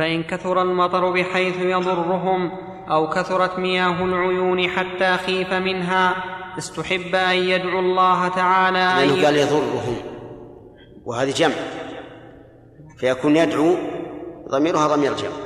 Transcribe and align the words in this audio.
فإن 0.00 0.22
كثر 0.22 0.62
المطر 0.62 1.10
بحيث 1.10 1.56
يضرهم 1.60 2.50
أو 2.90 3.08
كثرت 3.08 3.58
مياه 3.58 4.04
العيون 4.04 4.68
حتى 4.68 5.16
خيف 5.16 5.52
منها 5.52 6.14
استحب 6.58 7.14
أن 7.14 7.36
يدعو 7.36 7.78
الله 7.78 8.28
تعالى 8.28 8.78
لأنه 8.78 9.24
قال 9.24 9.36
يضرهم. 9.36 9.96
وهذه 11.04 11.30
جمع. 11.30 11.54
فيكون 12.98 13.36
يدعو 13.36 13.76
ضميرها 14.48 14.96
ضمير 14.96 15.12
جمع. 15.14 15.36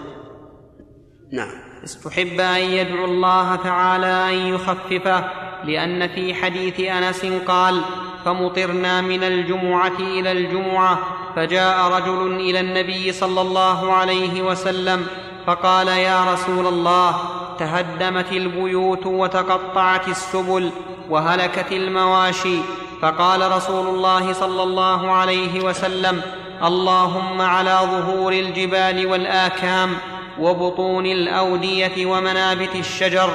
نعم. 1.33 1.59
استحب 1.85 2.41
أن 2.41 2.61
يدعو 2.61 3.05
الله 3.05 3.57
تعالى 3.57 4.07
أن 4.07 4.55
يخففه 4.55 5.25
لأن 5.65 6.09
في 6.15 6.35
حديث 6.35 6.81
أنس 6.81 7.27
قال 7.47 7.83
فمطرنا 8.25 9.01
من 9.01 9.25
الجمعة 9.25 9.99
إلى 9.99 10.33
الجمعة 10.33 10.99
فجاء 11.37 11.89
رجل 11.89 12.37
إلى 12.37 12.61
النبي 12.61 13.13
صلى 13.13 13.41
الله 13.41 13.93
عليه 13.93 14.43
وسلم 14.43 15.07
فقال 15.47 15.89
يا 15.89 16.33
رسول 16.33 16.67
الله 16.67 17.17
تهدمت 17.59 18.33
البيوت 18.33 19.07
وتقطعت 19.07 20.09
السبل 20.09 20.71
وهلكت 21.11 21.73
المواشي. 21.73 22.59
فقال 23.03 23.53
رسول 23.53 23.87
الله 23.87 24.33
صلى 24.33 24.63
الله 24.63 25.11
عليه 25.11 25.61
وسلم 25.61 26.23
اللهم 26.65 27.41
على 27.41 27.79
ظهور 27.83 28.33
الجبال 28.33 29.07
والآكام 29.07 29.97
وبطون 30.39 31.07
الأودية 31.07 32.07
ومنابت 32.07 32.77
الشجر 32.77 33.31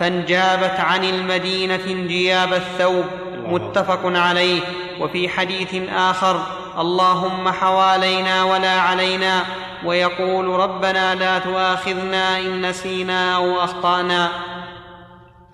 فانجابت 0.00 0.80
عن 0.80 1.04
المدينة 1.04 1.80
انجياب 1.86 2.52
الثوب 2.52 3.04
متفق 3.48 4.00
عليه. 4.04 4.62
وفي 5.00 5.28
حديث 5.28 5.90
آخر 5.90 6.40
اللهم 6.78 7.48
حوالينا 7.48 8.44
ولا 8.44 8.80
علينا 8.80 9.44
ويقول 9.84 10.46
ربنا 10.46 11.14
لا 11.14 11.38
تؤاخذنا 11.38 12.38
إن 12.38 12.68
نسينا 12.68 13.36
أو 13.36 13.64
أخطأنا. 13.64 14.28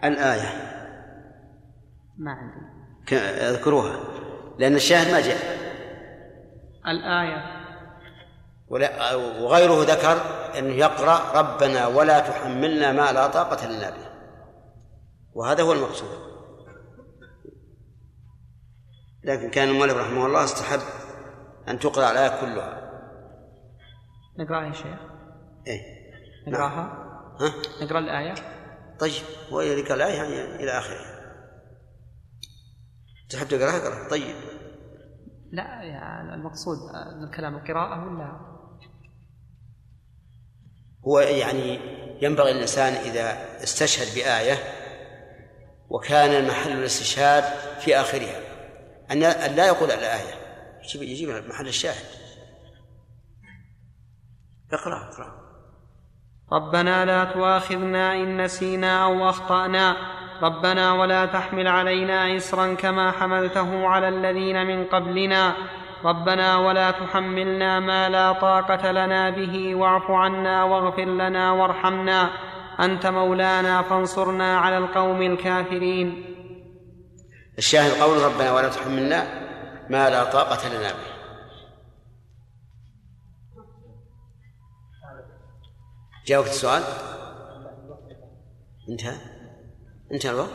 الآية. 0.04 0.52
ما 2.18 2.30
عندي. 2.30 2.70
اذكروها 3.50 3.96
لأن 4.58 4.74
الشاهد 4.74 5.12
ما 5.12 5.20
جاء. 5.20 5.58
الآية. 6.86 7.60
ولا 8.68 9.14
وغيره 9.14 9.82
ذكر 9.82 10.18
انه 10.58 10.74
يقرأ 10.74 11.20
ربنا 11.34 11.86
ولا 11.86 12.18
تحملنا 12.20 12.92
ما 12.92 13.12
لا 13.12 13.26
طاقة 13.26 13.66
لنا 13.66 13.90
به. 13.90 14.10
وهذا 15.34 15.62
هو 15.62 15.72
المقصود. 15.72 16.29
لكن 19.24 19.50
كان 19.50 19.68
المؤلف 19.68 19.96
رحمه 19.96 20.26
الله 20.26 20.44
استحب 20.44 20.80
أن 21.68 21.78
تقرأ 21.78 22.10
الآية 22.10 22.40
كلها. 22.40 22.90
نقرأها 24.38 24.66
يا 24.66 24.72
شيخ. 24.72 25.00
إيه. 25.66 26.00
نقرأها؟ 26.48 26.82
ها؟ 27.40 27.84
نقرأ 27.84 27.98
الآية؟ 27.98 28.34
طيب 29.00 29.22
وإذا 29.50 29.94
الآية 29.94 30.12
يعني 30.12 30.56
إلى 30.56 30.70
آخرها 30.78 31.20
تحب 33.30 33.48
تقرأها؟ 33.48 33.76
اقرأ 33.76 34.08
طيب. 34.08 34.36
لا 35.52 35.82
يعني 35.82 36.34
المقصود 36.34 36.78
الكلام 37.22 37.56
القراءة 37.56 38.04
ولا 38.04 38.50
هو 41.06 41.18
يعني 41.20 41.80
ينبغي 42.22 42.50
الإنسان 42.52 42.92
إذا 42.92 43.38
استشهد 43.62 44.14
بآية 44.14 44.54
وكان 45.88 46.48
محل 46.48 46.72
الاستشهاد 46.72 47.44
في 47.80 47.96
آخرها. 47.96 48.49
أن 49.12 49.18
لا 49.56 49.66
يقول 49.66 49.90
الآية 49.90 50.34
يجيب 50.84 51.02
يجيب 51.02 51.48
محل 51.48 51.66
الشاهد. 51.66 52.04
اقرأ 54.72 55.08
اقرأ. 55.10 55.40
ربنا 56.52 57.04
لا 57.04 57.24
تؤاخذنا 57.24 58.14
إن 58.14 58.44
نسينا 58.44 59.04
أو 59.04 59.28
أخطأنا. 59.28 59.96
ربنا 60.42 60.92
ولا 60.92 61.26
تحمل 61.26 61.68
علينا 61.68 62.36
إسرا 62.36 62.74
كما 62.74 63.10
حملته 63.10 63.86
على 63.86 64.08
الذين 64.08 64.66
من 64.66 64.84
قبلنا. 64.84 65.54
ربنا 66.04 66.56
ولا 66.56 66.90
تحملنا 66.90 67.80
ما 67.80 68.08
لا 68.08 68.32
طاقة 68.32 68.92
لنا 68.92 69.30
به. 69.30 69.74
واعف 69.74 70.10
عنا 70.10 70.64
واغفر 70.64 71.04
لنا 71.04 71.52
وارحمنا. 71.52 72.30
أنت 72.80 73.06
مولانا 73.06 73.82
فانصرنا 73.82 74.58
على 74.58 74.78
القوم 74.78 75.22
الكافرين. 75.22 76.24
الشاهد 77.60 78.00
قول 78.00 78.22
ربنا 78.22 78.52
ولا 78.52 78.68
تحملنا 78.68 79.20
ما 79.90 80.10
لا 80.10 80.32
طاقة 80.32 80.68
لنا 80.68 80.92
به. 80.92 81.10
جاوبت 86.26 86.48
السؤال؟ 86.48 86.82
انتهى؟ 88.88 89.16
انتهى 90.12 90.30
الوقت. 90.30 90.50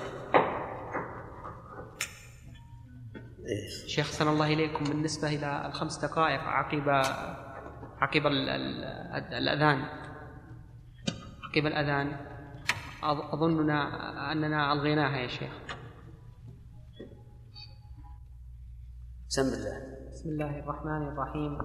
شيخ 3.87 4.11
سن 4.11 4.27
الله 4.27 4.53
إليكم. 4.53 4.83
بالنسبة 4.83 5.27
إلى 5.27 5.65
الخمس 5.65 5.97
دقائق 5.97 6.41
عقب 6.41 6.89
عقب 8.01 8.27
الأذان. 8.27 9.85
عقب 11.43 11.65
الأذان. 11.65 12.17
أظننا 13.33 14.31
أننا 14.31 14.73
ألغيناها 14.73 15.17
يا 15.17 15.27
شيخ. 15.27 15.53
بسم 19.35 19.51
الله. 19.53 19.77
بسم 20.11 20.29
الله 20.29 20.59
الرحمن 20.63 21.07
الرحيم. 21.07 21.57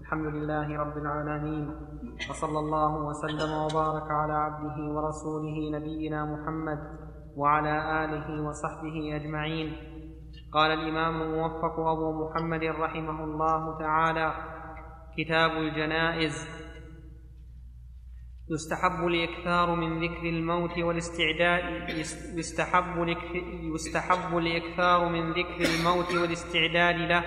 الحمد 0.00 0.26
لله 0.34 0.78
رب 0.80 0.96
العالمين. 0.96 1.64
وصلى 2.30 2.58
الله 2.58 2.92
وسلم 2.96 3.52
وبارك 3.64 4.10
على 4.10 4.32
عبده 4.32 4.76
ورسوله 4.94 5.56
نبينا 5.76 6.24
محمد 6.24 6.80
وعلى 7.36 8.04
آله 8.04 8.48
وصحبه 8.48 9.16
أجمعين. 9.16 9.68
قال 10.52 10.70
الإمام 10.70 11.22
الموفق 11.22 11.80
أبو 11.80 12.24
محمد 12.24 12.64
رحمه 12.64 13.24
الله 13.24 13.78
تعالى 13.78 14.28
كتاب 15.16 15.50
الجنائز 15.50 16.34
يستحب 18.50 19.06
الإكثار 19.06 19.74
من 19.74 20.04
ذكر 20.04 20.28
الموت 20.28 20.78
والاستعداد 20.78 21.88
يستحب 22.36 23.16
يستحب 23.74 24.38
الإكثار 24.38 25.08
من 25.08 25.30
ذكر 25.30 25.74
الموت 25.74 26.12
والاستعداد 26.14 26.96
له. 26.96 27.24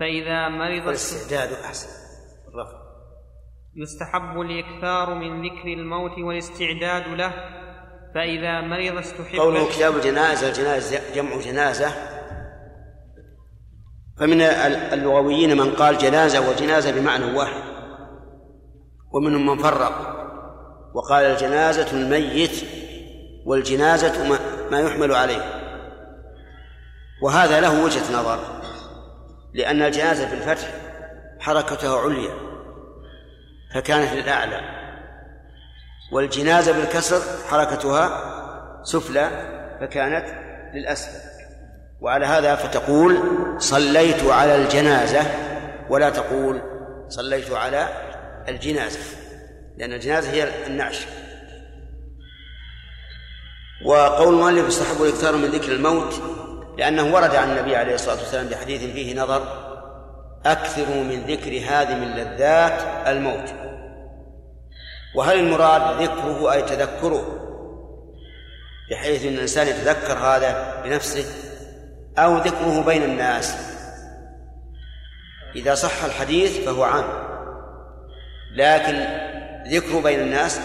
فإذا 0.00 0.48
مرض 0.48 0.86
والاستعداد 0.86 1.52
أحسن. 1.52 1.88
الرفع 2.48 2.78
يستحب 3.76 4.40
الإكثار 4.40 5.14
من 5.14 5.42
ذكر 5.46 5.68
الموت 5.68 6.18
والاستعداد 6.18 7.08
له. 7.08 7.32
فإذا 8.14 8.60
مرض 8.60 8.98
استحب 8.98 9.38
قوله 9.38 9.68
كتاب 9.68 9.96
الجنازة 9.96 10.48
الجنازة 10.48 11.14
جمع 11.14 11.40
جنازة. 11.40 11.88
فمن 14.18 14.40
اللغويين 14.92 15.56
من 15.56 15.70
قال 15.70 15.98
جنازة 15.98 16.50
وجنازة 16.50 17.00
بمعنى 17.00 17.36
واحد. 17.36 17.62
ومنهم 19.12 19.46
من 19.46 19.58
فرق. 19.58 20.16
وقال 20.96 21.24
الجنازة 21.24 21.92
الميت 21.92 22.64
والجنازة 23.44 24.38
ما 24.70 24.80
يحمل 24.80 25.14
عليه. 25.14 25.42
وهذا 27.22 27.60
له 27.60 27.84
وجهة 27.84 28.20
نظر 28.20 28.38
لأن 29.54 29.82
الجنازة 29.82 30.30
بالفتح 30.30 30.68
حركتها 31.40 32.00
عليا 32.00 32.34
فكانت 33.74 34.12
للأعلى. 34.12 34.60
والجنازة 36.12 36.72
بالكسر 36.72 37.20
حركتها 37.48 38.20
سفلى 38.84 39.30
فكانت 39.80 40.26
للأسفل. 40.74 41.18
وعلى 42.00 42.26
هذا 42.26 42.54
فتقول 42.54 43.22
صليت 43.58 44.24
على 44.24 44.56
الجنازة 44.56 45.22
ولا 45.90 46.10
تقول 46.10 46.60
صليت 47.08 47.50
على 47.52 47.88
الجنازة. 48.48 49.25
لأن 49.76 49.92
الجنازة 49.92 50.30
هي 50.30 50.66
النعش. 50.66 51.06
وقول 53.84 54.34
المؤلف 54.34 54.68
يستحب 54.68 55.02
الإكثار 55.02 55.36
من 55.36 55.44
ذكر 55.44 55.72
الموت 55.72 56.22
لأنه 56.78 57.14
ورد 57.14 57.34
عن 57.34 57.50
النبي 57.50 57.76
عليه 57.76 57.94
الصلاة 57.94 58.16
والسلام 58.16 58.46
بحديث 58.46 58.80
فيه 58.80 59.20
نظر 59.20 59.66
أكثروا 60.46 61.04
من 61.04 61.20
ذكر 61.26 61.50
هذه 61.50 61.94
من 61.94 62.10
لذات 62.10 63.06
الموت. 63.06 63.54
وهل 65.14 65.38
المراد 65.38 66.02
ذكره 66.02 66.52
أي 66.52 66.62
تذكره؟ 66.62 67.42
بحيث 68.90 69.24
أن 69.24 69.34
الإنسان 69.34 69.66
يتذكر 69.66 70.18
هذا 70.18 70.82
بنفسه 70.84 71.24
أو 72.18 72.38
ذكره 72.38 72.82
بين 72.86 73.02
الناس. 73.02 73.56
إذا 75.56 75.74
صح 75.74 76.04
الحديث 76.04 76.58
فهو 76.64 76.84
عام. 76.84 77.04
لكن 78.54 79.06
ذكره 79.70 80.00
بين 80.00 80.20
الناس 80.20 80.60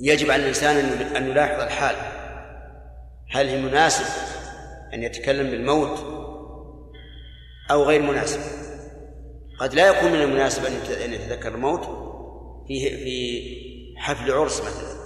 يجب 0.00 0.30
على 0.30 0.42
الإنسان 0.42 0.76
أن 1.16 1.30
يلاحظ 1.30 1.60
الحال. 1.60 1.96
هل 3.30 3.48
هي 3.48 3.62
مناسب 3.62 4.04
أن 4.94 5.02
يتكلم 5.02 5.50
بالموت 5.50 5.98
أو 7.70 7.84
غير 7.84 8.02
مناسب؟ 8.02 8.40
قد 9.60 9.74
لا 9.74 9.86
يكون 9.86 10.12
من 10.12 10.22
المناسب 10.22 10.64
أن 11.04 11.12
يتذكر 11.12 11.54
الموت 11.54 11.84
في 12.68 12.90
في 12.90 13.42
حفل 13.98 14.32
عرس 14.32 14.60
مثلا 14.60 14.98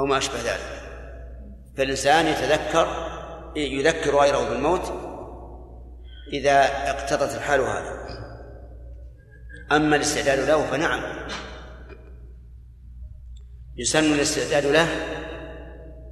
أو 0.00 0.06
ما 0.06 0.18
أشبه 0.18 0.36
ذلك. 0.36 0.82
فالإنسان 1.76 2.26
يتذكر 2.26 2.86
يذكر 3.56 4.16
غيره 4.16 4.48
بالموت 4.48 4.92
إذا 6.32 6.64
اقتضت 6.90 7.34
الحال 7.34 7.60
هذا. 7.60 8.06
أما 9.72 9.96
الاستعداد 9.96 10.48
له 10.48 10.66
فنعم. 10.66 11.02
يسن 13.76 14.14
الاستعداد 14.14 14.66
له 14.66 14.88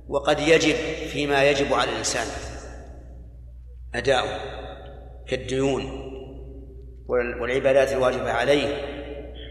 وقد 0.08 0.40
يجب 0.40 0.74
فيما 1.08 1.50
يجب 1.50 1.74
على 1.74 1.90
الإنسان 1.90 2.26
أداؤه 3.94 4.54
كالديون 5.28 6.04
والعبادات 7.40 7.92
الواجبة 7.92 8.32
عليه 8.32 8.68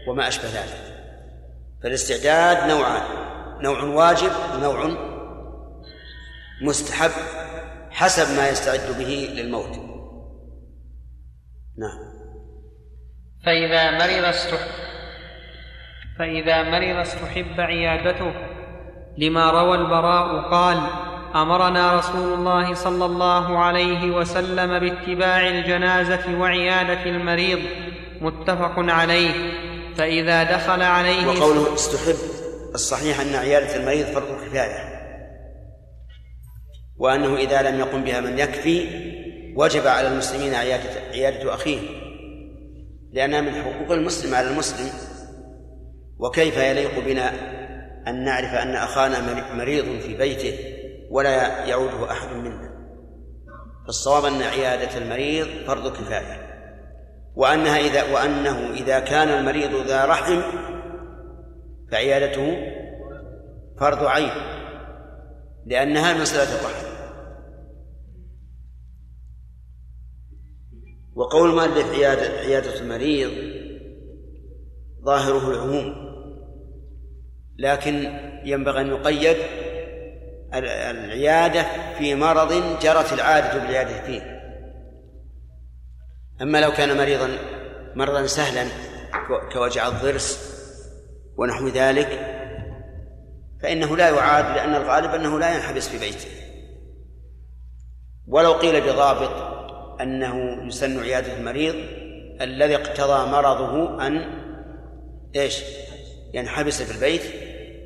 وما 0.08 0.28
أشبه 0.28 0.44
ذلك. 0.44 0.94
فالاستعداد 1.82 2.70
نوعان 2.70 3.02
نوع 3.62 3.82
واجب 3.82 4.30
ونوع 4.54 4.96
مستحب 6.62 7.10
حسب 7.90 8.36
ما 8.36 8.48
يستعد 8.48 8.98
به 8.98 9.34
للموت. 9.34 9.76
نعم. 11.78 12.14
فإذا 13.46 13.90
مرض 13.90 14.24
استحب 14.24 14.93
فإذا 16.18 16.62
مرض 16.62 16.96
استحب 16.96 17.60
عيادته 17.60 18.32
لما 19.18 19.50
روى 19.50 19.78
البراء 19.78 20.50
قال 20.50 20.80
أمرنا 21.34 21.98
رسول 21.98 22.32
الله 22.32 22.74
صلى 22.74 23.04
الله 23.04 23.58
عليه 23.58 24.10
وسلم 24.10 24.78
باتباع 24.78 25.48
الجنازة 25.48 26.40
وعيادة 26.40 27.04
المريض 27.04 27.58
متفق 28.20 28.74
عليه. 28.76 29.32
فإذا 29.96 30.42
دخل 30.42 30.82
عليه 30.82 31.26
وقوله 31.26 31.74
استحب 31.74 32.16
الصحيح 32.74 33.20
أن 33.20 33.34
عيادة 33.34 33.76
المريض 33.76 34.06
فرض 34.06 34.44
كفاية. 34.44 34.94
وأنه 36.96 37.36
إذا 37.36 37.70
لم 37.70 37.80
يقم 37.80 38.04
بها 38.04 38.20
من 38.20 38.38
يكفي 38.38 38.86
وجب 39.56 39.86
على 39.86 40.08
المسلمين 40.08 40.54
عياده 40.54 40.90
عيادة 41.12 41.54
أخيه. 41.54 41.78
لأنها 43.12 43.40
من 43.40 43.52
حقوق 43.54 43.92
المسلم 43.92 44.34
على 44.34 44.50
المسلم. 44.50 45.13
وكيف 46.18 46.56
يليق 46.56 47.04
بنا 47.04 47.28
أن 48.08 48.24
نعرف 48.24 48.54
أن 48.54 48.74
أخانا 48.76 49.54
مريض 49.54 50.00
في 50.00 50.16
بيته 50.16 50.58
ولا 51.10 51.64
يعوده 51.66 52.10
أحد 52.10 52.36
منا؟ 52.36 52.74
فالصواب 53.86 54.24
أن 54.24 54.42
عيادة 54.42 54.98
المريض 54.98 55.46
فرض 55.66 55.92
كفاية 55.92 56.44
وأنها 57.34 57.78
إذا 57.78 58.12
وأنه 58.14 58.72
إذا 58.72 59.00
كان 59.00 59.28
المريض 59.28 59.86
ذا 59.86 60.04
رحم 60.04 60.42
فعيادته 61.90 62.56
فرض 63.80 64.04
عين 64.04 64.30
لأنها 65.66 66.22
مسألة 66.22 66.60
الرحم 66.60 66.94
وقول 71.14 71.50
المؤلف 71.50 71.90
عيادة 71.94 72.38
عيادة 72.38 72.80
المريض 72.80 73.30
ظاهره 75.04 75.50
العموم 75.50 76.03
لكن 77.58 78.18
ينبغي 78.44 78.80
أن 78.80 78.88
يقيد 78.88 79.36
العيادة 80.54 81.66
في 81.98 82.14
مرض 82.14 82.78
جرت 82.82 83.12
العادة 83.12 83.58
بالعيادة 83.58 84.02
فيه 84.02 84.34
أما 86.42 86.60
لو 86.60 86.72
كان 86.72 86.96
مريضا 86.96 87.28
مرضا 87.94 88.26
سهلا 88.26 88.66
كوجع 89.52 89.88
الضرس 89.88 90.54
ونحو 91.36 91.68
ذلك 91.68 92.34
فإنه 93.62 93.96
لا 93.96 94.08
يعاد 94.08 94.44
لأن 94.56 94.74
الغالب 94.74 95.14
أنه 95.14 95.38
لا 95.38 95.54
ينحبس 95.54 95.88
في 95.88 95.98
بيته 95.98 96.28
ولو 98.28 98.52
قيل 98.52 98.80
بضابط 98.80 99.54
أنه 100.00 100.66
يسن 100.66 101.00
عيادة 101.00 101.36
المريض 101.36 101.74
الذي 102.40 102.76
اقتضى 102.76 103.30
مرضه 103.30 104.06
أن 104.06 104.44
إيش؟ 105.36 105.62
ينحبس 106.34 106.82
في 106.82 106.94
البيت 106.94 107.22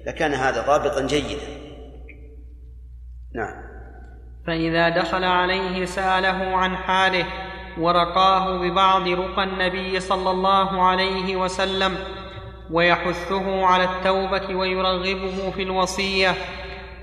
لكان 0.08 0.34
هذا 0.34 0.66
ضابطا 0.66 1.06
جيدا. 1.06 1.42
نعم. 3.34 3.68
فإذا 4.46 4.88
دخل 4.88 5.24
عليه 5.24 5.84
سأله 5.84 6.56
عن 6.56 6.76
حاله 6.76 7.26
ورقاه 7.78 8.58
ببعض 8.58 9.08
رقى 9.08 9.44
النبي 9.44 10.00
صلى 10.00 10.30
الله 10.30 10.82
عليه 10.82 11.36
وسلم 11.36 11.96
ويحثه 12.70 13.66
على 13.66 13.84
التوبة 13.84 14.54
ويرغبه 14.54 15.50
في 15.50 15.62
الوصية 15.62 16.34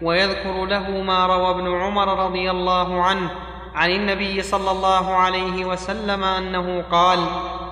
ويذكر 0.01 0.65
له 0.65 1.01
ما 1.01 1.25
روى 1.25 1.49
ابن 1.49 1.81
عمر 1.81 2.25
رضي 2.25 2.51
الله 2.51 3.03
عنه 3.03 3.31
عن 3.75 3.91
النبي 3.91 4.41
صلى 4.41 4.71
الله 4.71 5.15
عليه 5.15 5.65
وسلم 5.65 6.23
أنه 6.23 6.81
قال 6.81 7.19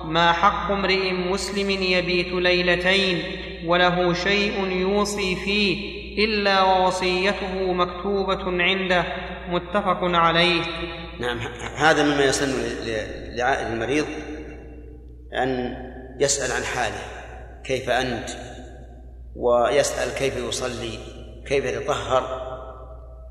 ما 0.04 0.32
حق 0.32 0.70
امرئ 0.70 1.12
مسلم 1.12 1.70
يبيت 1.70 2.32
ليلتين 2.32 3.22
وله 3.66 4.12
شيء 4.12 4.66
يوصي 4.66 5.36
فيه 5.36 6.04
إلا 6.24 6.62
ووصيته 6.62 7.72
مكتوبة 7.72 8.62
عنده 8.62 9.04
متفق 9.48 9.98
عليه. 10.02 10.62
نعم 11.20 11.38
هذا 11.76 12.02
مما 12.02 12.24
يسن 12.24 12.52
لعائد 13.36 13.66
المريض 13.66 14.06
أن 15.42 15.76
يسأل 16.20 16.52
عن 16.52 16.64
حاله 16.64 17.02
كيف 17.64 17.90
أنت؟ 17.90 18.30
ويسأل 19.36 20.14
كيف 20.14 20.36
يصلي 20.36 20.98
كيف 21.46 21.64
يتطهر 21.64 22.22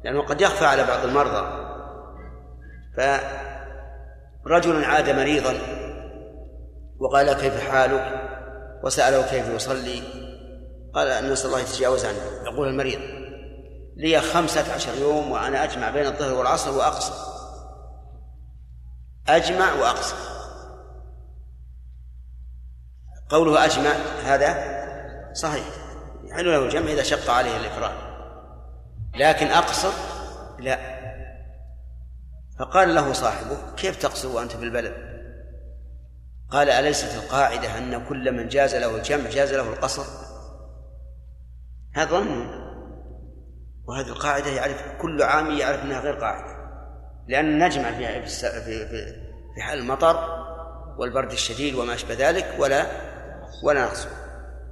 لأنه 0.03 0.21
قد 0.21 0.41
يخفى 0.41 0.65
على 0.65 0.83
بعض 0.83 1.05
المرضى. 1.05 1.62
فرجل 2.95 4.85
عاد 4.85 5.09
مريضا 5.09 5.53
وقال 6.99 7.33
كيف 7.33 7.69
حالك؟ 7.69 8.29
وسأله 8.83 9.21
كيف 9.21 9.47
يصلي؟ 9.47 10.03
قال 10.93 11.31
نسأل 11.31 11.47
الله 11.47 11.59
يتجاوز 11.59 12.05
عنه. 12.05 12.17
يقول 12.45 12.67
المريض 12.67 12.99
لي 13.95 14.21
خمسة 14.21 14.73
عشر 14.73 14.95
يوم 14.99 15.31
وأنا 15.31 15.63
أجمع 15.63 15.89
بين 15.89 16.05
الظهر 16.05 16.33
والعصر 16.33 16.77
وأقصر. 16.77 17.13
أجمع 19.27 19.73
وأقصر. 19.73 20.15
قوله 23.29 23.65
أجمع 23.65 23.91
هذا 24.25 24.73
صحيح. 25.33 25.65
يحل 26.23 26.45
له 26.45 26.63
الجمع 26.65 26.91
إذا 26.91 27.03
شق 27.03 27.31
عليه 27.31 27.57
الإفراد. 27.57 27.93
لكن 29.15 29.47
أقصر 29.47 29.91
لا. 30.59 30.92
فقال 32.59 32.95
له 32.95 33.13
صاحبه 33.13 33.57
كيف 33.77 34.01
تقصر 34.01 34.27
وأنت 34.27 34.51
في 34.51 34.63
البلد 34.63 34.93
قال 36.51 36.69
أليست 36.69 37.15
القاعدة 37.23 37.77
أن 37.77 38.05
كل 38.05 38.31
من 38.31 38.47
جاز 38.47 38.75
له 38.75 38.95
الجمع 38.95 39.29
جاز 39.29 39.53
له 39.53 39.73
القصر؟ 39.73 40.03
هذا 41.95 42.09
ظن. 42.11 42.63
وهذه 43.87 44.07
القاعدة 44.07 44.49
يعرف 44.49 44.83
كل 45.01 45.23
عام 45.23 45.51
يعرف 45.51 45.83
أنها 45.83 45.99
غير 45.99 46.13
قاعدة 46.13 46.63
لأن 47.27 47.65
نجمع 47.65 47.91
في 47.91 48.27
في 48.61 48.87
في 49.55 49.61
حال 49.61 49.79
المطر 49.79 50.43
والبرد 50.97 51.31
الشديد 51.31 51.75
وما 51.75 51.93
أشبه 51.93 52.29
ذلك 52.29 52.55
ولا 52.59 52.85
ولا 53.63 53.85
نقص 53.85 54.07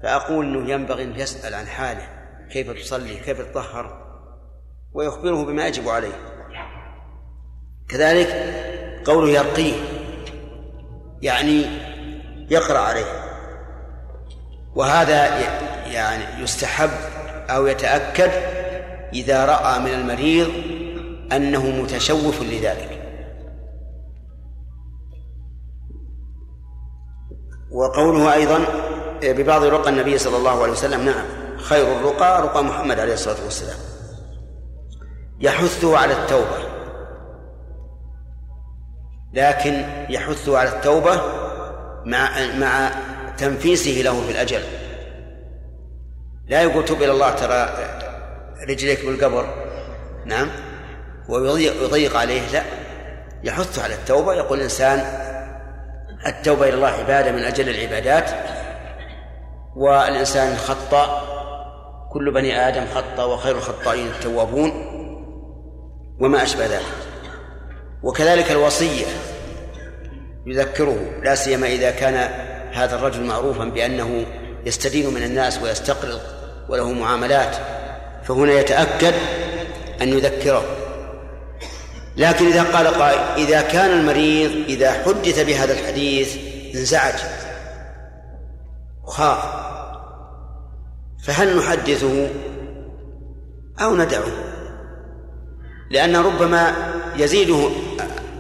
فأقول 0.04 0.46
أنه 0.46 0.72
ينبغي 0.72 1.04
أن 1.04 1.20
يسأل 1.20 1.54
عن 1.54 1.68
حاله 1.68 2.08
كيف 2.52 2.72
تصلي 2.72 3.16
كيف 3.16 3.42
تطهر 3.42 4.02
ويخبره 4.94 5.46
بما 5.46 5.68
يجب 5.68 5.90
عليه. 5.90 6.31
كذلك 7.92 8.28
قوله 9.06 9.30
يرقيه 9.30 9.74
يعني 11.22 11.66
يقرأ 12.50 12.78
عليه. 12.78 13.06
وهذا 14.76 15.40
يعني 15.86 16.44
يستحب 16.44 16.90
أو 17.50 17.68
يتأكد 17.68 18.32
إذا 19.14 19.46
رأى 19.46 19.80
من 19.80 19.94
المريض 19.94 20.50
أنه 21.32 21.70
متشوف 21.70 22.42
لذلك. 22.42 23.02
وقوله 27.72 28.34
أيضا 28.34 28.60
ببعض 29.24 29.64
رقى 29.64 29.90
النبي 29.90 30.18
صلى 30.18 30.38
الله 30.38 30.62
عليه 30.62 30.72
وسلم 30.72 31.06
نعم 31.06 31.26
خير 31.58 31.98
الرقى 32.00 32.42
رقى 32.42 32.64
محمد 32.64 33.00
عليه 33.00 33.14
الصلاة 33.14 33.44
والسلام. 33.44 33.78
يحثه 35.40 35.98
على 35.98 36.14
التوبة. 36.14 36.71
لكن 39.34 39.84
يحثه 40.10 40.58
على 40.58 40.70
التوبة 40.70 41.22
مع 42.06 42.30
مع 42.60 42.92
تنفيسه 43.38 44.02
له 44.02 44.22
في 44.22 44.32
الأجل. 44.32 44.62
لا 46.48 46.62
يقول 46.62 46.86
تب 46.86 47.04
إلى 47.04 47.12
الله 47.12 47.30
ترى 47.30 47.70
رجليك 48.70 49.06
بالقبر. 49.06 49.46
نعم. 50.26 50.50
ويضيق 51.30 52.18
عليه 52.18 52.42
لا. 52.54 52.64
يحث 53.44 53.80
على 53.80 53.94
التوبة. 53.94 54.34
يقول 54.34 54.58
الإنسان 54.58 55.00
التوبة 56.28 56.70
إلى 56.70 56.74
الله 56.74 56.88
عبادة 56.88 57.32
من 57.32 57.44
أجل 57.44 57.70
العبادات. 57.70 58.32
والإنسان 59.76 60.58
خطأ 60.58 61.28
كل 62.12 62.32
بني 62.32 62.68
آدم 62.68 62.86
خطأ 62.96 63.24
وخير 63.24 63.58
الخطائين 63.58 64.08
التوابون 64.08 64.72
وما 66.20 66.44
أشبه 66.44 66.66
ذلك. 66.66 67.11
وكذلك 68.04 68.52
الوصية 68.52 69.06
يذكره 70.46 70.98
لا 71.24 71.36
سيما 71.36 71.68
إذا 71.68 71.92
كان 71.92 72.16
هذا 72.74 72.96
الرجل 72.96 73.24
معروفا 73.24 73.66
بأنه 73.66 74.26
يستدين 74.66 75.14
من 75.14 75.24
الناس 75.24 75.62
ويستقرض 75.62 76.20
وله 76.70 76.92
معاملات 76.92 77.56
فهنا 78.24 78.54
يتأكد 78.54 79.14
أن 80.02 80.10
يذكره. 80.10 80.64
لكن 82.18 82.46
إذا 82.46 82.64
قال 82.64 82.88
قائل 82.88 83.20
إذا 83.48 83.62
كان 83.62 83.90
المريض 83.90 84.52
إذا 84.68 84.92
حدث 84.92 85.46
بهذا 85.46 85.74
الحديث 85.74 86.38
انزعج 86.76 87.14
وخاف 89.04 89.44
فهل 91.24 91.58
نحدثه 91.58 92.30
أو 93.82 93.96
ندعه؟ 93.96 94.51
لأن 95.92 96.16
ربما 96.16 96.94
يزيده 97.18 97.70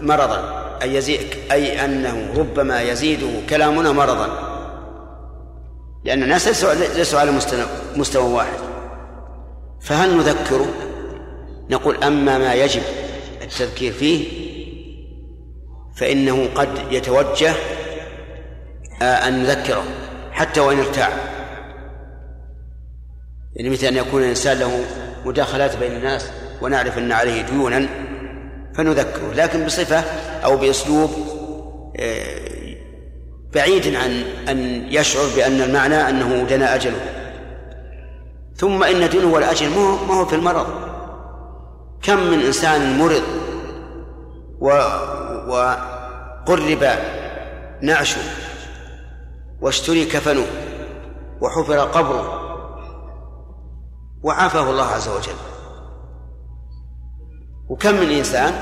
مرضا 0.01 0.61
أي 0.81 0.95
يزيد 0.95 1.19
أي 1.51 1.85
أنه 1.85 2.33
ربما 2.37 2.81
يزيده 2.81 3.27
كلامنا 3.49 3.91
مرضا. 3.91 4.51
لأن 6.03 6.23
الناس 6.23 6.65
ليسوا 6.95 7.19
على 7.19 7.31
مستوى 7.95 8.33
واحد. 8.33 8.59
فهل 9.81 10.17
نذكره؟ 10.17 10.67
نقول 11.69 12.03
أما 12.03 12.37
ما 12.37 12.53
يجب 12.53 12.81
التذكير 13.41 13.93
فيه 13.93 14.27
فإنه 15.95 16.49
قد 16.55 16.69
يتوجه 16.91 17.53
آه، 19.01 19.27
أن 19.27 19.43
نذكره 19.43 19.83
حتى 20.31 20.59
وإن 20.59 20.79
ارتاع 20.79 21.09
يعني 23.55 23.69
مثل 23.69 23.87
أن 23.87 23.97
يكون 23.97 24.23
الإنسان 24.23 24.59
له 24.59 24.85
مداخلات 25.25 25.77
بين 25.77 25.91
الناس. 25.91 26.31
ونعرف 26.61 26.97
أن 26.97 27.11
عليه 27.11 27.41
ديونا 27.41 27.87
فنذكره 28.75 29.33
لكن 29.33 29.65
بصفة 29.65 29.99
أو 30.45 30.57
بأسلوب 30.57 31.11
آه، 31.99 32.75
بعيد 33.53 33.95
عن 33.95 34.23
أن 34.49 34.57
يشعر 34.89 35.25
بأن 35.35 35.61
المعنى 35.61 36.09
أنه 36.09 36.43
دنا 36.49 36.75
أجله. 36.75 37.01
ثم 38.55 38.83
إن 38.83 39.09
دينه 39.09 39.33
والأجل 39.33 39.69
ما 40.07 40.13
هو 40.13 40.25
في 40.25 40.35
المرض. 40.35 40.67
كم 42.01 42.19
من 42.19 42.39
إنسان 42.39 42.99
مرض 42.99 43.23
و 44.59 44.67
وقرب 45.47 46.87
نعشه 47.81 48.21
واشتري 49.61 50.05
كفنه 50.05 50.45
وحفر 51.41 51.79
قبره 51.79 52.41
وعافاه 54.23 54.69
الله 54.69 54.85
عز 54.85 55.07
وجل. 55.07 55.50
وكم 57.71 57.95
من 57.95 58.11
إنسان 58.11 58.53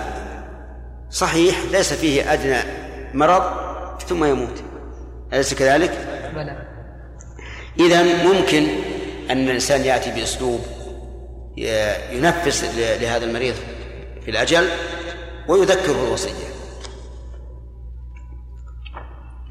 صحيح 1.10 1.56
ليس 1.72 1.94
فيه 1.94 2.34
أدنى 2.34 2.58
مرض 3.14 3.44
ثم 4.08 4.26
يموت. 4.26 4.64
أليس 5.34 5.54
كذلك؟ 5.54 5.92
بلى. 6.36 6.68
إذا 7.80 8.24
ممكن 8.24 8.68
أن 9.32 9.48
الإنسان 9.48 9.82
يأتي 9.82 10.12
بأسلوب 10.12 10.60
ينفس 12.12 12.64
لهذا 12.78 13.26
المريض 13.26 13.56
في 14.26 14.32
الأجل 14.32 14.68
ويذكره 15.48 16.08
الوصية 16.08 16.50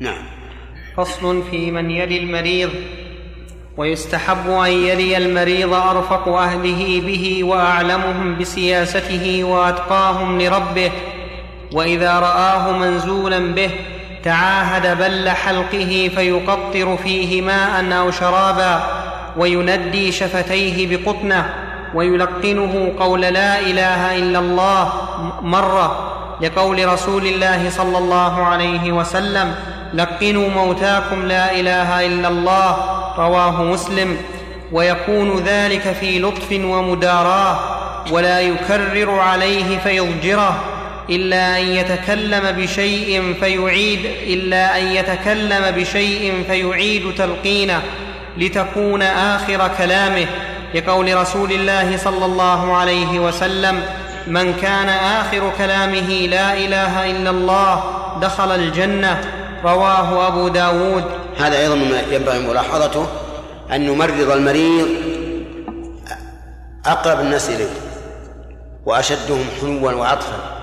نعم. 0.00 0.26
فصل 0.96 1.50
في 1.50 1.70
من 1.70 1.90
يلي 1.90 2.18
المريض. 2.18 2.70
ويستحب 3.78 4.50
أن 4.50 4.70
يلي 4.70 5.16
المريض 5.16 5.74
أرفق 5.74 6.28
أهله 6.28 7.02
به 7.06 7.44
وأعلمهم 7.44 8.38
بسياسته 8.38 9.44
وأتقاهم 9.44 10.40
لربه 10.40 10.90
وإذا 11.72 12.18
رآه 12.18 12.72
منزولا 12.72 13.38
به 13.38 13.70
تعاهد 14.24 14.98
بل 14.98 15.28
حلقه 15.28 16.10
فيقطر 16.16 16.96
فيه 16.96 17.42
ماء 17.42 17.98
أو 17.98 18.10
شرابا 18.10 18.82
ويندي 19.36 20.12
شفتيه 20.12 20.96
بقطنة 20.96 21.54
ويلقنه 21.94 22.92
قول 23.00 23.20
لا 23.20 23.60
إله 23.60 24.16
إلا 24.16 24.38
الله 24.38 24.92
مرة 25.42 26.14
لقول 26.40 26.88
رسول 26.88 27.26
الله 27.26 27.70
صلى 27.70 27.98
الله 27.98 28.42
عليه 28.44 28.92
وسلم 28.92 29.54
لقنوا 29.94 30.48
موتاكم 30.48 31.26
لا 31.26 31.52
إله 31.52 32.06
إلا 32.06 32.28
الله 32.28 32.97
رواه 33.18 33.62
مسلم 33.62 34.16
ويكون 34.72 35.42
ذلك 35.46 35.96
في 36.00 36.18
لطف 36.18 36.52
ومداراه 36.52 37.58
ولا 38.10 38.40
يكرر 38.40 39.10
عليه 39.10 39.78
فيضجره 39.78 40.56
إلا 41.10 41.58
أن 41.58 41.66
يتكلم 41.66 42.50
بشيء 42.50 43.34
فيعيد 43.40 44.00
إلا 44.26 44.78
أن 44.78 44.86
يتكلم 44.86 45.70
بشيء 45.70 46.44
فيعيد 46.48 47.14
تلقينه 47.14 47.82
لتكون 48.36 49.02
آخر 49.02 49.70
كلامه 49.78 50.26
لقول 50.74 51.16
رسول 51.16 51.52
الله 51.52 51.96
صلى 51.96 52.24
الله 52.24 52.76
عليه 52.76 53.18
وسلم 53.18 53.82
من 54.26 54.54
كان 54.54 54.88
آخر 54.88 55.52
كلامه 55.58 56.26
لا 56.30 56.54
إله 56.54 57.10
إلا 57.10 57.30
الله 57.30 57.84
دخل 58.20 58.54
الجنة 58.54 59.20
رواه 59.64 60.26
أبو 60.26 60.48
داود. 60.48 61.04
هذا 61.38 61.58
أيضا 61.58 61.74
مما 61.74 62.00
ينبغي 62.00 62.38
ملاحظته 62.38 63.06
أن 63.72 63.86
نمرض 63.86 64.30
المريض 64.30 64.88
أقرب 66.86 67.20
الناس 67.20 67.50
إليه 67.50 67.70
وأشدهم 68.86 69.44
حنوا 69.60 69.92
وعطفا 69.92 70.58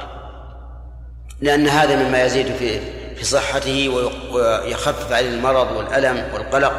لأن 1.42 1.68
هذا 1.68 2.04
مما 2.04 2.24
يزيد 2.24 2.48
في 2.48 2.80
في 3.16 3.26
صحته 3.26 3.90
ويخفف 4.34 5.12
عليه 5.12 5.30
المرض 5.30 5.72
والألم 5.72 6.24
والقلق. 6.34 6.74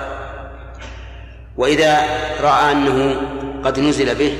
وإذا 1.56 2.00
رأى 2.40 2.72
أنه 2.72 3.16
قد 3.64 3.80
نزل 3.80 4.14
به 4.14 4.38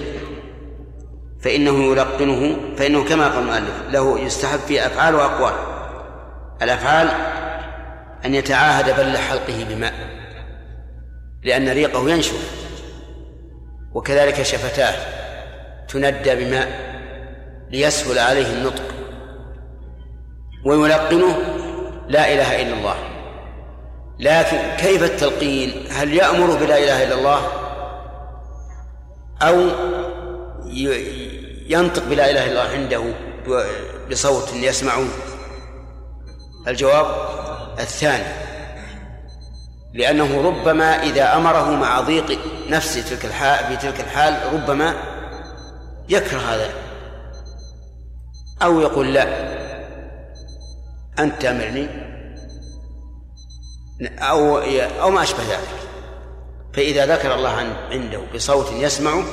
فإنه 1.42 1.92
يلقنه 1.92 2.56
فإنه 2.76 3.04
كما 3.04 3.28
قال 3.28 3.38
المؤلف 3.38 3.74
له 3.90 4.18
يستحب 4.18 4.58
في 4.58 4.86
أفعال 4.86 5.14
وأقوال. 5.14 5.54
الأفعال 6.62 7.08
أن 8.26 8.34
يتعاهد 8.34 8.96
بل 8.96 9.18
حلقه 9.18 9.64
بماء 9.64 9.94
لأن 11.42 11.68
ريقه 11.68 12.10
ينشف 12.10 12.66
وكذلك 13.94 14.42
شفتاه 14.42 14.94
تندى 15.88 16.44
بماء 16.44 16.96
ليسهل 17.70 18.18
عليه 18.18 18.52
النطق 18.52 18.82
ويلقنه 20.64 21.38
لا 22.08 22.32
إله 22.34 22.62
إلا 22.62 22.74
الله. 22.74 22.96
لكن 24.18 24.58
كيف 24.76 25.02
التلقين؟ 25.02 25.86
هل 25.90 26.14
يأمر 26.14 26.56
بلا 26.56 26.78
إله 26.78 27.04
إلا 27.04 27.14
الله؟ 27.14 27.40
أو 29.42 29.68
ينطق 31.66 32.04
بلا 32.04 32.30
إله 32.30 32.44
إلا 32.44 32.62
الله 32.64 32.72
عنده 32.72 33.04
بصوت 34.10 34.54
يسمعون؟ 34.54 35.10
الجواب 36.68 37.06
الثاني 37.78 38.46
لأنه 39.94 40.42
ربما 40.42 41.02
إذا 41.02 41.36
أمره 41.36 41.70
مع 41.70 42.00
ضيق 42.00 42.38
نفسه 42.68 43.02
تلك 43.02 43.24
الحال 43.24 43.66
في 43.66 43.76
تلك 43.76 44.00
الحال 44.00 44.54
ربما 44.54 44.94
يكره 46.08 46.38
هذا 46.38 46.70
أو 48.62 48.80
يقول 48.80 49.14
لا 49.14 49.56
أنت 51.18 51.42
تأمرني 51.42 51.88
أو 54.18 54.58
أو 55.02 55.10
ما 55.10 55.22
أشبه 55.22 55.42
ذلك. 55.42 55.68
فإذا 56.74 57.16
ذكر 57.16 57.34
الله 57.34 57.76
عنده 57.90 58.20
بصوت 58.34 58.72
يسمعه 58.72 59.24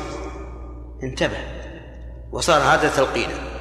انتبه 1.03 1.37
وصار 2.31 2.61
هذا 2.61 2.89
تلقينا. 2.89 3.52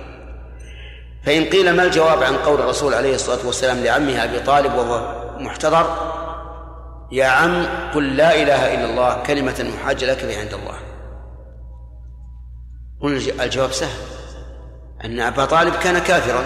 فإن 1.24 1.44
قيل 1.44 1.76
ما 1.76 1.82
الجواب 1.82 2.22
عن 2.22 2.36
قول 2.36 2.60
الرسول 2.60 2.94
عليه 2.94 3.14
الصلاة 3.14 3.46
والسلام 3.46 3.84
لعمه 3.84 4.24
أبي 4.24 4.40
طالب 4.40 4.74
وهو 4.74 5.22
محتضر؟ 5.38 6.12
يا 7.12 7.26
عم 7.26 7.66
قل 7.94 8.16
لا 8.16 8.34
إله 8.34 8.74
إلا 8.74 8.84
الله 8.84 9.22
كلمة 9.22 9.72
محاج 9.76 10.04
لك 10.04 10.24
بها 10.24 10.40
عند 10.40 10.54
الله. 10.54 10.74
قلنا 13.02 13.44
الجواب 13.44 13.72
سهل. 13.72 13.98
أن 15.04 15.20
أبا 15.20 15.44
طالب 15.44 15.74
كان 15.74 15.98
كافرا. 15.98 16.44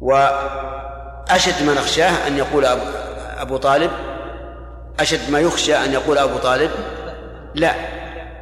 وأشد 0.00 1.62
ما 1.66 1.74
نخشاه 1.74 2.26
أن 2.26 2.38
يقول 2.38 2.64
أبو, 2.64 2.82
أبو 3.36 3.56
طالب 3.56 3.90
أشد 5.00 5.30
ما 5.30 5.40
يخشى 5.40 5.76
أن 5.76 5.92
يقول 5.92 6.18
أبو 6.18 6.38
طالب 6.38 6.70
لا. 7.54 7.74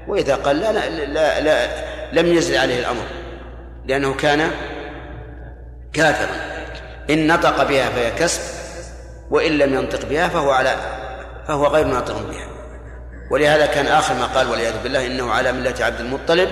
وإذا 0.08 0.34
قال 0.34 0.60
لا 0.60 0.72
لا, 0.72 1.04
لا, 1.06 1.40
لا 1.40 1.70
لم 2.12 2.26
يزل 2.26 2.56
عليه 2.56 2.78
الأمر. 2.80 3.19
لأنه 3.90 4.14
كان 4.14 4.50
كافرا. 5.92 6.36
إن 7.10 7.26
نطق 7.26 7.68
بها 7.68 7.90
فهي 7.90 8.10
كسب 8.10 8.40
وإن 9.30 9.52
لم 9.52 9.74
ينطق 9.74 10.08
بها 10.08 10.28
فهو 10.28 10.50
على 10.50 10.76
فهو 11.48 11.66
غير 11.66 11.86
ناطق 11.86 12.30
بها. 12.30 12.48
ولهذا 13.30 13.66
كان 13.66 13.86
آخر 13.86 14.14
ما 14.14 14.26
قال 14.26 14.50
والعياذ 14.50 14.82
بالله 14.82 15.06
إنه 15.06 15.30
على 15.30 15.52
ملة 15.52 15.74
عبد 15.80 16.00
المطلب 16.00 16.48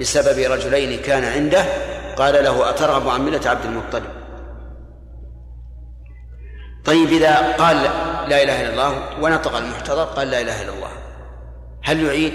بسبب 0.00 0.38
رجلين 0.38 1.02
كان 1.02 1.24
عنده 1.24 1.64
قال 2.16 2.44
له 2.44 2.70
أترغب 2.70 3.08
عن 3.08 3.20
ملة 3.20 3.50
عبد 3.50 3.64
المطلب. 3.64 4.04
طيب 6.84 7.08
إذا 7.08 7.52
قال 7.52 7.76
لا 8.28 8.42
إله 8.42 8.60
إلا 8.60 8.70
الله 8.70 9.22
ونطق 9.22 9.56
المحتضر 9.56 10.04
قال 10.04 10.30
لا 10.30 10.40
إله 10.40 10.62
إلا 10.62 10.72
الله 10.72 10.90
هل 11.84 12.06
يعيد؟ 12.06 12.32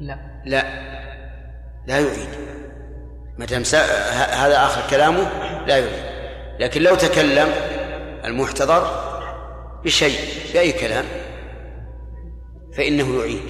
لا. 0.00 0.18
لا. 0.44 0.62
لا 1.86 1.98
يعيد. 1.98 2.45
ما 3.38 3.44
دام 3.46 3.62
هذا 4.32 4.64
آخر 4.64 4.90
كلامه 4.90 5.30
لا 5.66 5.78
يعيد 5.78 6.16
لكن 6.60 6.82
لو 6.82 6.94
تكلم 6.94 7.48
المحتضر 8.24 9.06
بشيء 9.84 10.18
بأي 10.52 10.72
كلام 10.72 11.04
فإنه 12.76 13.18
يعيد. 13.18 13.42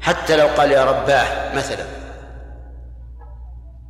حتى 0.00 0.36
لو 0.36 0.46
قال 0.46 0.72
يا 0.72 0.84
رباه 0.84 1.56
مثلا 1.56 1.84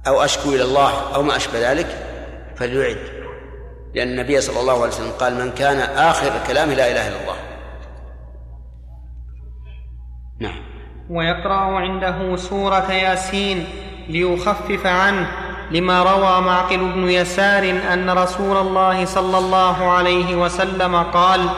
أو 0.07 0.25
أشكو 0.25 0.49
إلى 0.49 0.63
الله 0.63 1.15
أو 1.15 1.23
ما 1.23 1.37
أشبه 1.37 1.71
ذلك 1.71 1.87
فليعد. 2.57 2.99
لأن 3.95 4.09
النبي 4.09 4.41
صلى 4.41 4.61
الله 4.61 4.73
عليه 4.73 4.93
وسلم 4.93 5.11
قال 5.11 5.35
من 5.35 5.53
كان 5.53 5.81
آخر 5.81 6.33
كلامه 6.47 6.75
لا 6.75 6.91
إله 6.91 7.09
إلا 7.09 7.21
الله. 7.21 7.37
نعم. 10.41 10.63
ويقرأ 11.11 11.79
عنده 11.79 12.37
سورة 12.37 12.93
ياسين. 12.93 13.67
ليخفف 14.11 14.87
عنه 14.87 15.31
لما 15.71 16.03
روى 16.03 16.41
معقل 16.41 16.93
بن 16.93 17.11
يسار 17.11 17.71
أن 17.93 18.11
رسول 18.11 18.57
الله 18.57 19.05
صلى 19.05 19.39
الله 19.39 19.91
عليه 19.91 20.37
وسلم 20.45 20.97
قال 20.97 21.49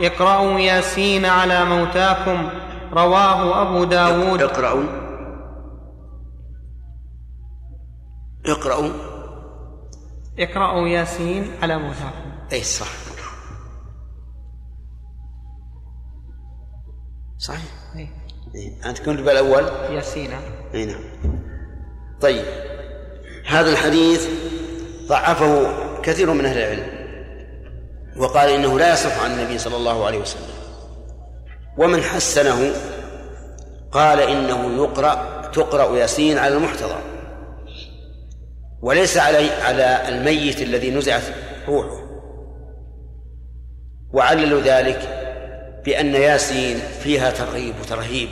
اقرأوا 0.00 0.60
ياسين 0.60 1.24
على 1.24 1.64
موتاكم 1.64 2.48
رواه 2.92 3.62
أبو 3.62 3.84
داود. 3.84 4.42
اقرأوا. 4.42 4.84
اقرأوا. 8.46 8.90
اقرأوا 10.38 10.88
ياسين 10.88 11.50
على 11.62 11.78
موتاكم. 11.78 12.30
أي 12.52 12.62
صح. 12.62 12.86
صحيح. 17.38 17.70
أي. 17.96 18.08
إيه. 18.54 18.90
أنت 18.90 18.98
كنت 18.98 19.20
بالأول؟ 19.20 19.64
ياسين. 19.90 20.30
أي 20.74 20.86
نعم. 20.86 21.47
طيب. 22.20 22.44
هذا 23.46 23.70
الحديث 23.70 24.28
ضعفه 25.06 25.72
كثير 26.02 26.32
من 26.32 26.44
أهل 26.44 26.58
العلم 26.58 26.86
وقال 28.16 28.50
إنه 28.50 28.78
لا 28.78 28.92
يصح 28.92 29.24
عن 29.24 29.30
النبي 29.30 29.58
صلى 29.58 29.76
الله 29.76 30.06
عليه 30.06 30.18
وسلم. 30.18 30.42
ومن 31.78 32.02
حسنه 32.02 32.72
قال 33.92 34.20
إنه 34.20 34.84
يقرأ 34.84 35.42
تقرأ 35.52 35.96
ياسين 35.96 36.38
على 36.38 36.54
المحتضر 36.54 37.00
وليس 38.82 39.16
علي 39.16 39.50
على 39.50 40.08
الميت 40.08 40.62
الذي 40.62 40.90
نزعت 40.90 41.22
روحه. 41.68 42.08
وعللوا 44.12 44.60
ذلك 44.60 45.00
بأن 45.84 46.14
ياسين 46.14 46.78
فيها 46.78 47.30
ترغيب 47.30 47.74
وترهيب. 47.80 48.28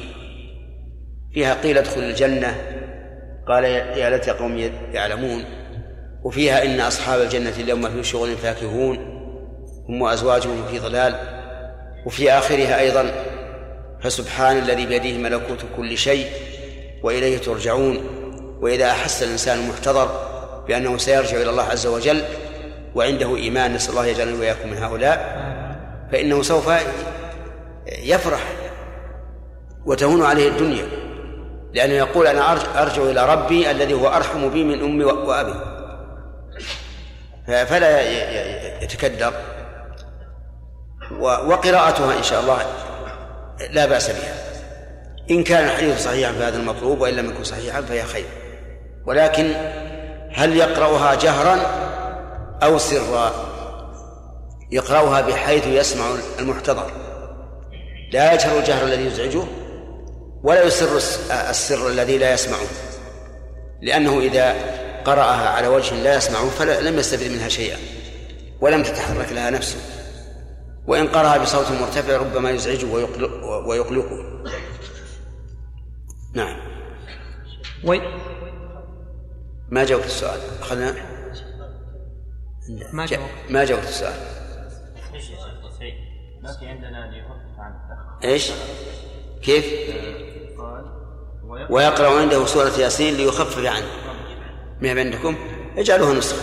فيها 1.34 1.54
قيل 1.54 1.78
ادخل 1.78 2.00
الجنة. 2.00 2.56
قال 3.48 3.64
يا 3.64 4.10
ليت 4.10 4.28
قوم 4.28 4.70
يعلمون. 4.92 5.44
وفيها 6.24 6.64
إن 6.64 6.80
أصحاب 6.80 7.20
الجنة 7.20 7.52
اليوم 7.60 7.88
في 7.90 8.04
شغل 8.04 8.36
فاكهون. 8.36 8.98
هم 9.88 10.02
وأزواجهم 10.02 10.64
في 10.70 10.78
ضلال. 10.78 11.14
وفي 12.06 12.32
آخرها 12.32 12.80
أيضا 12.80 13.12
فسبحان 14.00 14.58
الذي 14.58 14.86
بيده 14.86 15.18
ملكوت 15.18 15.64
كل 15.76 15.98
شيء 15.98 16.26
وإليه 17.02 17.38
ترجعون. 17.38 17.98
وإذا 18.60 18.90
أحس 18.90 19.22
الإنسان 19.22 19.58
المحتضر 19.58 20.08
بأنه 20.68 20.96
سيرجع 20.96 21.36
إلى 21.36 21.50
الله 21.50 21.62
عز 21.62 21.86
وجل 21.86 22.22
وعنده 22.94 23.36
إيمان 23.36 23.74
نسأل 23.74 23.90
الله 23.90 24.06
يجعلنا 24.06 24.38
وإياكم 24.38 24.70
من 24.70 24.76
هؤلاء 24.76 25.46
فإنه 26.12 26.42
سوف 26.42 26.70
يفرح 28.02 28.40
وتهون 29.86 30.22
عليه 30.22 30.48
الدنيا. 30.48 31.05
لأنه 31.72 31.92
يقول 31.92 32.26
أنا 32.26 32.52
أرجع 32.82 33.02
إلى 33.02 33.32
ربي 33.32 33.70
الذي 33.70 33.94
هو 33.94 34.08
أرحم 34.08 34.48
بي 34.48 34.64
من 34.64 34.80
أمي 34.82 35.04
وأبي. 35.04 35.54
فلا 37.46 38.00
يتكدر. 38.82 39.32
وقراءتها 41.20 42.18
إن 42.18 42.22
شاء 42.22 42.40
الله 42.40 42.58
لا 43.70 43.86
بأس 43.86 44.10
بها. 44.10 44.34
إن 45.30 45.44
كان 45.44 45.64
الحديث 45.64 46.04
صحيحا 46.04 46.32
فهذا 46.32 46.56
المطلوب 46.56 47.00
وإن 47.00 47.14
لم 47.14 47.30
يكن 47.30 47.44
صحيحا 47.44 47.80
فهي 47.80 48.02
خير. 48.02 48.26
ولكن 49.06 49.54
هل 50.34 50.56
يقرأها 50.56 51.14
جهرا 51.14 51.60
أو 52.62 52.78
سرا؟ 52.78 53.32
يقرأها 54.70 55.20
بحيث 55.20 55.66
يسمع 55.66 56.04
المحتضر. 56.38 56.90
لا 58.12 58.32
يجهر 58.32 58.58
الجهر 58.58 58.84
الذي 58.84 59.06
يزعجه 59.06 59.42
ولا 60.42 60.64
يسر 60.64 60.96
السر 61.50 61.88
الذي 61.88 62.18
لا 62.18 62.32
يسمعه 62.32 62.66
لأنه 63.82 64.18
إذا 64.18 64.54
قرأها 65.04 65.48
على 65.48 65.68
وجه 65.68 65.94
لا 65.94 66.16
يسمعه 66.16 66.50
فلم 66.50 66.98
يستفد 66.98 67.30
منها 67.30 67.48
شيئا 67.48 67.78
ولم 68.60 68.82
تتحرك 68.82 69.32
لها 69.32 69.50
نفسه 69.50 69.78
وإن 70.86 71.08
قرأها 71.08 71.38
بصوت 71.38 71.70
مرتفع 71.70 72.16
ربما 72.16 72.50
يزعجه 72.50 72.86
ويقلقه. 73.66 74.42
نعم. 76.34 76.56
وي 77.84 78.00
ما 79.68 79.84
جاوبت 79.84 80.04
السؤال؟ 80.04 80.40
أخذنا؟ 80.60 80.94
ما 82.92 83.06
جاوبت. 83.06 83.30
ما 83.50 83.64
جاوبت 83.64 83.88
السؤال. 83.88 84.14
ما 86.42 86.52
في 86.52 86.66
عندنا 86.66 87.10
إيش؟ 88.24 88.52
كيف؟ 89.46 89.64
ويقرأ 91.70 92.20
عنده 92.20 92.46
سورة 92.46 92.72
ياسين 92.78 93.14
ليخفف 93.14 93.66
عنه 93.66 93.86
ما 94.80 95.00
عندكم؟ 95.00 95.36
اجعلوها 95.76 96.14
نسخة 96.14 96.38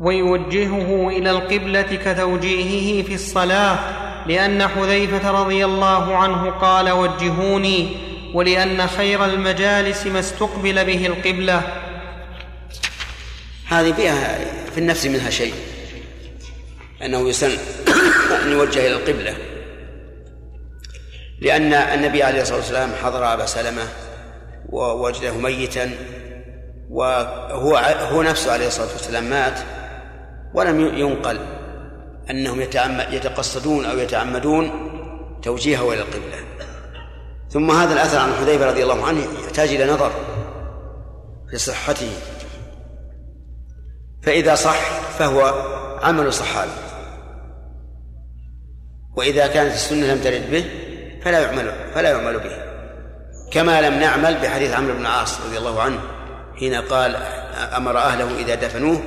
ويوجهه 0.00 1.08
إلى 1.08 1.30
القبلة 1.30 1.82
كتوجيهه 1.82 3.02
في 3.02 3.14
الصلاة 3.14 3.78
لأن 4.26 4.68
حذيفة 4.68 5.30
رضي 5.30 5.64
الله 5.64 6.16
عنه 6.16 6.50
قال 6.50 6.90
وجهوني 6.90 7.96
ولأن 8.34 8.86
خير 8.86 9.24
المجالس 9.24 10.06
ما 10.06 10.18
استقبل 10.18 10.84
به 10.84 11.06
القبلة 11.06 11.62
هذه 13.68 13.92
فيها 13.92 14.38
في 14.74 14.78
النفس 14.78 15.06
منها 15.06 15.30
شيء 15.30 15.54
أنه 17.04 17.28
يسن 17.28 17.50
أن 18.44 18.52
يوجه 18.52 18.86
إلى 18.86 18.96
القبلة 18.96 19.51
لأن 21.42 21.72
النبي 21.72 22.22
عليه 22.22 22.42
الصلاة 22.42 22.58
والسلام 22.58 22.92
حضر 23.02 23.32
أبا 23.32 23.46
سلمة 23.46 23.82
ووجده 24.68 25.32
ميتا 25.32 25.90
وهو 26.90 27.76
هو 28.10 28.22
نفسه 28.22 28.52
عليه 28.52 28.66
الصلاة 28.66 28.92
والسلام 28.92 29.24
مات 29.24 29.60
ولم 30.54 30.80
ينقل 30.80 31.38
أنهم 32.30 32.60
يتقصدون 33.10 33.84
أو 33.84 33.98
يتعمدون 33.98 34.70
توجيهه 35.42 35.92
إلى 35.92 36.02
القبلة. 36.02 36.36
ثم 37.50 37.70
هذا 37.70 37.92
الأثر 37.92 38.18
عن 38.18 38.32
حذيفة 38.32 38.66
رضي 38.66 38.82
الله 38.82 39.06
عنه 39.06 39.26
يحتاج 39.44 39.68
إلى 39.68 39.92
نظر 39.92 40.12
في 41.50 41.58
صحته. 41.58 42.12
فإذا 44.22 44.54
صح 44.54 45.00
فهو 45.18 45.40
عمل 46.02 46.32
صحابي 46.32 46.70
وإذا 49.16 49.46
كانت 49.46 49.74
السنة 49.74 50.06
لم 50.14 50.20
ترد 50.20 50.50
به 50.50 50.81
فلا 51.24 51.40
يعمل 51.40 51.72
فلا 51.94 52.10
يعمل 52.10 52.38
به. 52.38 52.72
كما 53.52 53.80
لم 53.80 53.94
نعمل 53.94 54.40
بحديث 54.40 54.72
عمرو 54.72 54.94
بن 54.94 55.00
العاص 55.00 55.40
رضي 55.40 55.58
الله 55.58 55.82
عنه 55.82 56.00
حين 56.58 56.74
قال 56.74 57.16
أمر 57.76 57.98
أهله 57.98 58.38
إذا 58.38 58.54
دفنوه 58.54 59.02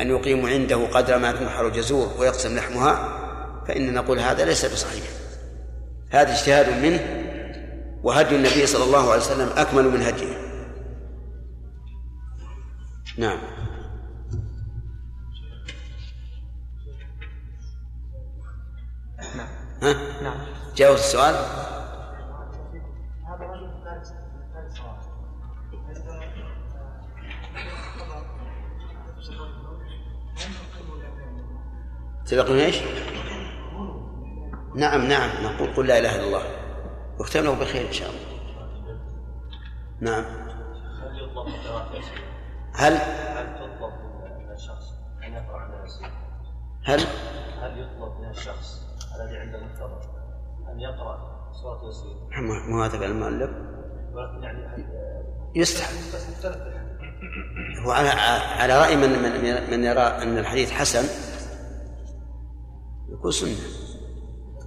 أن 0.00 0.10
يقيموا 0.10 0.48
عنده 0.48 0.86
قدر 0.86 1.18
ما 1.18 1.32
تنحر 1.32 1.66
الجزور 1.66 2.14
ويقسم 2.18 2.56
لحمها 2.56 3.16
فإن 3.68 3.94
نقول 3.94 4.18
هذا 4.18 4.44
ليس 4.44 4.64
بصحيح. 4.64 5.04
هذا 6.10 6.32
اجتهاد 6.32 6.82
منه 6.82 7.00
وهدي 8.02 8.36
النبي 8.36 8.66
صلى 8.66 8.84
الله 8.84 9.10
عليه 9.10 9.20
وسلم 9.20 9.48
أكمل 9.56 9.84
من 9.84 10.02
هديه. 10.02 10.36
نعم. 13.18 13.38
نعم. 19.36 19.48
ها؟ 19.82 20.22
نعم. 20.22 20.55
جاوز 20.76 20.98
السؤال. 20.98 21.34
تبقون 32.26 32.58
إيش؟ 32.58 32.82
نعم 34.74 35.08
نعم 35.08 35.30
نقول 35.44 35.76
قل 35.76 35.86
لا 35.86 35.98
إله 35.98 36.16
إلا 36.16 36.24
الله. 36.24 36.42
واختم 37.18 37.44
له 37.44 37.60
بخير 37.60 37.88
إن 37.88 37.92
شاء 37.92 38.10
الله. 38.10 38.20
نعم. 40.00 40.24
هل 41.02 41.22
يطلب 41.22 41.46
هل 42.74 42.94
هل 42.94 43.56
تطلب 43.56 43.92
من 44.38 44.50
الشخص 44.52 44.92
أن 45.24 45.32
يقرأ 45.32 45.60
على؟ 45.60 45.88
هل؟ 46.84 47.00
هل 47.60 47.80
يطلب 47.80 48.20
من 48.20 48.30
الشخص 48.30 48.86
الذي 49.20 49.36
عنده 49.36 49.60
محتضر 49.60 50.25
أن 50.72 50.80
يقرأ 50.80 51.36
سورة 51.62 51.86
ياسين؟ 51.86 52.16
مو 52.68 52.82
هذا 52.82 53.06
المؤلف. 53.06 53.50
ولكن 54.12 54.42
يعني 54.42 54.86
يستحب. 55.54 55.94
هو 57.84 57.90
على 57.90 58.08
على 58.58 58.78
رأي 58.78 58.96
من 58.96 59.10
من 59.22 59.70
من 59.70 59.84
يرى 59.84 60.00
أن 60.00 60.38
الحديث 60.38 60.72
حسن. 60.72 61.04
يكون 63.08 63.30
سنة. 63.30 63.56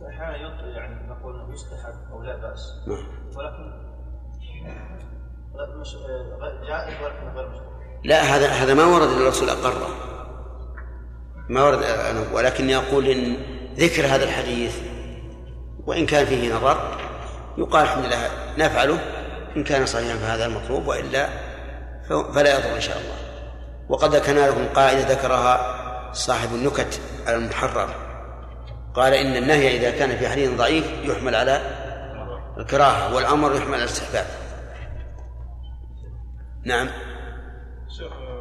أحيانا 0.09 0.35
يطلب 0.35 0.75
يعني 0.75 1.09
نقول 1.09 1.39
إنه 1.39 1.53
يستحب 1.53 2.11
أو 2.11 2.23
لا 2.23 2.35
بأس. 2.35 2.73
نعم. 2.87 3.05
ولكن 5.53 5.79
مش... 5.79 5.95
جائز 6.67 7.01
ولكن 7.03 7.27
غير 7.35 7.49
مشروع. 7.49 7.79
لا 8.03 8.21
هذا 8.21 8.47
هذا 8.47 8.73
ما 8.73 8.85
ورد 8.85 9.07
إلا 9.07 9.21
الرسول 9.21 9.49
أقره. 9.49 9.87
ما 11.49 11.63
ورد 11.63 11.79
ولكن 12.33 12.69
يقول 12.69 13.05
إن 13.05 13.37
ذكر 13.75 14.05
هذا 14.05 14.23
الحديث 14.23 14.81
وإن 15.89 16.05
كان 16.05 16.25
فيه 16.25 16.55
نظر 16.55 16.77
يقال 17.57 17.83
الحمد 17.83 18.05
لله 18.05 18.29
نفعله 18.57 18.99
إن 19.55 19.63
كان 19.63 19.85
صحيحا 19.85 20.17
فهذا 20.17 20.45
المطلوب 20.45 20.87
وإلا 20.87 21.27
فلا 22.09 22.59
يضر 22.59 22.75
إن 22.75 22.81
شاء 22.81 22.97
الله. 22.97 23.15
وقد 23.89 24.15
ذكرنا 24.15 24.49
لكم 24.49 24.67
قاعدة 24.67 24.99
ذكرها 24.99 25.79
صاحب 26.13 26.55
النكت 26.55 27.01
على 27.27 27.35
المحرر. 27.35 27.89
قال 28.93 29.13
إن 29.13 29.43
النهي 29.43 29.77
إذا 29.77 29.91
كان 29.91 30.17
في 30.17 30.29
حديث 30.29 30.57
ضعيف 30.57 30.91
يحمل 31.03 31.35
على 31.35 31.61
الكراهة 32.57 33.15
والأمر 33.15 33.55
يحمل 33.55 33.73
على 33.73 33.83
الاستحباب. 33.83 34.25
نعم. 36.65 36.89
شيخ 37.87 38.11
يعني 38.11 38.39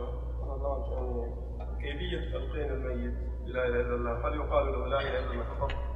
كيفية 1.80 2.32
تلقين 2.32 2.70
الميت؟ 2.70 3.14
بلا 3.46 3.66
إله 3.66 3.80
إلا 3.80 3.94
الله. 3.94 4.28
هل 4.28 4.34
يقال 4.34 4.66
له 4.66 4.86
لا 4.86 5.00
إله 5.00 5.18
إلا 5.18 5.32
الله 5.32 5.44
فقط؟ 5.44 5.87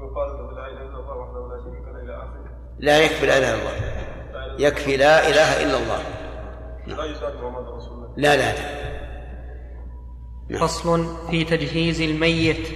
أم 0.00 0.06
يقال 0.06 0.28
له 0.28 0.52
لا 0.52 0.66
إله 0.66 0.82
إلا 0.82 0.98
الله 0.98 1.16
وحده 1.16 1.48
لا 1.48 1.62
شريك 1.64 1.84
له 1.94 2.02
إلى 2.02 2.16
آخره. 2.16 2.50
لا 2.78 2.98
يكفي 2.98 3.26
لا 3.26 3.38
إله 3.38 3.54
إلا 3.54 3.60
الله. 3.60 3.72
يكفي 4.58 4.96
لا 4.96 5.28
إله 5.28 5.62
إلا 5.62 5.76
الله. 5.78 6.02
لا 6.86 7.04
يزال 7.04 7.34
محمد 7.42 7.68
رسول 7.68 7.92
الله. 7.92 8.08
لا 8.16 8.36
لا 8.36 8.52
لا. 8.52 8.80
نعم. 10.48 10.66
فصل 10.66 11.16
في 11.30 11.44
تجهيز 11.44 12.00
الميت. 12.00 12.68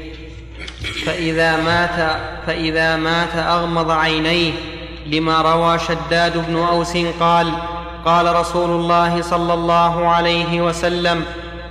فإذا 1.06 1.56
مات 1.56 2.20
فإذا 2.46 2.96
مات 2.96 3.37
أغمض 3.37 3.90
عينيه 3.90 4.52
لما 5.06 5.42
روى 5.42 5.78
شداد 5.78 6.46
بن 6.48 6.56
أوس 6.56 6.96
قال 7.20 7.52
قال 8.04 8.37
رسول 8.37 8.70
الله 8.70 9.22
صلى 9.22 9.54
الله 9.54 10.08
عليه 10.08 10.62
وسلم 10.62 11.24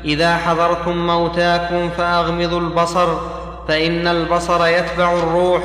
إذا 0.06 0.38
حضرتم 0.38 1.08
موتاكم 1.08 1.90
فأغمضوا 1.90 2.60
البصر 2.60 3.18
فإن 3.68 4.08
البصر 4.08 4.68
يتبع 4.68 5.14
الروح 5.14 5.64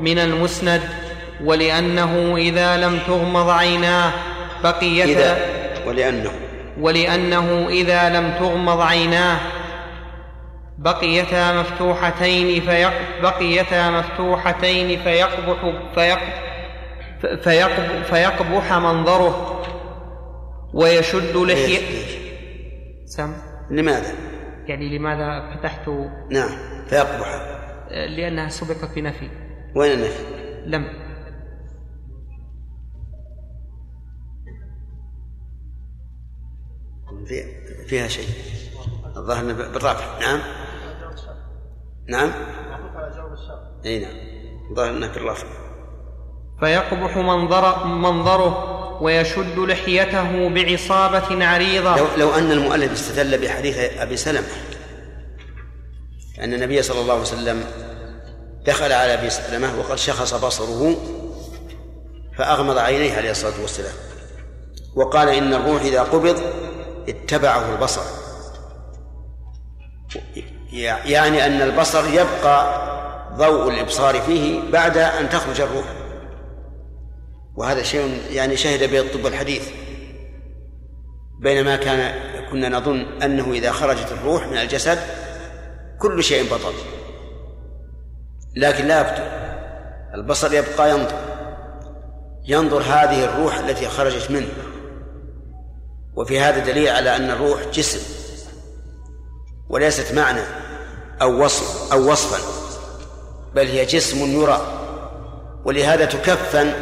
من 0.00 0.18
المسند 0.18 0.82
ولأنه 1.44 2.36
إذا 2.36 2.76
لم 2.76 2.98
تغمض 3.06 3.50
عيناه 3.50 4.12
بقيتا 4.64 5.04
إذا 5.04 5.38
ولأنه. 5.86 6.30
ولأنه 6.80 7.68
إذا 7.68 8.08
لم 8.20 8.34
تغمض 8.38 8.80
عيناه 8.80 9.38
بقيتا 10.78 11.60
مفتوحتين 11.60 12.60
فيق 12.60 12.92
بقيتا 13.22 13.90
مفتوحتين 13.90 15.00
فيقبح 15.00 15.72
فيق 15.94 16.18
فيقبح, 17.42 18.02
فيقبح 18.04 18.72
منظره 18.72 19.62
ويشد 20.74 21.36
ليش؟ 21.36 21.80
سم؟ 23.04 23.32
لماذا؟ 23.70 24.12
يعني 24.66 24.98
لماذا 24.98 25.56
فتحت 25.56 25.88
نعم. 26.30 26.73
فيقبح. 26.86 27.54
لأنها 27.90 28.48
سبقت 28.48 28.94
بنفي 28.96 29.30
وين 29.76 29.92
النفي؟ 29.92 30.24
لم. 30.66 31.04
في 37.26 37.44
فيها 37.88 38.08
شيء. 38.08 38.28
الظاهر 39.16 39.52
بالرفع. 39.52 40.18
نعم. 40.20 40.40
نعم. 42.08 42.30
إي 43.86 43.98
نعم. 43.98 44.16
الظاهر 44.70 44.90
إنه 44.90 45.12
بالرفع 45.12 45.46
فيقبح 46.60 47.16
منظر 47.16 47.86
منظره 47.86 48.74
ويشد 49.02 49.58
لحيته 49.58 50.48
بعصابة 50.48 51.44
عريضة. 51.46 51.96
لو 51.96 52.06
لو 52.16 52.30
أن 52.30 52.52
المؤلف 52.52 52.92
استدل 52.92 53.38
بحديث 53.38 53.78
أبي 53.78 54.16
سلمة 54.16 54.46
أن 56.40 56.54
النبي 56.54 56.82
صلى 56.82 57.00
الله 57.00 57.12
عليه 57.12 57.22
وسلم 57.22 57.64
دخل 58.66 58.92
على 58.92 59.14
أبي 59.14 59.30
سلمة 59.30 59.78
وقد 59.78 59.98
شخص 59.98 60.34
بصره 60.34 60.96
فأغمض 62.38 62.78
عينيه 62.78 63.16
عليه 63.16 63.30
الصلاة 63.30 63.60
والسلام 63.62 63.94
وقال 64.94 65.28
إن 65.28 65.54
الروح 65.54 65.82
إذا 65.82 66.02
قبض 66.02 66.40
اتبعه 67.08 67.74
البصر. 67.74 68.02
يعني 71.04 71.46
أن 71.46 71.62
البصر 71.62 72.08
يبقى 72.08 72.84
ضوء 73.36 73.68
الإبصار 73.68 74.20
فيه 74.20 74.70
بعد 74.70 74.98
أن 74.98 75.28
تخرج 75.28 75.60
الروح. 75.60 75.84
وهذا 77.56 77.82
شيء 77.82 78.20
يعني 78.30 78.56
شهد 78.56 78.90
به 78.90 79.00
الطب 79.00 79.26
الحديث. 79.26 79.68
بينما 81.40 81.76
كان 81.76 82.14
كنا 82.50 82.68
نظن 82.68 83.22
أنه 83.22 83.52
إذا 83.52 83.72
خرجت 83.72 84.12
الروح 84.12 84.46
من 84.46 84.56
الجسد 84.56 84.98
كل 85.98 86.24
شيء 86.24 86.54
بطل. 86.54 86.74
لكن 88.56 88.84
لا 88.84 89.00
يبطل. 89.00 89.44
البصر 90.14 90.54
يبقى 90.54 90.90
ينظر. 90.90 91.18
ينظر 92.46 92.82
هذه 92.82 93.24
الروح 93.24 93.58
التي 93.58 93.88
خرجت 93.88 94.30
منه. 94.30 94.48
وفي 96.16 96.40
هذا 96.40 96.58
دليل 96.58 96.88
على 96.88 97.16
أن 97.16 97.30
الروح 97.30 97.60
جسم. 97.72 98.00
وليست 99.68 100.14
معنى 100.14 100.40
أو 101.22 101.44
وصف 101.44 101.92
أو 101.92 102.12
وصفا. 102.12 102.38
بل 103.54 103.66
هي 103.66 103.84
جسم 103.84 104.18
يرى. 104.18 104.60
ولهذا 105.64 106.04
تكفن 106.04 106.72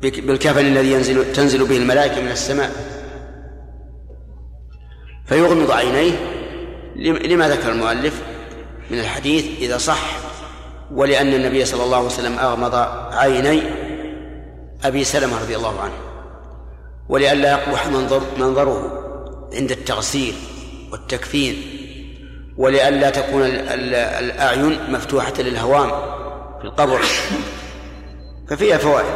بالكفن 0.00 0.66
الذي 0.66 0.92
ينزل 0.92 1.32
تنزل 1.32 1.66
به 1.66 1.76
الملائكة 1.76 2.20
من 2.20 2.30
السماء. 2.30 2.70
فيغمض 5.26 5.70
عينيه 5.70 6.39
لما 7.00 7.48
ذكر 7.48 7.72
المؤلف 7.72 8.22
من 8.90 8.98
الحديث 8.98 9.46
إذا 9.60 9.78
صح 9.78 10.00
ولأن 10.92 11.34
النبي 11.34 11.64
صلى 11.64 11.84
الله 11.84 11.96
عليه 11.96 12.06
وسلم 12.06 12.38
أغمض 12.38 12.74
عيني 13.12 13.62
أبي 14.84 15.04
سلمة 15.04 15.40
رضي 15.40 15.56
الله 15.56 15.80
عنه 15.80 15.92
ولئلا 17.08 17.50
يقبح 17.50 17.86
منظر 17.86 18.22
منظره 18.38 19.00
عند 19.54 19.70
التغسيل 19.70 20.34
والتكفين 20.92 21.62
ولئلا 22.56 23.10
تكون 23.10 23.42
الأعين 23.42 24.92
مفتوحة 24.92 25.32
للهوام 25.38 25.90
في 26.58 26.64
القبر 26.64 27.00
ففيها 28.48 28.78
فوائد 28.78 29.14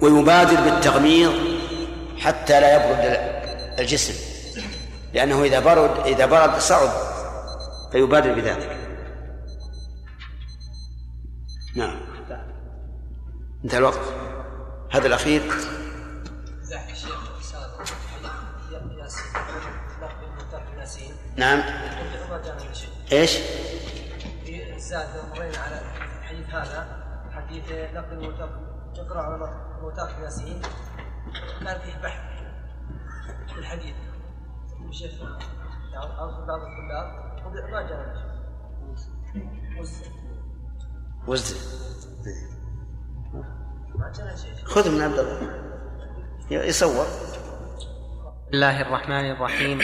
ويبادر 0.00 0.60
بالتغميض 0.60 1.32
حتى 2.18 2.60
لا 2.60 2.74
يبرد 2.76 3.18
الجسم 3.78 4.29
لأنه 5.14 5.42
إذا 5.42 5.60
برد 5.60 6.06
إذا 6.06 6.26
برد 6.26 6.58
صعب 6.58 6.88
فيبادر 7.92 8.34
بذلك. 8.34 8.76
نعم. 11.76 12.00
انتهى 13.64 13.78
الوقت. 13.78 14.00
هذا 14.90 15.06
الأخير. 15.06 15.42
نعم. 21.36 21.62
إيش؟ 23.12 23.36
في 24.44 24.74
الزاد 24.74 25.08
مرينا 25.30 25.58
على 25.58 25.80
الحديث 26.20 26.54
هذا 26.54 27.00
حديث 27.32 27.64
نقل 27.94 28.12
الموتى 28.12 28.48
يقرا 28.98 29.22
على 29.22 29.36
موتاك 29.82 30.18
ياسين 30.22 30.62
كان 31.64 31.78
فيه 31.78 31.98
بحث 32.02 32.20
في 33.52 33.58
الحديث 33.58 33.94
يعني 34.90 36.12
بعض 36.18 36.28
الطلاب 36.28 36.60
ما 43.98 44.12
جاء 44.12 44.36
شيء. 44.36 44.54
خذ 44.64 44.90
من 44.90 45.00
عبد 45.02 45.18
الله. 45.18 45.52
يصور. 46.50 47.04
بسم 47.04 48.54
الله 48.54 48.82
الرحمن 48.82 49.30
الرحيم. 49.30 49.78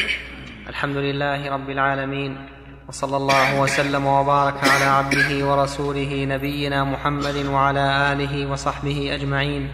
الحمد 0.69 0.97
لله 0.97 1.51
رب 1.51 1.71
العالمين. 1.71 2.49
وصلى 2.89 3.17
الله 3.17 3.61
وسلم 3.61 4.07
وبارك 4.07 4.59
على 4.65 4.85
عبده 4.85 5.47
ورسوله 5.49 6.25
نبينا 6.25 6.85
محمد 6.85 7.47
وعلى 7.47 8.13
آله 8.13 8.51
وصحبه 8.51 9.15
أجمعين. 9.15 9.73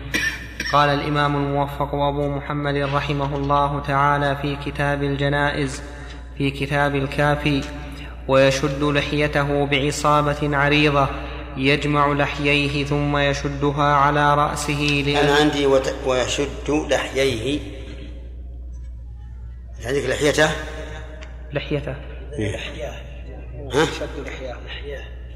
قال 0.72 0.88
الإمام 0.90 1.36
الموفق 1.36 1.94
ابو 1.94 2.28
محمد 2.28 2.76
رحمه 2.76 3.36
الله 3.36 3.80
تعالى 3.80 4.36
في 4.42 4.56
كتاب 4.56 5.02
الجنائز 5.02 5.82
في 6.38 6.50
كتاب 6.50 6.94
الكافي 6.94 7.64
ويشد 8.28 8.82
لحيته 8.82 9.66
بعصابة 9.66 10.56
عريضة 10.56 11.08
يجمع 11.56 12.12
لحييه 12.12 12.84
ثم 12.84 13.16
يشدها 13.16 13.94
على 13.94 14.34
رأسه 14.34 15.20
أنا 15.20 15.34
عندي 15.34 15.66
وت... 15.66 15.94
ويشد 16.06 16.70
لحييه. 16.70 17.60
عندك 19.84 20.06
لحيته؟ 20.08 20.50
لحيته. 21.52 21.94
ها؟ 23.72 23.86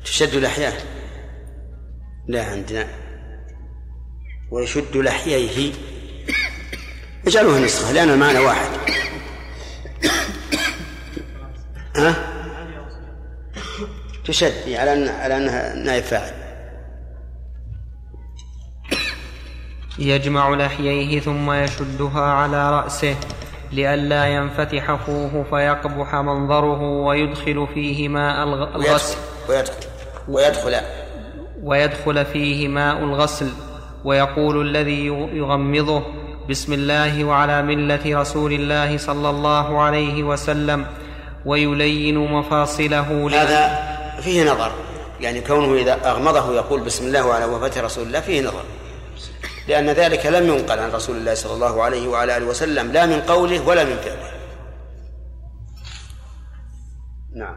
تشد 0.05 0.35
لحياه. 0.35 0.73
لا 2.29 2.45
عندنا. 2.45 3.06
ويشد 4.51 4.97
لحييه. 4.97 5.73
اجعلوها 7.27 7.61
نسخة 7.61 7.93
لأن 7.93 8.09
المعنى 8.11 8.39
واحد. 8.39 8.69
ها؟ 11.97 12.15
تشد 14.25 14.53
على 14.69 14.93
أن 14.93 15.09
على 15.09 15.37
أنها 15.37 15.75
نائب 15.75 16.03
فاعل. 16.03 16.33
يجمع 19.99 20.51
لحييه 20.55 21.21
ثم 21.21 21.53
يشدها 21.53 22.21
على 22.21 22.71
رأسه 22.71 23.17
لئلا 23.73 24.27
ينفتح 24.27 24.95
فوه 24.95 25.45
فيقبح 25.51 26.15
منظره 26.15 26.81
ويدخل 26.83 27.67
فيه 27.75 28.09
ماء 28.09 28.45
الغ- 28.45 28.75
الغسل. 28.77 29.17
ويدخل 29.49 29.75
ويدخل, 30.29 30.67
ويدخل. 30.69 30.87
ويدخل 31.63 32.25
فيه 32.25 32.69
ماء 32.69 32.99
الغسل. 32.99 33.51
ويقول 34.07 34.69
الذي 34.69 35.07
يغمضه 35.43 36.03
بسم 36.51 36.73
الله 36.73 37.25
وعلى 37.25 37.63
ملة 37.63 38.21
رسول 38.21 38.53
الله 38.53 38.99
صلى 38.99 39.31
الله 39.31 39.81
عليه 39.81 40.23
وسلم 40.23 40.87
ويلين 41.47 42.19
مفاصله 42.19 43.29
هذا 43.43 43.63
فيه 44.21 44.53
نظر. 44.53 44.73
يعني 45.21 45.41
كونه 45.41 45.75
إذا 45.75 46.11
أغمضه 46.11 46.55
يقول 46.55 46.81
بسم 46.81 47.07
الله 47.07 47.27
وعلى 47.27 47.45
وفاة 47.45 47.83
رسول 47.83 48.07
الله 48.07 48.21
فيه 48.21 48.41
نظر. 48.41 48.65
لأن 49.69 49.91
ذلك 49.91 50.27
لم 50.27 50.47
ينقل 50.47 50.79
عن 50.79 50.91
رسول 50.91 51.17
الله 51.17 51.35
صلى 51.35 51.55
الله 51.55 51.83
عليه 51.83 52.09
وعلى 52.09 52.37
آله 52.37 52.47
وسلم 52.47 52.93
لا 52.93 53.07
من 53.07 53.21
قوله 53.21 53.69
ولا 53.69 53.85
من 53.85 53.97
فعله. 53.97 54.31
نعم. 57.37 57.57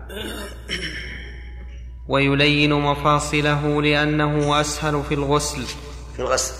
ويلين 2.07 2.73
مفاصله 2.73 3.81
لأنه 3.81 4.61
أسهل 4.61 5.03
في 5.03 5.13
الغسل. 5.13 5.88
في 6.19 6.25
الغسل. 6.25 6.53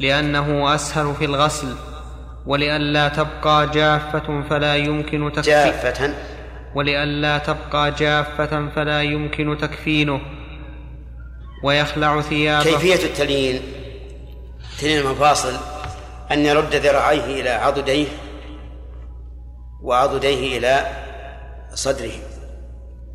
لأنه 0.00 0.74
أسهل 0.74 1.14
في 1.14 1.24
الغسل 1.24 1.76
ولئلا 2.46 3.08
تبقى 3.08 3.70
جافة 3.70 4.42
فلا 4.50 4.76
يمكن 4.76 5.32
تكفي 5.32 5.50
جافة. 5.50 6.14
ولئلا 6.74 7.38
تبقى 7.38 7.90
جافة 7.90 8.68
فلا 8.68 9.02
يمكن 9.02 9.58
تكفينه. 9.60 10.20
ويخلع 11.64 12.20
ثيابه. 12.20 12.64
كيفية 12.64 13.06
التليين؟ 13.06 13.62
تليين 14.80 15.06
المفاصل. 15.06 15.52
أن 16.32 16.46
يرد 16.46 16.74
ذراعيه 16.74 17.40
إلى 17.40 17.50
عضديه 17.50 18.06
وعضديه 19.82 20.58
إلى 20.58 20.86
صدره. 21.74 22.12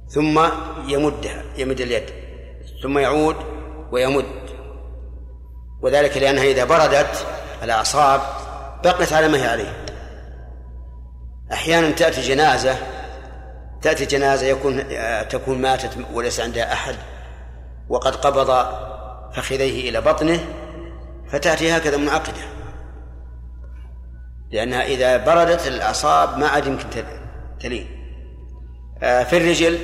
ثم 0.07 0.39
يمدها 0.87 1.43
يمد 1.57 1.81
اليد. 1.81 2.09
ثم 2.83 2.97
يعود 2.97 3.35
ويمد. 3.91 4.46
وذلك 5.81 6.17
لأنها 6.17 6.43
إذا 6.43 6.63
بردت 6.65 7.25
الأعصاب 7.63 8.21
بقت 8.83 9.13
على 9.13 9.27
ما 9.27 9.37
هي 9.37 9.47
عليه. 9.47 9.85
أحيانا 11.53 11.91
تأتي 11.91 12.21
جنازة 12.21 12.75
تأتي 13.81 14.05
جنازة 14.05 14.45
يكون 14.45 14.83
تكون 15.29 15.61
ماتت 15.61 15.97
وليس 16.13 16.39
عندها 16.39 16.73
أحد 16.73 16.95
وقد 17.89 18.15
قبض 18.15 18.65
فخذيه 19.33 19.89
إلى 19.89 20.01
بطنه 20.01 20.39
فتأتي 21.31 21.77
هكذا 21.77 21.97
منعقدة. 21.97 22.41
لأنها 24.51 24.83
إذا 24.83 25.17
بردت 25.17 25.67
الأعصاب 25.67 26.37
ما 26.37 26.47
عاد 26.47 26.67
يمكن 26.67 26.89
تل- 26.89 27.05
تلين. 27.59 27.87
آه، 29.03 29.23
في 29.23 29.37
الرجل 29.37 29.79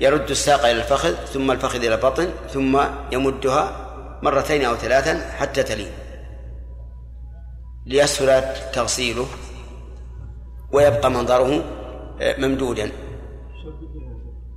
يرد 0.00 0.30
الساق 0.30 0.60
إلى 0.60 0.78
الفخذ 0.78 1.14
ثم 1.14 1.50
الفخذ 1.50 1.84
إلى 1.84 1.94
البطن 1.94 2.28
ثم 2.52 2.80
يمدها 3.12 3.85
مرتين 4.26 4.64
أو 4.64 4.76
ثلاثا 4.76 5.36
حتى 5.36 5.62
تلين. 5.62 5.92
ليسهل 7.86 8.72
تغسيله 8.72 9.26
ويبقى 10.72 11.10
منظره 11.10 11.64
آه، 12.20 12.40
ممدودا. 12.40 12.90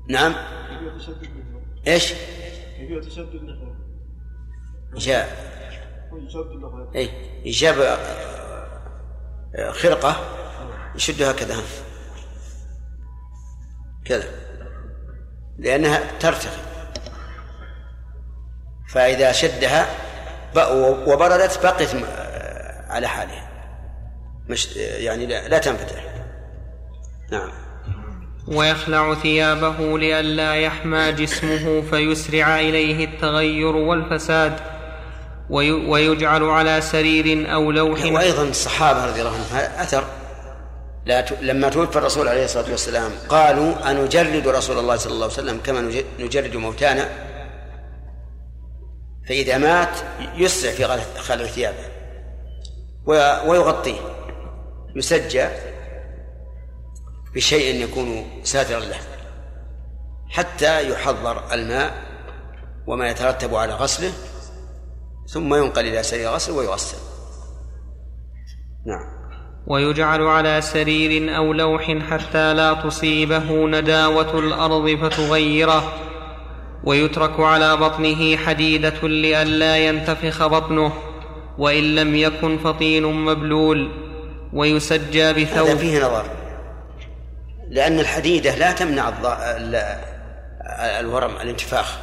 نعم. 0.09 0.33
إيش؟ 1.87 2.13
جاء. 4.95 5.49
اي 6.95 7.09
يجاب 7.45 7.79
آه، 7.79 7.97
آه، 9.55 9.71
خرقة 9.71 10.15
يشدها 10.95 11.31
كذا. 11.31 11.55
كذا. 14.05 14.29
لأنها 15.57 16.19
ترتخي. 16.19 16.68
فإذا 18.93 19.31
شدها 19.31 19.87
وبردت 21.07 21.59
بقيت 21.63 21.89
على 22.89 23.07
حالها. 23.07 23.49
مش 24.49 24.75
يعني 24.75 25.25
لا, 25.25 25.47
لا 25.47 25.57
تنفتح. 25.57 26.03
نعم. 27.31 27.51
ويخلع 28.47 29.13
ثيابه 29.15 29.97
لئلا 29.99 30.55
يحمى 30.55 31.11
جسمه 31.11 31.81
فيسرع 31.91 32.59
إليه 32.59 33.05
التغير 33.05 33.75
والفساد 33.75 34.53
وي- 35.49 35.71
ويجعل 35.71 36.43
على 36.43 36.81
سرير 36.81 37.53
أو 37.53 37.71
لوح. 37.71 38.05
وأيضا 38.05 38.43
الصحابة 38.43 39.05
رضي 39.05 39.19
الله 39.21 39.31
عنهم 39.33 39.71
أثر. 39.79 40.03
لا 41.05 41.21
ت... 41.21 41.33
لما 41.41 41.69
توفى 41.69 41.97
الرسول 41.97 42.27
عليه 42.27 42.45
الصلاة 42.45 42.71
والسلام 42.71 43.11
قالوا 43.29 43.91
أنجرد 43.91 44.47
رسول 44.47 44.79
الله 44.79 44.95
صلى 44.95 45.11
الله 45.13 45.23
عليه 45.25 45.33
وسلم 45.33 45.59
كما 45.65 45.81
نج- 45.81 46.05
نجرد 46.19 46.55
موتانا. 46.55 47.09
فإذا 49.29 49.57
مات 49.57 49.97
يسرع 50.35 50.71
في 50.71 50.85
خلع 51.21 51.45
ثيابه. 51.45 51.85
ويغطيه. 53.47 53.99
يسجى 54.95 55.47
بشيء 57.35 57.83
يكون 57.83 58.25
ساترا 58.43 58.79
له. 58.79 58.99
حتى 60.29 60.89
يحضر 60.89 61.53
الماء 61.53 61.93
وما 62.87 63.09
يترتب 63.09 63.55
على 63.55 63.73
غسله 63.73 64.11
ثم 65.27 65.55
ينقل 65.55 65.87
إلى 65.87 66.03
سرير 66.03 66.29
غسل 66.29 66.51
ويغسل. 66.51 66.97
نعم. 68.85 69.19
ويجعل 69.67 70.21
على 70.21 70.61
سرير 70.61 71.37
أو 71.37 71.53
لوح 71.53 71.91
حتى 72.09 72.53
لا 72.53 72.73
تصيبه 72.73 73.67
نداوة 73.67 74.39
الأرض 74.39 74.89
فتغيره. 75.01 76.08
ويترك 76.83 77.39
على 77.39 77.77
بطنه 77.77 78.37
حديدة 78.37 79.07
لئلا 79.07 79.77
ينتفخ 79.77 80.47
بطنه 80.47 80.93
وإن 81.57 81.95
لم 81.95 82.15
يكن 82.15 82.57
فطين 82.57 83.03
مبلول 83.03 83.91
ويسجى 84.53 85.23
هذا 85.23 85.31
بثوب 85.31 85.77
فيه 85.77 86.05
نظر. 86.05 86.25
لأن 87.69 87.99
الحديدة 87.99 88.55
لا 88.55 88.71
تمنع 88.71 89.13
الورم 90.99 91.35
الانتفاخ. 91.35 91.97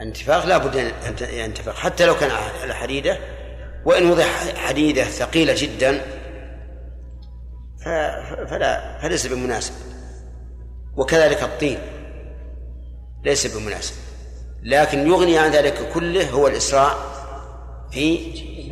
الانتفاخ 0.00 0.46
لا 0.46 0.58
بد 0.58 0.76
أن 0.76 0.92
ينتفخ. 1.32 1.78
حتى 1.78 2.06
لو 2.06 2.14
كان 2.14 2.30
الحديدة 2.64 3.18
وإن 3.84 4.10
وضع 4.10 4.24
حديدة 4.56 5.04
ثقيلة 5.04 5.54
جدا. 5.56 6.00
فلا 8.50 8.98
فليس 9.02 9.26
بمناسب. 9.26 9.72
وكذلك 10.96 11.42
الطين. 11.42 11.78
ليس 13.24 13.56
بمناسب. 13.56 13.94
لكن 14.62 15.06
يغني 15.06 15.38
عن 15.38 15.50
ذلك 15.50 15.90
كله 15.94 16.30
هو 16.30 16.48
الإسراع 16.48 16.94
في 17.92 18.18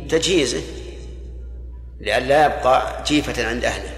تجهيزه 0.09 0.61
لئلا 2.01 2.45
يبقى 2.45 3.03
جيفة 3.07 3.47
عند 3.47 3.65
أهله. 3.65 3.93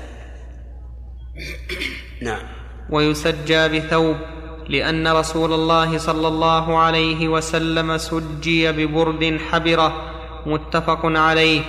نعم. 2.22 2.44
ويسجى 2.90 3.68
بثوب 3.68 4.16
لأن 4.70 5.08
رسول 5.08 5.54
الله 5.54 5.98
صلى 5.98 6.28
الله 6.28 6.78
عليه 6.78 7.28
وسلم 7.28 7.98
سجي 7.98 8.72
ببرد 8.72 9.40
حبرة 9.52 10.12
متفق 10.46 11.00
عليه 11.06 11.62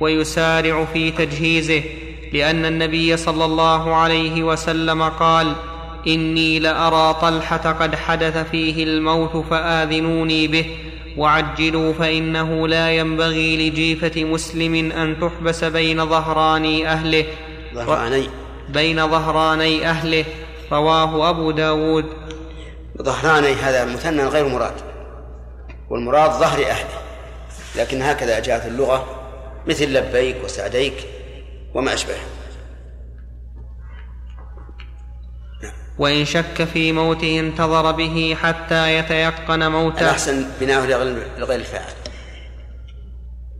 ويسارع 0.00 0.84
في 0.84 1.10
تجهيزه 1.10 1.82
لأن 2.32 2.64
النبي 2.64 3.16
صلى 3.16 3.44
الله 3.44 3.94
عليه 3.94 4.42
وسلم 4.42 5.02
قال 5.02 5.52
إني 6.06 6.58
لأرى 6.58 7.14
طلحة 7.20 7.72
قد 7.72 7.94
حدث 7.94 8.50
فيه 8.50 8.84
الموت 8.84 9.46
فآذنوني 9.50 10.48
به. 10.48 10.66
وعجلوا 11.16 11.92
فإنه 11.92 12.68
لا 12.68 12.90
ينبغي 12.90 13.70
لجيفة 13.70 14.24
مسلم 14.24 14.92
أن 14.92 15.16
تحبس 15.20 15.64
بين 15.64 16.06
ظهراني 16.06 16.88
أهله. 16.88 17.24
ظهراني. 17.74 18.28
بين 18.68 19.08
ظهراني 19.08 19.86
أهله. 19.86 20.24
رواه 20.72 21.30
أبو 21.30 21.50
داود. 21.50 22.06
ظهراني 23.02 23.52
هذا 23.52 23.84
مثنى 23.84 24.24
غير 24.24 24.48
مراد. 24.48 24.74
والمراد 25.90 26.30
ظهر 26.30 26.66
أهله. 26.66 26.98
لكن 27.76 28.02
هكذا 28.02 28.40
جاءت 28.40 28.66
اللغة. 28.66 29.18
مثل 29.66 29.92
لبيك 29.92 30.36
وسعديك 30.44 30.94
وما 31.74 31.94
أشبه 31.94 32.14
وإن 35.98 36.24
شك 36.24 36.64
في 36.72 36.92
موته 36.92 37.40
انتظر 37.40 37.92
به 37.92 38.36
حتى 38.42 38.98
يتيقن 38.98 39.70
موته. 39.70 40.00
الأحسن 40.00 40.46
بناؤه 40.60 40.86
لغير 41.38 41.60
الفاعل. 41.60 41.92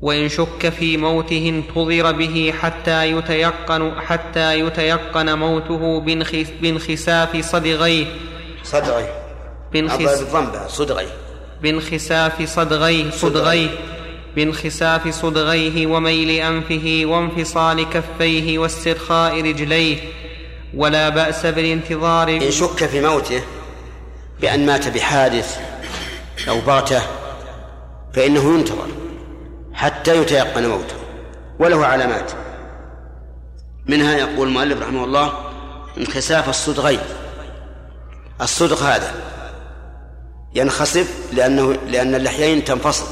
وإن 0.03 0.29
شك 0.29 0.69
في 0.69 0.97
موته 0.97 1.49
انتظر 1.49 2.13
به 2.13 2.55
حتى 2.61 3.11
يتيقن 3.11 4.01
حتى 4.01 4.61
يتيقن 4.61 5.39
موته 5.39 6.01
بانخساف 6.63 7.37
صدغيه. 7.45 8.07
صدغيه. 8.65 9.13
بانخس... 9.73 10.25
صدغيه. 10.69 11.09
بانخساف 11.63 12.49
صدغيه. 12.49 13.11
صدغيه. 13.11 13.71
بانخساف 14.37 15.09
صدغيه 15.15 15.87
وميل 15.87 16.31
أنفه 16.31 17.03
وانفصال 17.05 17.91
كفيه 17.91 18.59
واسترخاء 18.59 19.41
رجليه. 19.41 19.99
ولا 20.75 21.09
بأس 21.09 21.47
بالانتظار. 21.47 22.29
إن 22.29 22.51
شك 22.51 22.87
في 22.87 23.01
موته 23.01 23.43
بأن 24.41 24.67
مات 24.67 24.89
بحادث 24.89 25.59
أو 26.49 26.61
بغتة 26.61 27.03
فإنه 28.15 28.55
ينتظر 28.55 28.89
حتى 29.73 30.17
يتيقن 30.17 30.67
موته 30.67 30.95
وله 31.59 31.87
علامات. 31.87 32.33
منها 33.87 34.17
يقول 34.17 34.49
المؤلف 34.49 34.83
رحمه 34.83 35.05
الله 35.05 35.33
انخساف 35.99 36.49
الصدغين. 36.49 37.01
الصدغ 38.41 38.85
هذا 38.85 39.15
ينخسف 40.55 41.09
لأنه 41.33 41.73
لأن 41.73 42.15
اللحيين 42.15 42.65
تنفصل. 42.65 43.07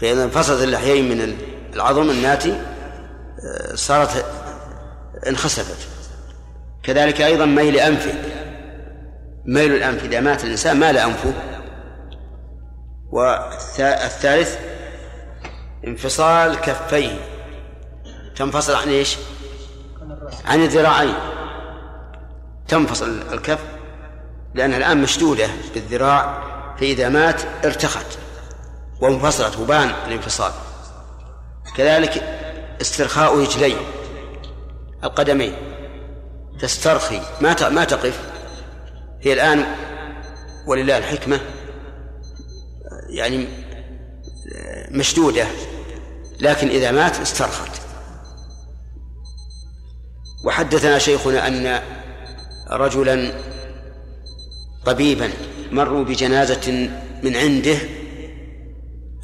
فإذا 0.00 0.24
انفصلت 0.24 0.62
اللحيين 0.62 1.08
من 1.08 1.36
العظم 1.74 2.10
الناتي 2.10 2.52
آه، 2.52 3.74
صارت 3.74 4.24
انخسفت. 5.26 5.95
كذلك 6.86 7.20
أيضا 7.20 7.44
ميل 7.44 7.76
أنفه 7.76 8.14
ميل 9.44 9.72
الأنف 9.72 10.04
إذا 10.04 10.20
مات 10.20 10.44
الإنسان 10.44 10.76
مال 10.76 10.98
أنفه. 10.98 11.32
والثالث 13.10 14.58
انفصال 15.86 16.56
كفيه 16.60 17.18
تنفصل 18.36 18.74
عن 18.74 18.88
إيش؟ 18.88 19.16
عن 20.44 20.62
الذراعين. 20.62 21.14
تنفصل 22.68 23.22
الكف 23.32 23.64
لأنها 24.54 24.78
الآن 24.78 25.02
مشدودة 25.02 25.46
بالذراع 25.74 26.42
فإذا 26.80 27.08
مات 27.08 27.42
ارتخت 27.64 28.18
وانفصلت 29.00 29.58
وبان 29.58 29.92
الانفصال. 30.06 30.52
كذلك 31.76 32.22
استرخاء 32.80 33.38
رجلين 33.38 33.76
القدمين. 35.04 35.54
تسترخي. 36.60 37.20
ما 37.40 37.68
ما 37.68 37.84
تقف. 37.84 38.20
هي 39.20 39.32
الآن 39.32 39.66
ولله 40.66 40.98
الحكمة 40.98 41.40
يعني 43.08 43.48
مشدودة. 44.90 45.46
لكن 46.40 46.68
إذا 46.68 46.90
مات 46.90 47.20
استرخت. 47.20 47.80
وحدثنا 50.44 50.98
شيخنا 50.98 51.46
أن 51.46 51.82
رجلا 52.70 53.32
طبيبا 54.84 55.30
مروا 55.72 56.04
بجنازة 56.04 56.90
من 57.22 57.36
عنده 57.36 57.76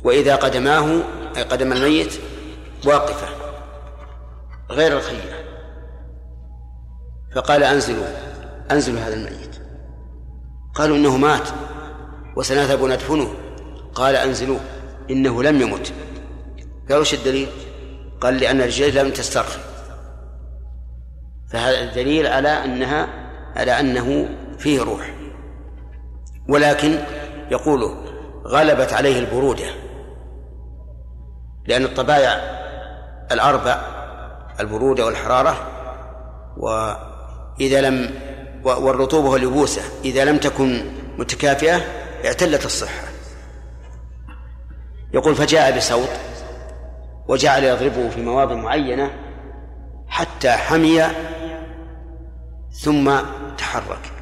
وإذا 0.05 0.37
قدماه 0.37 1.03
أي 1.37 1.42
قدم 1.42 1.73
الميت 1.73 2.12
واقفة 2.85 3.29
غير 4.71 4.97
الخية 4.97 5.42
فقال 7.35 7.62
أنزلوا 7.62 8.07
أنزلوا 8.71 9.01
هذا 9.01 9.14
الميت. 9.14 9.57
قالوا 10.75 10.97
إنه 10.97 11.16
مات 11.16 11.49
وسنذهب 12.37 12.85
ندفنه 12.85 13.35
قال 13.95 14.16
أنزلوه 14.16 14.61
إنه 15.11 15.42
لم 15.42 15.61
يمت. 15.61 15.92
قالوا 16.88 17.01
وش 17.01 17.14
الدليل؟ 17.14 17.49
قال 18.21 18.37
لأن 18.37 18.61
الرجال 18.61 18.95
لم 18.95 19.11
تسترخي. 19.11 19.61
فهذا 21.53 21.81
الدليل 21.81 22.27
على 22.27 22.49
أنها 22.49 23.09
على 23.57 23.81
أنه 23.81 24.29
فيه 24.59 24.83
روح. 24.83 25.14
ولكن 26.49 26.99
يقول 27.51 27.97
غلبت 28.47 28.92
عليه 28.92 29.18
البرودة 29.18 29.64
لأن 31.66 31.85
الطبائع 31.85 32.31
الأربع 33.33 33.81
البرودة 34.61 35.07
والحرارة 35.07 35.57
وإذا 37.61 37.81
لم 37.81 38.15
والرطوبة 38.65 39.29
واليبوسة 39.29 39.83
إذا 40.05 40.25
لم 40.25 40.38
تكن 40.38 40.85
متكافئة 41.19 41.81
اعتلت 42.25 42.65
الصحة. 42.65 43.05
يقول 45.15 45.35
فجاء 45.35 45.77
بصوت 45.77 46.09
وجعل 47.29 47.65
يضربه 47.65 48.09
في 48.09 48.23
مواضع 48.23 48.55
معينة 48.55 49.11
حتى 50.09 50.51
حمي 50.51 51.03
ثم 52.71 53.19
تحرك. 53.59 54.12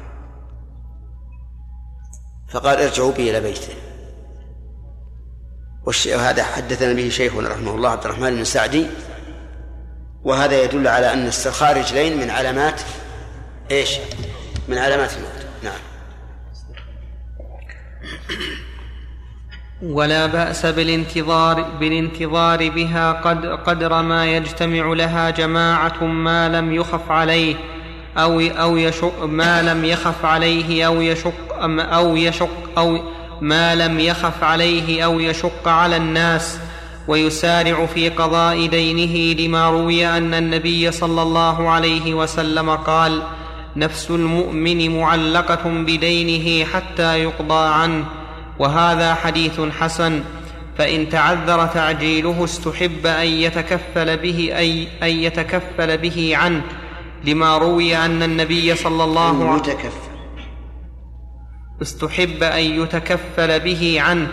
فقال 2.49 2.81
ارجعوا 2.81 3.11
به 3.11 3.29
إلى 3.29 3.41
بيته. 3.41 3.73
وهذا 5.85 6.43
حدثنا 6.43 6.93
به 6.93 7.09
شيخنا 7.09 7.49
رحمه 7.49 7.75
الله 7.75 7.89
عبد 7.89 8.05
الرحمن 8.05 8.35
بن 8.35 8.43
سعدي. 8.43 8.87
وهذا 10.23 10.63
يدل 10.63 10.87
على 10.87 11.13
أن 11.13 11.27
استرخاء 11.27 11.77
رجلين 11.77 12.17
من 12.17 12.29
علامات 12.29 12.81
إيش؟ 13.71 13.89
من 14.67 14.77
علامات 14.77 15.11
الموت. 15.13 15.45
نعم. 15.63 15.79
ولا 19.83 20.25
بأس 20.25 20.65
بالانتظار 20.65 21.61
بالانتظار 21.79 22.69
بها 22.69 23.11
قد 23.11 23.45
قدر 23.45 24.01
ما 24.01 24.25
يجتمع 24.25 24.93
لها 24.93 25.29
جماعة 25.29 26.03
ما 26.03 26.49
لم 26.49 26.73
يخف 26.73 27.11
عليه 27.11 27.55
أو 28.17 28.39
أو 28.39 28.77
يشق 28.77 29.23
ما 29.23 29.61
لم 29.61 29.85
يخف 29.85 30.25
عليه 30.25 30.87
أو 30.87 31.01
يشق 31.01 31.53
أو 31.79 32.15
يشق 32.15 32.49
أو 32.77 32.99
ما 33.41 33.75
لم 33.75 33.99
يخف 33.99 34.43
عليه 34.43 35.05
أو 35.05 35.19
يشق 35.19 35.67
على 35.67 35.97
الناس. 35.97 36.59
ويسارع 37.07 37.85
في 37.85 38.09
قضاء 38.09 38.65
دينه 38.65 39.41
لما 39.41 39.69
روي 39.69 40.07
أن 40.07 40.33
النبي 40.33 40.91
صلى 40.91 41.21
الله 41.21 41.69
عليه 41.69 42.13
وسلم 42.13 42.69
قال 42.69 43.21
نفس 43.75 44.11
المؤمن 44.11 44.99
معلقة 44.99 45.69
بدينه 45.69 46.65
حتى 46.65 47.19
يقضى 47.19 47.73
عنه. 47.73 48.05
وهذا 48.59 49.13
حديث 49.13 49.61
حسن. 49.79 50.23
فإن 50.77 51.09
تعذر 51.09 51.65
تعجيله 51.65 52.43
استحب 52.43 53.05
أن 53.05 53.27
يتكفل 53.27 54.17
به 54.17 54.49
أي 54.57 54.87
أن 55.03 55.09
يتكفل 55.09 55.97
به 55.97 56.37
عنه. 56.37 56.61
لما 57.25 57.57
روي 57.57 57.97
أن 57.97 58.23
النبي 58.23 58.75
صلى 58.75 59.03
الله 59.03 59.49
عليه 59.49 59.75
وسلم 59.75 59.91
استحب 61.81 62.43
أن 62.43 62.63
يتكفل 62.63 63.59
به 63.59 64.01
عنه. 64.01 64.27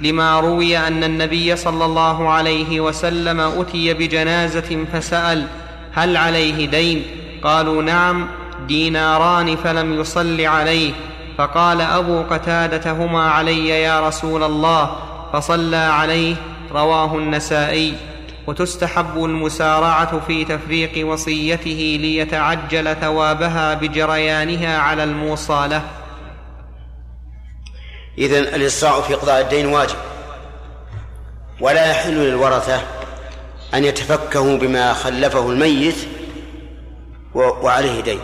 لما 0.00 0.40
روي 0.40 0.78
أن 0.78 1.04
النبي 1.04 1.56
صلى 1.56 1.84
الله 1.84 2.28
عليه 2.28 2.80
وسلم 2.80 3.40
أتي 3.40 3.94
بجنازة 3.94 4.84
فسأل 4.92 5.46
هل 5.92 6.16
عليه 6.16 6.66
دين؟ 6.66 7.02
قالوا 7.42 7.82
نعم 7.82 8.28
ديناران 8.66 9.56
فلم 9.56 10.00
يصل 10.00 10.40
عليه 10.40 10.92
فقال 11.38 11.80
أبو 11.80 12.22
قتادة 12.22 12.92
هما 12.92 13.30
علي 13.30 13.68
يا 13.68 14.08
رسول 14.08 14.42
الله 14.42 14.96
فصلى 15.32 15.76
عليه 15.76 16.36
رواه 16.72 17.14
النسائي. 17.14 17.94
وتستحب 18.46 19.24
المسارعة 19.24 20.20
في 20.26 20.44
تفريق 20.44 21.06
وصيته 21.06 21.98
ليتعجل 22.00 22.96
ثوابها 22.96 23.74
بجريانها 23.74 24.78
على 24.78 25.04
الموصى 25.04 25.68
له 25.70 25.82
إذن 28.18 28.42
الاسراع 28.42 29.00
في 29.00 29.14
قضاء 29.14 29.40
الدين 29.40 29.66
واجب. 29.66 29.96
ولا 31.60 31.90
يحل 31.90 32.14
للورثة 32.14 32.82
أن 33.74 33.84
يتفكهوا 33.84 34.58
بما 34.58 34.92
خلفه 34.92 35.50
الميت 35.50 35.96
وعليه 37.34 38.00
دين. 38.00 38.20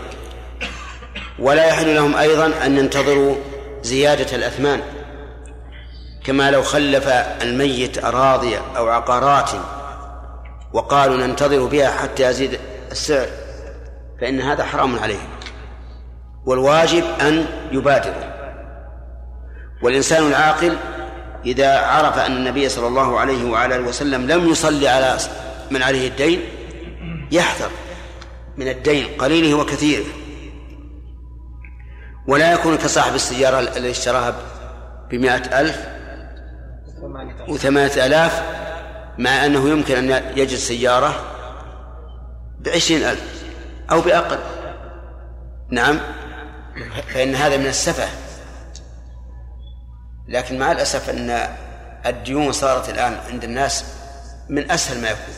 ولا 1.39 1.67
يحل 1.67 1.95
لهم 1.95 2.17
أيضا 2.17 2.53
أن 2.65 2.79
ينتظروا 2.79 3.37
زيادة 3.83 4.37
الأثمان 4.37 4.81
كما 6.25 6.51
لو 6.51 6.63
خلف 6.63 7.09
الميت 7.43 8.05
أراضي 8.05 8.59
أو 8.77 8.89
عقارات 8.89 9.51
وقالوا 10.73 11.17
ننتظر 11.17 11.65
بها 11.65 11.91
حتى 11.91 12.23
يزيد 12.23 12.59
السعر 12.93 13.27
فإن 14.21 14.41
هذا 14.41 14.65
حرام 14.65 14.99
عليهم. 14.99 15.29
والواجب 16.47 17.05
أن 17.21 17.47
يبادروا. 17.73 18.37
والإنسان 19.83 20.27
العاقل 20.27 20.77
إذا 21.45 21.79
عرف 21.79 22.19
أن 22.19 22.33
النبي 22.33 22.69
صلى 22.69 22.87
الله 22.87 23.21
عليه 23.21 23.51
وعلى 23.51 23.77
آله 23.77 23.89
وسلم 23.89 24.27
لم 24.27 24.49
يصلي 24.49 24.89
على 24.89 25.19
من 25.71 25.83
عليه 25.83 26.09
الدين 26.09 26.41
يحذر 27.33 27.71
من 28.57 28.69
الدين 28.69 29.07
قليله 29.19 29.55
وكثيره. 29.55 30.07
ولا 32.29 32.53
يكون 32.53 32.77
كصاحب 32.77 33.15
السيارة 33.15 33.59
الذي 33.59 33.91
اشتراها 33.91 34.35
بمائة 35.11 35.61
ألف 35.61 35.79
وثمانية 37.49 38.07
آلاف 38.07 38.43
مع 39.19 39.47
أنه 39.47 39.69
يمكن 39.69 40.13
أن 40.13 40.39
يجد 40.39 40.57
سيارة 40.57 41.15
بعشرين 42.59 43.05
ألف 43.05 43.45
أو 43.91 44.01
بأقل. 44.01 44.39
نعم 45.71 46.01
فإن 47.15 47.35
هذا 47.35 47.57
من 47.57 47.67
السفه. 47.67 48.09
لكن 50.29 50.59
مع 50.59 50.73
الأسف 50.73 51.11
أن 51.11 51.49
الديون 52.07 52.53
صارت 52.53 52.89
الآن 52.89 53.19
عند 53.33 53.45
الناس 53.45 53.85
من 54.49 54.71
أسهل 54.71 55.03
ما 55.03 55.09
يكون. 55.09 55.35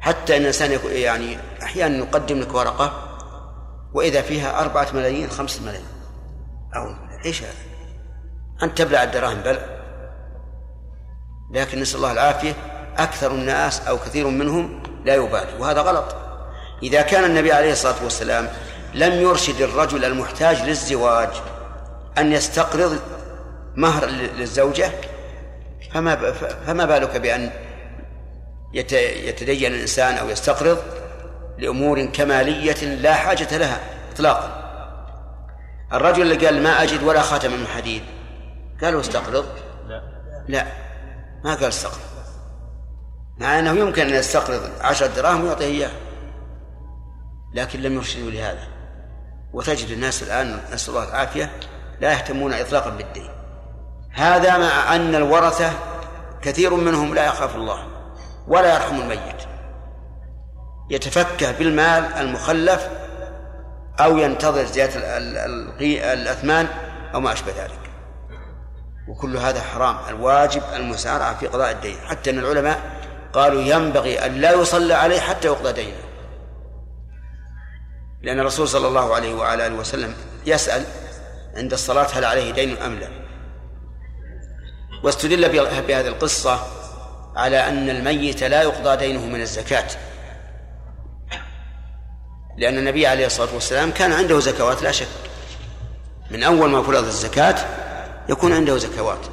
حتى 0.00 0.36
أن 0.36 0.40
الإنسان 0.40 0.78
يعني 0.84 1.38
أحيانا 1.62 1.96
يقدم 1.98 2.40
لك 2.40 2.54
ورقة 2.54 3.06
وإذا 3.94 4.22
فيها 4.22 4.60
أربعة 4.60 4.88
ملايين 4.94 5.30
خمسة 5.30 5.62
ملايين. 5.62 5.86
أو 6.76 6.94
إيش 7.24 7.42
هذا 7.42 7.52
أنت 8.62 8.78
تبلع 8.78 9.02
الدراهم 9.02 9.40
بلع 9.40 9.80
لكن 11.50 11.80
نسأل 11.80 11.96
الله 11.96 12.12
العافية 12.12 12.52
أكثر 12.98 13.30
الناس 13.30 13.80
أو 13.88 13.98
كثير 13.98 14.28
منهم 14.28 14.82
لا 15.04 15.14
يبالي 15.14 15.58
وهذا 15.58 15.80
غلط. 15.80 16.16
إذا 16.82 17.02
كان 17.02 17.24
النبي 17.24 17.52
عليه 17.52 17.72
الصلاة 17.72 18.04
والسلام 18.04 18.48
لم 18.94 19.12
يرشد 19.12 19.60
الرجل 19.60 20.04
المحتاج 20.04 20.62
للزواج 20.62 21.28
أن 22.18 22.32
يستقرض 22.32 22.98
مهر 23.76 24.06
للزوجة 24.06 24.90
فما 25.92 26.32
فما 26.66 26.84
بالك 26.84 27.16
بأن 27.16 27.50
يتدين 28.74 29.74
الإنسان 29.74 30.14
أو 30.14 30.28
يستقرض 30.28 30.78
لأمور 31.58 32.04
كمالية 32.04 32.84
لا 32.84 33.14
حاجة 33.14 33.56
لها 33.56 33.80
إطلاقا؟ 34.12 34.69
الرجل 35.92 36.22
اللي 36.22 36.46
قال 36.46 36.62
ما 36.62 36.82
أجد 36.82 37.02
ولا 37.02 37.22
خاتم 37.22 37.52
من 37.52 37.66
حديد 37.66 38.02
قالوا 38.82 39.00
استقرض 39.00 39.46
لا. 39.88 40.02
لا. 40.48 40.66
ما 41.44 41.54
قال 41.54 41.68
استقرض 41.68 42.00
مع 43.38 43.58
أنه 43.58 43.70
يمكن 43.70 44.02
أن 44.02 44.14
يستقرض 44.14 44.70
عشرة 44.80 45.06
دراهم 45.06 45.44
ويعطيه 45.44 45.64
إياه. 45.64 45.90
لكن 47.54 47.82
لم 47.82 47.94
يرشدوا 47.94 48.30
لهذا. 48.30 48.68
وتجد 49.52 49.90
الناس 49.90 50.22
الآن 50.22 50.60
نسأل 50.72 50.94
الله 50.94 51.08
العافية 51.08 51.50
لا 52.00 52.12
يهتمون 52.12 52.52
إطلاقا 52.52 52.90
بالدين. 52.90 53.30
هذا 54.12 54.58
مع 54.58 54.96
أن 54.96 55.14
الورثة 55.14 55.72
كثير 56.42 56.74
منهم 56.74 57.14
لا 57.14 57.26
يخاف 57.26 57.56
الله 57.56 57.86
ولا 58.48 58.74
يرحم 58.74 59.00
الميت. 59.00 59.42
يتفكه 60.90 61.52
بالمال 61.52 62.04
المخلف 62.04 62.88
أو 64.00 64.18
ينتظر 64.18 64.64
زيادة 64.64 65.18
الأثمان 66.12 66.66
أو 67.14 67.20
ما 67.20 67.32
أشبه 67.32 67.52
ذلك. 67.52 67.90
وكل 69.08 69.36
هذا 69.36 69.60
حرام. 69.60 69.96
الواجب 70.08 70.62
المسارعة 70.76 71.38
في 71.38 71.46
قضاء 71.46 71.70
الدين. 71.70 71.96
حتى 72.06 72.30
أن 72.30 72.38
العلماء 72.38 72.80
قالوا 73.32 73.62
ينبغي 73.62 74.26
أن 74.26 74.40
لا 74.40 74.52
يصلى 74.52 74.94
عليه 74.94 75.20
حتى 75.20 75.48
يقضى 75.48 75.72
دينه. 75.72 75.96
لأن 78.22 78.40
الرسول 78.40 78.68
صلى 78.68 78.88
الله 78.88 79.14
عليه 79.14 79.34
وعلى 79.34 79.66
آله 79.66 79.74
وسلم 79.74 80.14
يسأل 80.46 80.84
عند 81.56 81.72
الصلاة 81.72 82.06
هل 82.12 82.24
عليه 82.24 82.52
دين 82.52 82.78
أم 82.78 82.98
لا. 82.98 83.08
واستدل 85.04 85.48
بهذه 85.48 86.08
القصة 86.08 86.60
على 87.36 87.68
أن 87.68 87.90
الميت 87.90 88.42
لا 88.42 88.62
يقضى 88.62 88.96
دينه 88.96 89.26
من 89.26 89.40
الزكاة. 89.40 89.86
لأن 92.56 92.78
النبي 92.78 93.06
عليه 93.06 93.26
الصلاة 93.26 93.54
والسلام 93.54 93.90
كان 93.90 94.12
عنده 94.12 94.40
زكوات 94.40 94.82
لا 94.82 94.92
شك. 94.92 95.06
من 96.30 96.42
أول 96.42 96.70
ما 96.70 96.82
فرض 96.82 97.04
الزكاة 97.04 97.56
يكون 98.28 98.52
عنده 98.52 98.76
زكوات. 98.76 99.26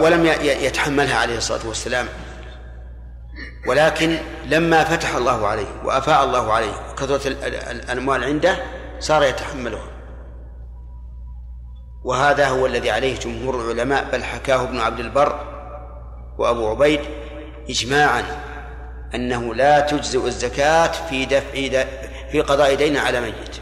ولم 0.00 0.26
يتحملها 0.42 1.16
عليه 1.16 1.36
الصلاة 1.36 1.66
والسلام. 1.66 2.08
ولكن 3.66 4.18
لما 4.46 4.84
فتح 4.84 5.14
الله 5.14 5.46
عليه 5.46 5.66
وأفاء 5.84 6.24
الله 6.24 6.52
عليه 6.52 6.90
وكثرت 6.90 7.26
الأموال 7.26 8.24
عنده 8.24 8.58
صار 9.00 9.22
يتحملها. 9.22 9.88
وهذا 12.04 12.48
هو 12.48 12.66
الذي 12.66 12.90
عليه 12.90 13.18
جمهور 13.18 13.60
العلماء 13.60 14.10
بل 14.12 14.24
حكاه 14.24 14.62
ابن 14.62 14.80
عبد 14.80 15.00
البر 15.00 15.40
وأبو 16.38 16.68
عبيد 16.68 17.00
إجماعا. 17.70 18.24
أنه 19.14 19.54
لا 19.54 19.80
تجزئ 19.80 20.26
الزكاة 20.26 21.08
في 21.08 21.26
دفع 21.26 21.84
في 22.30 22.40
قضاء 22.40 22.74
دين 22.74 22.96
على 22.96 23.20
ميت. 23.20 23.56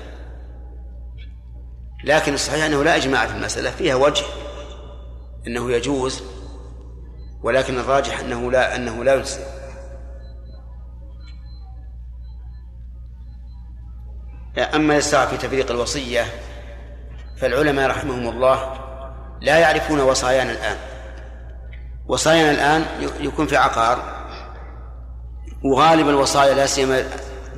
لكن 2.04 2.34
الصحيح 2.34 2.64
أنه 2.64 2.84
لا 2.84 2.96
إجماع 2.96 3.26
في 3.26 3.34
المسألة 3.36 3.70
فيها 3.70 3.94
وجه 3.94 4.24
أنه 5.46 5.72
يجوز 5.72 6.22
ولكن 7.42 7.78
الراجح 7.78 8.20
أنه 8.20 8.50
لا 8.50 8.76
أنه 8.76 9.04
لا 9.04 9.14
يجزئ. 9.14 9.42
أما 14.74 14.94
الإسراع 14.94 15.26
في 15.26 15.36
تفريق 15.36 15.70
الوصية 15.70 16.24
فالعلماء 17.40 17.90
رحمهم 17.90 18.28
الله 18.28 18.78
لا 19.40 19.58
يعرفون 19.58 20.00
وصايانا 20.00 20.52
الآن. 20.52 20.76
وصايانا 22.08 22.50
الآن 22.50 23.10
يكون 23.20 23.46
في 23.46 23.56
عقار. 23.56 24.15
وغالب 25.64 26.08
الوصايا 26.08 26.54
لا 26.54 26.66
سيما 26.66 27.04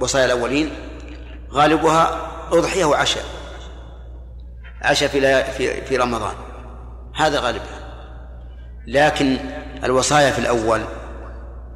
وصايا 0.01 0.25
الأولين 0.25 0.71
غالبها 1.53 2.31
أضحية 2.53 2.85
وعشاء 2.85 3.25
عشاء 4.83 5.09
في 5.09 5.45
في 5.45 5.85
في 5.85 5.97
رمضان 5.97 6.35
هذا 7.15 7.41
غالبها. 7.41 7.79
لكن 8.87 9.37
الوصايا 9.85 10.31
في 10.31 10.39
الأول 10.39 10.81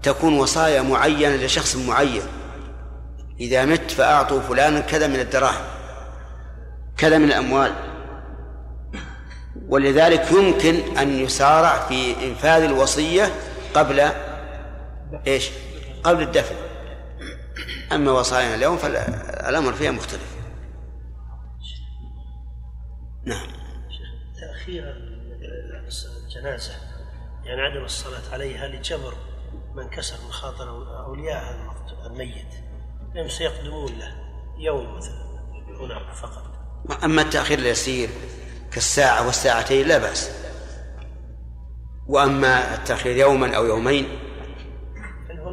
تكون 0.02 0.38
وصايا 0.38 0.82
معينة 0.82 1.36
لشخص 1.36 1.76
معين. 1.76 2.22
إذا 3.40 3.64
مت 3.64 3.90
فأعطوا 3.90 4.40
فلانا 4.40 4.80
كذا 4.80 5.06
من 5.06 5.20
الدراهم 5.20 5.64
كذا 6.96 7.18
من 7.18 7.24
الأموال. 7.24 7.72
ولذلك 9.68 10.32
يمكن 10.32 10.98
أن 10.98 11.18
يسارع 11.18 11.78
في 11.88 12.26
إنفاذ 12.26 12.62
الوصية 12.62 13.32
قبل 13.74 14.10
إيش؟ 15.26 15.50
قبل 16.04 16.22
الدفن. 16.22 16.56
أما 17.92 18.12
وصايانا 18.12 18.54
اليوم 18.54 18.76
فالأمر 18.76 19.72
فيها 19.72 19.90
مختلف. 19.90 20.36
نعم. 23.24 23.46
تأخير 24.40 24.84
الجنازة 26.24 26.72
يعني 27.44 27.60
عدم 27.60 27.84
الصلاة 27.84 28.32
عليها 28.32 28.68
لجبر 28.68 29.14
من 29.74 29.90
كسر 29.90 30.16
مخاطر 30.28 30.68
أولياء 31.06 31.74
الميت. 32.06 32.54
لم 33.14 33.28
سيقدمون 33.28 33.98
له 33.98 34.14
يوم 34.58 34.96
مثلا 34.96 35.22
هنا 35.80 36.12
فقط. 36.12 36.42
أما 37.04 37.22
التأخير 37.22 37.58
اليسير 37.58 38.08
كالساعة 38.72 39.26
والساعتين 39.26 39.88
لا 39.88 39.98
بأس. 39.98 40.30
وأما 42.06 42.74
التأخير 42.74 43.16
يوما 43.16 43.56
أو 43.56 43.66
يومين 43.66 44.31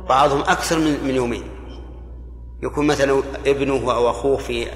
بعضهم 0.10 0.42
أكثر 0.42 0.80
من 0.80 1.04
من 1.04 1.16
يومين. 1.16 1.44
يكون 2.64 2.88
مثلا 2.88 3.24
ابنه 3.46 3.94
أو 3.94 4.10
أخوه 4.10 4.38
في 4.38 4.68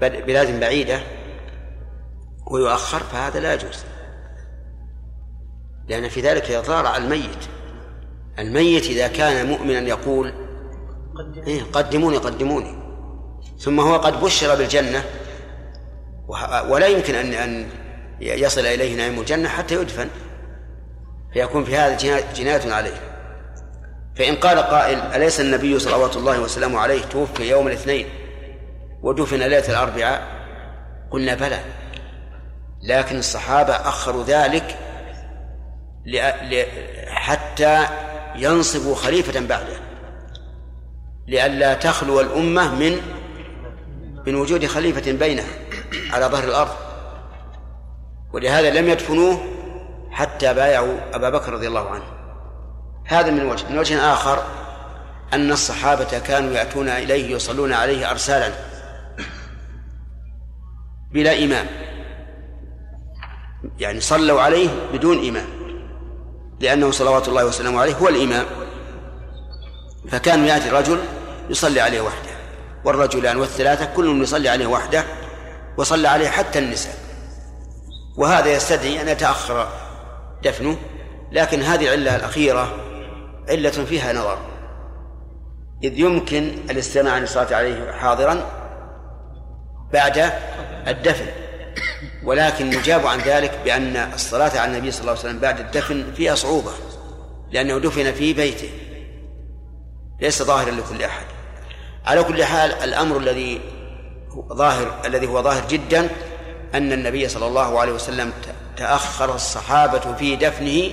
بلاد 0.00 0.60
بعيدة 0.60 1.00
ويؤخر 2.46 2.98
فهذا 2.98 3.40
لا 3.40 3.54
يجوز. 3.54 3.84
لأن 5.88 6.08
في 6.08 6.20
ذلك 6.20 6.50
إضرار 6.50 6.86
على 6.86 7.04
الميت. 7.04 7.48
الميت 8.38 8.84
إذا 8.84 9.08
كان 9.08 9.46
مؤمنا 9.46 9.78
يقول 9.80 10.32
إيه 11.46 11.62
قدموني 11.72 12.16
قدموني. 12.16 12.84
ثم 13.58 13.80
هو 13.80 13.96
قد 13.96 14.20
بشر 14.20 14.54
بالجنة 14.54 15.04
ولا 16.68 16.86
يمكن 16.86 17.14
أن 17.14 17.32
أن 17.32 17.68
يصل 18.20 18.60
إليه 18.60 18.96
نعيم 18.96 19.20
الجنة 19.20 19.48
حتى 19.48 19.74
يدفن 19.74 20.08
فيكون 21.32 21.64
في 21.64 21.76
هذا 21.76 21.96
جناية 22.34 22.72
عليه. 22.72 23.13
فإن 24.16 24.34
قال 24.36 24.58
قائل 24.58 24.98
أليس 24.98 25.40
النبي 25.40 25.78
صلوات 25.78 26.16
الله 26.16 26.40
وسلامه 26.40 26.78
عليه 26.78 27.02
توفي 27.02 27.50
يوم 27.50 27.66
الاثنين 27.66 28.08
ودفن 29.02 29.38
ليلة 29.38 29.68
الأربعاء؟ 29.68 30.22
قلنا 31.10 31.34
بلى. 31.34 31.60
لكن 32.82 33.18
الصحابة 33.18 33.72
أخروا 33.72 34.24
ذلك 34.24 34.78
حتى 37.08 37.86
ينصبوا 38.36 38.94
خليفة 38.94 39.40
بعده 39.40 39.76
لئلا 41.26 41.74
تخلو 41.74 42.20
الأمة 42.20 42.74
من 42.74 43.00
من 44.26 44.34
وجود 44.34 44.66
خليفة 44.66 45.12
بينها 45.12 45.48
على 46.10 46.26
ظهر 46.26 46.44
الأرض. 46.44 46.74
ولهذا 48.32 48.70
لم 48.70 48.88
يدفنوه 48.88 49.40
حتى 50.10 50.54
بايعوا 50.54 50.96
أبا 51.12 51.30
بكر 51.30 51.52
رضي 51.52 51.68
الله 51.68 51.90
عنه. 51.90 52.23
هذا 53.04 53.30
من 53.30 53.46
وجه 53.46 53.68
من 53.70 53.78
وجه 53.78 54.12
آخر 54.12 54.42
أن 55.32 55.52
الصحابة 55.52 56.18
كانوا 56.18 56.52
يأتون 56.52 56.88
إليه 56.88 57.34
يصلون 57.34 57.72
عليه 57.72 58.10
أرسالا 58.10 58.52
بلا 61.12 61.44
إمام. 61.44 61.66
يعني 63.78 64.00
صلوا 64.00 64.40
عليه 64.40 64.68
بدون 64.92 65.28
إمام 65.28 65.46
لأنه 66.60 66.90
صلوات 66.90 67.28
الله 67.28 67.44
وسلامه 67.44 67.80
عليه 67.80 67.94
هو 67.94 68.08
الإمام. 68.08 68.46
فكان 70.08 70.46
يأتي 70.46 70.70
رجل 70.70 70.98
يصلي 71.50 71.80
عليه 71.80 72.00
وحده 72.00 72.30
والرجلان 72.84 73.36
والثلاثة 73.36 73.84
كلهم 73.84 74.22
يصلي 74.22 74.48
عليه 74.48 74.66
وحده 74.66 75.04
وصلى 75.76 76.08
عليه 76.08 76.28
حتى 76.28 76.58
النساء. 76.58 76.94
وهذا 78.16 78.52
يستدعي 78.52 79.00
أن 79.00 79.08
يتأخر 79.08 79.68
دفنه 80.42 80.78
لكن 81.32 81.62
هذه 81.62 81.84
العلة 81.84 82.16
الأخيرة 82.16 82.83
علة 83.48 83.70
فيها 83.70 84.12
نظر. 84.12 84.38
إذ 85.84 85.98
يمكن 85.98 86.54
الاستماع 86.70 87.18
للصلاة 87.18 87.56
عليه 87.56 87.92
حاضرا 87.92 88.46
بعد 89.92 90.32
الدفن 90.88 91.26
ولكن 92.24 92.72
يجاب 92.72 93.06
عن 93.06 93.18
ذلك 93.18 93.60
بأن 93.64 93.96
الصلاة 93.96 94.60
على 94.60 94.72
النبي 94.72 94.90
صلى 94.90 95.00
الله 95.00 95.10
عليه 95.10 95.20
وسلم 95.20 95.38
بعد 95.38 95.60
الدفن 95.60 96.12
فيها 96.16 96.34
صعوبة 96.34 96.70
لأنه 97.50 97.78
دفن 97.78 98.12
في 98.12 98.32
بيته. 98.32 98.70
ليس 100.20 100.42
ظاهرا 100.42 100.70
لكل 100.70 101.02
أحد. 101.02 101.26
على 102.04 102.24
كل 102.24 102.44
حال 102.44 102.72
الأمر 102.72 103.16
الذي 103.16 103.60
ظاهر 104.52 105.00
الذي 105.04 105.26
هو 105.26 105.42
ظاهر 105.42 105.68
جدا 105.68 106.08
أن 106.74 106.92
النبي 106.92 107.28
صلى 107.28 107.46
الله 107.46 107.80
عليه 107.80 107.92
وسلم 107.92 108.32
تأخر 108.76 109.34
الصحابة 109.34 110.14
في 110.14 110.36
دفنه 110.36 110.90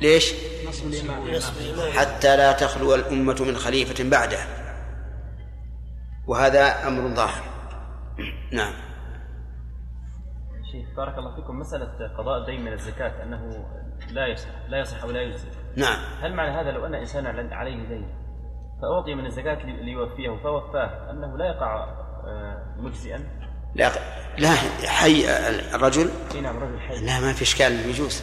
ليش؟ 0.00 0.34
حتى 1.96 2.36
لا 2.36 2.52
تخلو 2.52 2.94
الأمة 2.94 3.36
من 3.40 3.56
خليفة 3.56 4.10
بعده. 4.10 4.38
وهذا 6.26 6.88
أمر 6.88 7.14
ظاهر. 7.14 7.42
نعم. 8.52 8.72
شيخ 10.72 10.96
بارك 10.96 11.18
الله 11.18 11.34
فيكم. 11.36 11.58
مسألة 11.58 12.16
قضاء 12.18 12.40
الدين 12.40 12.64
من 12.64 12.72
الزكاة 12.72 13.22
أنه 13.22 13.66
لا 14.10 14.26
يصح 14.26 14.48
لا 14.68 14.80
يصح 14.80 15.04
ولا 15.04 15.22
يجزي. 15.22 15.48
نعم. 15.76 15.98
هل 16.20 16.34
معنى 16.34 16.60
هذا 16.60 16.70
لو 16.70 16.86
أن 16.86 16.94
إنسان 16.94 17.52
عليه 17.52 17.88
دين 17.88 18.08
فأعطي 18.82 19.14
من 19.14 19.26
الزكاة 19.26 19.66
ليوفيه 19.66 20.30
فوفاه 20.42 21.10
أنه 21.10 21.38
لا 21.38 21.46
يقع 21.46 21.84
آه، 22.24 22.74
مجزئا؟ 22.76 23.18
لا 23.74 23.90
لا 24.38 24.50
حي 24.86 25.24
الرجل؟ 25.74 26.10
اي 26.34 26.40
نعم 26.40 26.56
رجل 26.56 26.80
حي. 26.80 27.06
لا 27.06 27.20
ما 27.20 27.32
في 27.32 27.42
إشكال 27.42 27.72
يجوز. 27.72 28.22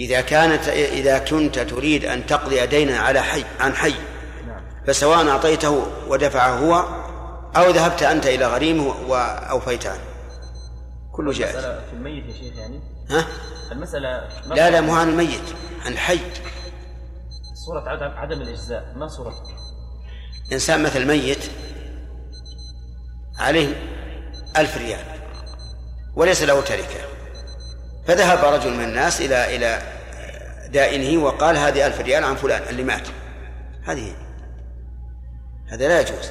إذا 0.00 0.20
كانت 0.20 0.68
إذا 0.68 1.18
كنت 1.18 1.58
تريد 1.58 2.04
أن 2.04 2.26
تقضي 2.26 2.66
دينا 2.66 2.98
على 2.98 3.20
حي 3.22 3.44
عن 3.60 3.74
حي 3.74 3.94
فسواء 4.86 5.28
أعطيته 5.28 5.86
ودفعه 6.08 6.58
هو 6.58 7.04
أو 7.56 7.70
ذهبت 7.70 8.02
أنت 8.02 8.26
إلى 8.26 8.46
غريمه 8.46 8.94
واوفيت 9.08 9.86
عنه 9.86 10.00
كله 11.12 11.32
جائز 11.32 11.56
المسألة 11.56 11.86
في 11.86 11.92
الميت 11.92 12.24
يا 12.24 12.32
شيخ 12.32 12.56
يعني؟ 12.58 12.80
ها؟ 13.10 13.26
المسألة 13.72 14.28
لا 14.46 14.70
لا 14.70 14.80
مو 14.80 14.94
عن 14.94 15.08
الميت 15.08 15.54
عن 15.84 15.92
الحي 15.92 16.20
صورة 17.54 17.88
عدم 17.88 18.16
عدم 18.18 18.40
الإجزاء 18.40 18.92
ما 18.96 19.08
صورة 19.08 19.34
إنسان 20.52 20.82
مثل 20.82 21.06
ميت 21.06 21.50
عليه 23.38 23.74
ألف 24.56 24.76
ريال 24.76 25.04
وليس 26.16 26.42
له 26.42 26.60
تركة. 26.60 27.13
فذهب 28.06 28.54
رجل 28.54 28.74
من 28.74 28.84
الناس 28.84 29.20
إلى 29.20 29.56
إلى 29.56 29.82
دائنه 30.68 31.24
وقال 31.24 31.56
هذه 31.56 31.86
ألف 31.86 32.00
ريال 32.00 32.24
عن 32.24 32.34
فلان 32.34 32.62
اللي 32.70 32.82
مات. 32.84 33.08
هذه 33.84 34.12
هذا 35.68 35.88
لا 35.88 36.00
يجوز. 36.00 36.30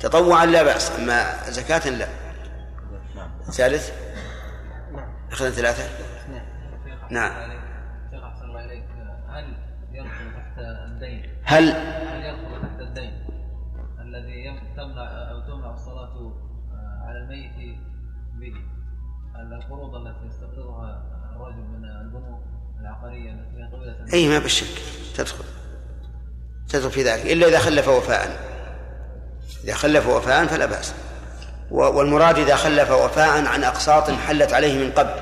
تطوعا 0.00 0.46
لا 0.46 0.62
بأس 0.62 0.90
أما 0.98 1.50
زكاة 1.50 1.88
لا. 1.90 2.08
ثالث؟ 3.50 3.92
أخذنا 5.32 5.50
ثلاثة؟ 5.50 5.84
نعم. 7.10 7.32
هل 9.28 9.54
يدخل 9.92 10.32
تحت 10.36 10.58
الدين؟ 10.58 11.22
هل 11.44 11.68
القروض 19.52 19.94
التي 19.94 20.26
يستقرضها 20.26 21.02
الرجل 21.36 21.56
من 21.62 21.84
البنوك 21.84 22.40
العقارية 22.80 23.30
التي 23.30 23.62
هي 23.62 23.70
طويلة 23.70 24.12
أي 24.12 24.28
ما 24.28 24.38
بالشك. 24.38 24.82
تدخل. 25.16 25.44
تدخل 26.68 26.90
في 26.90 27.02
ذلك. 27.02 27.26
إلا 27.26 27.48
إذا 27.48 27.58
خلف 27.58 27.88
وفاء. 27.88 28.36
إذا 29.64 29.74
خلف 29.74 30.06
وفاء 30.08 30.46
فلا 30.46 30.66
بأس. 30.66 30.94
و- 31.70 31.82
والمراد 31.98 32.38
إذا 32.38 32.56
خلف 32.56 32.90
وفاء 32.90 33.46
عن 33.46 33.64
أقساط 33.64 34.10
حلت 34.10 34.52
عليه 34.52 34.84
من 34.84 34.92
قبل. 34.92 35.14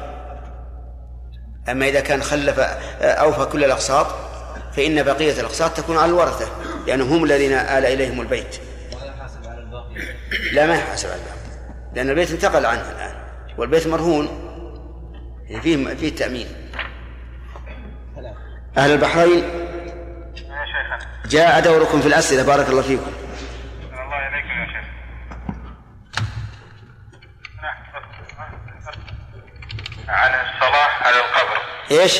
أما 1.68 1.88
إذا 1.88 2.00
كان 2.00 2.22
خلف 2.22 2.58
أوفى 3.00 3.44
كل 3.44 3.64
الأقساط 3.64 4.06
فإن 4.72 5.02
بقية 5.02 5.40
الأقساط 5.40 5.76
تكون 5.76 5.96
على 5.96 6.10
الورثة 6.10 6.48
لأنهم 6.86 7.12
هم 7.12 7.24
الذين 7.24 7.52
آل 7.52 7.86
إليهم 7.86 8.20
البيت. 8.20 8.56
يحاسب 8.92 9.46
على 9.46 9.60
الباقي. 9.60 9.94
لا 10.52 10.66
ما 10.66 10.74
يحاسب 10.74 11.08
على 11.08 11.16
الباقي. 11.20 11.36
لأن 11.94 12.10
البيت 12.10 12.30
انتقل 12.30 12.66
عنه 12.66 12.90
الآن. 12.90 13.25
والبيت 13.58 13.86
مرهون. 13.86 14.42
يعني 15.48 15.62
فيه 15.62 15.94
فيه 15.94 16.14
تأمين. 16.14 16.46
أهل 18.78 18.92
البحرين 18.92 19.44
جاء 21.26 21.60
دوركم 21.60 22.00
في 22.00 22.08
الأسئلة 22.08 22.42
بارك 22.42 22.68
الله 22.68 22.82
فيكم. 22.82 23.12
الله 23.92 24.28
إليكم 24.28 24.48
يا 24.48 24.66
شيخ 24.66 24.86
عن 30.08 30.30
الصلاة 30.30 30.88
على 31.00 31.16
القبر. 31.16 31.58
إيش؟ 31.90 32.18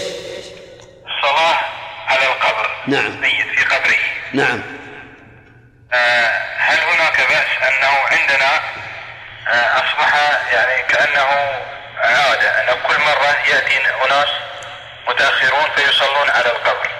الصلاة 1.06 1.58
على 2.06 2.26
القبر. 2.26 2.70
نعم. 2.86 3.20
ميت 3.20 3.46
في 3.56 3.64
قبره. 3.64 3.96
نعم. 4.32 4.62
آه، 5.92 6.30
هل 6.58 6.78
هناك 6.78 7.16
بأس 7.16 7.68
أنه 7.68 7.88
عندنا 8.10 8.60
أصبح 9.96 10.14
يعني 10.52 10.82
كأنه 10.88 11.26
عادة 11.98 12.48
أنه 12.62 12.72
كل 12.88 13.00
مرة 13.00 13.36
يأتي 13.48 13.76
أناس 14.06 14.28
متأخرون 15.08 15.70
فيصلون 15.76 16.30
على 16.30 16.46
القبر. 16.46 16.90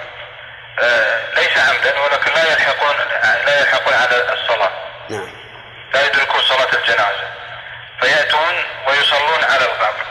آه، 0.79 1.19
ليس 1.35 1.57
عمدا 1.57 1.99
ولكن 1.99 2.31
لا 2.33 2.51
يلحقون 2.51 2.95
لا 3.45 3.59
يلحقون 3.59 3.93
على 3.93 4.33
الصلاة. 4.33 4.71
نعم. 5.09 5.29
لا 5.93 6.05
يدركون 6.05 6.41
صلاة 6.41 6.67
الجنازة. 6.79 7.27
فيأتون 8.01 8.55
ويصلون 8.87 9.43
على 9.43 9.65
القبر. 9.65 10.05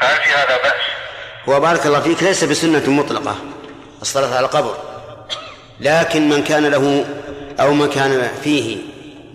فهل 0.00 0.22
في 0.22 0.30
هذا 0.30 0.56
بأس؟ 0.62 0.82
وبارك 1.46 1.86
الله 1.86 2.00
فيك 2.00 2.22
ليس 2.22 2.44
بسنة 2.44 2.90
مطلقة 2.90 3.36
الصلاة 4.02 4.36
على 4.36 4.46
القبر. 4.46 4.76
لكن 5.80 6.28
من 6.28 6.44
كان 6.44 6.66
له 6.66 7.04
أو 7.60 7.72
من 7.72 7.90
كان 7.90 8.30
فيه 8.44 8.78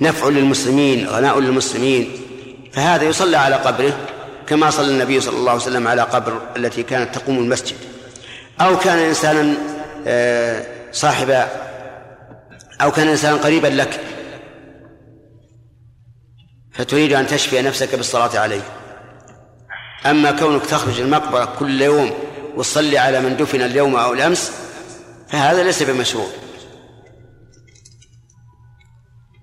نفع 0.01 0.27
للمسلمين 0.27 1.07
غناء 1.09 1.39
للمسلمين 1.39 2.24
فهذا 2.75 3.03
يصلى 3.03 3.37
على 3.37 3.55
قبره 3.55 3.97
كما 4.47 4.69
صلى 4.69 4.91
النبي 4.91 5.21
صلى 5.21 5.37
الله 5.37 5.51
عليه 5.51 5.61
وسلم 5.61 5.87
على 5.87 6.01
قبر 6.01 6.41
التي 6.57 6.83
كانت 6.83 7.15
تقوم 7.15 7.37
المسجد. 7.37 7.75
أو 8.61 8.79
كان 8.79 8.97
إنسانا 8.97 9.57
آه، 10.07 10.65
صاحب 10.91 11.47
أو 12.81 12.91
كان 12.91 13.07
إنسانا 13.07 13.37
قريبا 13.37 13.67
لك 13.67 13.99
فتريد 16.73 17.13
أن 17.13 17.27
تشفي 17.27 17.61
نفسك 17.61 17.95
بالصلاة 17.95 18.39
عليه. 18.39 18.61
أما 20.05 20.31
كونك 20.31 20.65
تخرج 20.65 20.99
المقبرة 20.99 21.55
كل 21.59 21.81
يوم 21.81 22.13
وتصلي 22.55 22.97
على 22.97 23.21
من 23.21 23.37
دفن 23.37 23.61
اليوم 23.61 23.95
أو 23.95 24.13
الأمس 24.13 24.51
فهذا 25.29 25.63
ليس 25.63 25.83
بمشروع. 25.83 26.27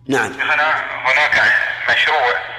نعم. 0.09 0.33
هنا 0.33 0.75
هناك 1.05 1.43
مشروع 1.91 2.52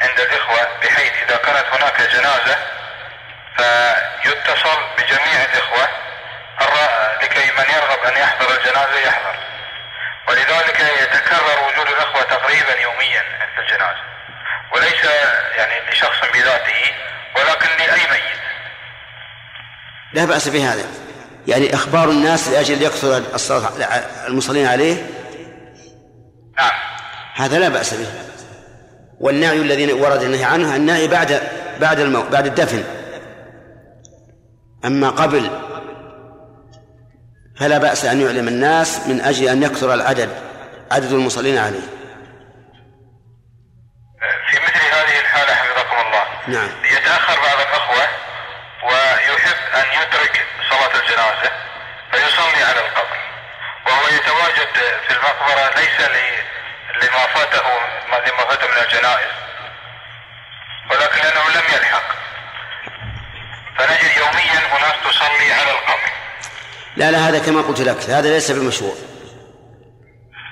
عند 0.00 0.20
الإخوة 0.20 0.68
بحيث 0.82 1.12
إذا 1.28 1.36
كانت 1.36 1.66
هناك 1.72 2.02
جنازة 2.02 2.56
فيتصل 3.56 4.78
بجميع 4.98 5.44
الإخوة 5.44 5.88
لكي 7.22 7.50
من 7.50 7.64
يرغب 7.74 7.98
أن 8.06 8.16
يحضر 8.22 8.58
الجنازة 8.58 8.98
يحضر. 8.98 9.38
ولذلك 10.28 10.80
يتكرر 10.80 11.68
وجود 11.68 11.86
الأخوة 11.86 12.22
تقريبا 12.22 12.80
يوميا 12.80 13.22
في 13.54 13.60
الجنازة. 13.60 14.00
وليس 14.74 15.04
يعني 15.56 15.90
لشخص 15.90 16.28
بذاته 16.34 16.94
ولكن 17.36 17.68
لأي 17.78 18.00
ميت. 18.10 18.40
لا 20.12 20.24
بأس 20.24 20.48
بهذا. 20.48 20.84
يعني 21.46 21.74
إخبار 21.74 22.08
الناس 22.08 22.48
لأجل 22.48 22.82
يكثر 22.82 23.16
الصلاة 23.16 23.70
المصلين 24.26 24.66
عليه؟ 24.66 25.06
نعم. 26.58 26.70
هذا 27.34 27.58
لا 27.58 27.68
بأس 27.68 27.94
به. 27.94 28.29
والنعي 29.20 29.56
الذي 29.56 29.92
ورد 29.92 30.22
النهي 30.22 30.44
عنه 30.44 30.76
النعي 30.76 31.08
بعد 31.08 31.40
بعد 31.80 32.00
الموت 32.00 32.26
بعد 32.32 32.46
الدفن. 32.46 32.84
أما 34.84 35.10
قبل 35.10 35.50
فلا 37.60 37.78
بأس 37.78 38.04
أن 38.04 38.20
يعلم 38.20 38.48
الناس 38.48 39.06
من 39.06 39.20
أجل 39.20 39.48
أن 39.48 39.62
يكثر 39.62 39.94
العدد 39.94 40.30
عدد 40.90 41.12
المصلين 41.12 41.58
عليه. 41.58 41.86
في 44.50 44.56
مثل 44.56 44.84
هذه 44.94 45.20
الحالة 45.20 45.54
حفظكم 45.54 46.06
الله. 46.06 46.24
نعم. 46.48 46.70
يتأخر 46.84 47.36
بعض 47.40 47.60
الأخوة 47.68 48.08
ويحب 48.84 49.60
أن 49.74 50.02
يترك 50.02 50.46
صلاة 50.70 51.00
الجنازة 51.00 51.50
فيصلي 52.12 52.62
على 52.64 52.80
القبر. 52.80 53.18
وهو 53.86 54.06
يتواجد 54.08 54.68
في 55.08 55.14
المقبرة 55.16 55.80
ليس 55.80 56.00
لما 57.02 57.26
فاته 57.34 57.66
لما 58.08 58.44
فاته 58.48 58.66
من 58.66 58.84
الجنائز. 58.84 59.30
ولكن 60.90 61.16
لأنه 61.16 61.48
لم 61.50 61.64
يلحق. 61.74 62.02
فنجد 63.78 64.16
يوميا 64.16 64.76
أناس 64.78 64.94
تصلي 65.04 65.52
على 65.52 65.70
القبر 65.70 66.10
لا 66.96 67.10
لا 67.10 67.18
هذا 67.18 67.38
كما 67.38 67.62
قلت 67.62 67.80
لك. 67.80 68.10
هذا 68.10 68.30
ليس 68.30 68.50
بمشروع 68.50 68.94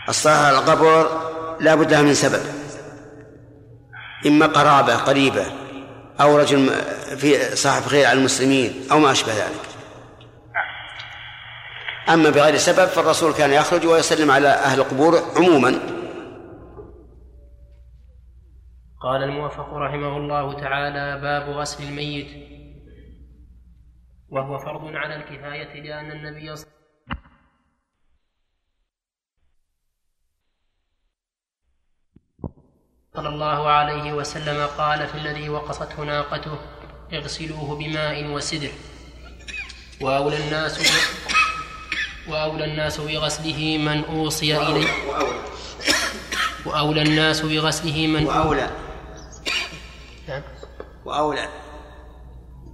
الصلاة 0.09 0.47
على 0.47 0.59
القبر 0.59 1.21
لا 1.61 1.75
بد 1.75 1.93
لها 1.93 2.03
من 2.03 2.15
سبب. 2.15 2.43
إما 4.27 4.47
قرابة 4.47 4.97
قريبة 4.97 5.47
أو 6.21 6.39
رجل 6.39 6.75
في 7.19 7.57
صاحب 7.57 7.87
خير 7.87 8.07
على 8.07 8.19
المسلمين 8.19 8.89
أو 8.93 8.99
ما 8.99 9.13
أشبه 9.13 9.33
ذلك. 9.33 9.69
أما 12.09 12.31
بغير 12.31 12.57
سبب 12.57 12.89
فالرسول 12.89 13.33
كان 13.35 13.53
يخرج 13.53 13.87
ويسلم 13.87 14.31
على 14.31 14.49
أهل 14.49 14.81
القبور 14.81 15.33
عموما. 15.37 15.98
قال 19.01 19.23
الموفق 19.23 19.75
رحمه 19.75 20.17
الله 20.17 20.53
تعالى 20.53 21.21
باب 21.21 21.49
غسل 21.49 21.85
الميت. 21.85 22.49
وهو 24.29 24.59
فرض 24.59 24.85
على 24.85 25.17
الكفاية 25.17 25.83
لأن 25.83 26.11
النبي 26.11 26.57
صلى 26.57 26.71
صلى 33.15 33.29
الله 33.29 33.69
عليه 33.69 34.13
وسلم 34.13 34.67
قال 34.67 35.07
في 35.07 35.15
الذي 35.15 35.49
وقصته 35.49 36.05
ناقته 36.05 36.59
اغسلوه 37.13 37.79
بماء 37.79 38.27
وسدر. 38.27 38.71
وأولى 40.01 40.47
الناس 40.47 40.75
وأولى 42.29 42.65
الناس 42.65 43.01
بغسله 43.01 43.79
من 43.79 44.05
أوصي 44.05 44.57
إليه. 44.57 44.89
وأولى 46.67 47.03
الناس 47.03 47.41
بغسله 47.41 48.07
من 48.07 48.27
وأولى. 48.27 48.88
نعم. 50.29 50.43
وأولى. 51.05 51.49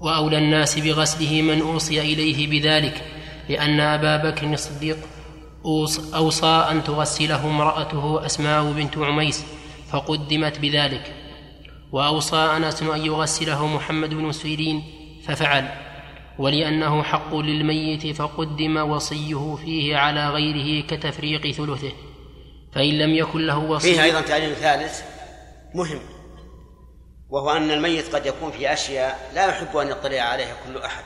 وأولى 0.00 0.38
الناس 0.38 0.78
بغسله 0.78 1.42
من 1.42 1.60
أوصي 1.62 2.00
إليه 2.00 2.46
بذلك 2.50 3.02
لأن 3.48 3.80
أبا 3.80 4.30
بكر 4.30 4.52
الصديق 4.52 4.96
أوص- 5.64 6.14
أوصى 6.14 6.66
أن 6.70 6.84
تغسله 6.84 7.46
امرأته 7.46 8.26
أسماء 8.26 8.72
بنت 8.72 8.98
عميس 8.98 9.44
فقدمت 9.90 10.58
بذلك. 10.58 11.14
وأوصى 11.92 12.36
أنس 12.36 12.82
أن 12.82 13.06
يغسله 13.06 13.66
محمد 13.66 14.10
بن 14.14 14.32
سيرين 14.32 14.82
ففعل. 15.26 15.68
ولأنه 16.38 17.02
حق 17.02 17.36
للميت 17.36 18.16
فقدم 18.16 18.76
وصيه 18.76 19.54
فيه 19.64 19.96
على 19.96 20.28
غيره 20.28 20.86
كتفريق 20.86 21.50
ثلثه. 21.50 21.92
فإن 22.72 22.98
لم 22.98 23.14
يكن 23.14 23.46
له 23.46 23.58
وصي 23.58 23.94
فيه 23.94 24.02
أيضا 24.02 24.20
تعليل 24.20 24.54
ثالث 24.56 25.02
مهم. 25.74 25.98
وهو 27.34 27.50
أن 27.50 27.70
الميت 27.70 28.14
قد 28.14 28.26
يكون 28.26 28.52
في 28.52 28.72
أشياء 28.72 29.30
لا 29.34 29.46
يحب 29.46 29.76
أن 29.76 29.88
يطلع 29.88 30.20
عليها 30.20 30.56
كل 30.66 30.82
أحد. 30.82 31.04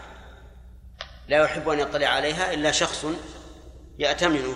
لا 1.29 1.43
يحب 1.43 1.69
أن 1.69 1.79
يطلع 1.79 2.07
عليها 2.07 2.53
إلا 2.53 2.71
شخص 2.71 3.07
يأتمنه 3.99 4.55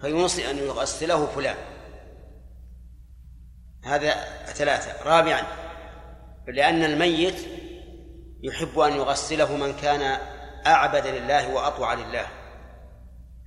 فيوصي 0.00 0.50
أن 0.50 0.58
يغسله 0.58 1.26
فلان. 1.26 1.56
هذا 3.84 4.10
ثلاثة. 4.46 5.02
رابعا 5.02 5.42
لأن 6.48 6.84
الميت 6.84 7.46
يحب 8.42 8.78
أن 8.78 8.92
يغسله 8.92 9.56
من 9.56 9.72
كان 9.76 10.18
أعبد 10.66 11.06
لله 11.06 11.54
وأطوع 11.54 11.94
لله. 11.94 12.26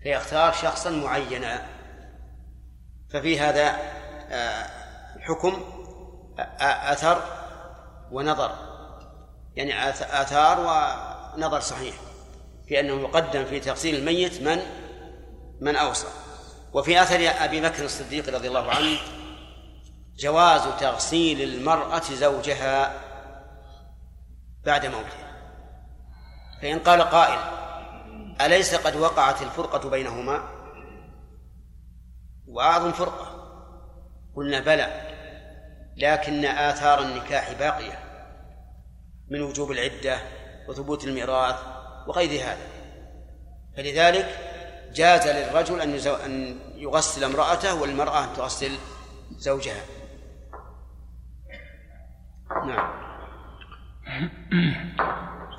فيختار 0.04 0.54
شخصا 0.54 0.90
معينا. 0.90 1.66
ففي 3.14 3.40
هذا 3.40 3.76
آه، 4.32 4.68
حكم 5.20 5.52
آ- 5.52 5.77
أثر 6.60 7.22
ونظر. 8.12 8.52
يعني 9.56 9.72
آث- 9.74 10.14
آثار 10.16 10.60
ونظر 10.60 11.60
صحيح. 11.60 11.96
في 12.68 12.80
أنه 12.80 12.94
يقدم 12.94 13.46
في 13.46 13.60
تغسيل 13.60 13.96
الميت 13.96 14.42
من 14.42 14.60
من 15.62 15.76
أوصى. 15.76 16.08
وفي 16.74 17.02
أثر 17.02 17.20
أبي 17.46 17.62
بكر 17.62 17.86
الصديق 17.86 18.36
رضي 18.36 18.48
الله 18.48 18.72
عنه 18.72 18.98
جواز 20.18 20.62
تغسيل 20.80 21.42
المرأة 21.42 22.02
زوجها 22.02 23.02
بعد 24.66 24.86
موته 24.86 25.28
فإن 26.62 26.80
قال 26.80 27.02
قائل 27.02 27.40
أليس 28.42 28.76
قد 28.76 28.96
وقعت 28.96 29.42
الفرقة 29.42 29.90
بينهما؟ 29.90 30.44
وأعظم 32.48 32.92
فرقة. 32.92 33.28
قلنا 34.36 34.60
بلى. 34.60 35.17
لكن 35.98 36.46
آثار 36.46 37.02
النكاح 37.02 37.54
باقية 37.60 38.00
من 39.30 39.42
وجوب 39.42 39.72
العدة 39.72 40.20
وثبوت 40.70 41.04
الميراث 41.04 41.56
وغير 42.08 42.30
هذا 42.30 42.68
فلذلك 43.78 44.38
جاز 44.94 45.28
للرجل 45.28 45.82
أن. 45.82 45.94
أن 46.26 46.60
يغسل 46.76 47.24
امرأته 47.24 47.82
والمرأة 47.82 48.24
أن 48.24 48.34
تغسل 48.34 48.72
زوجها 49.38 49.82
نعم 52.68 53.08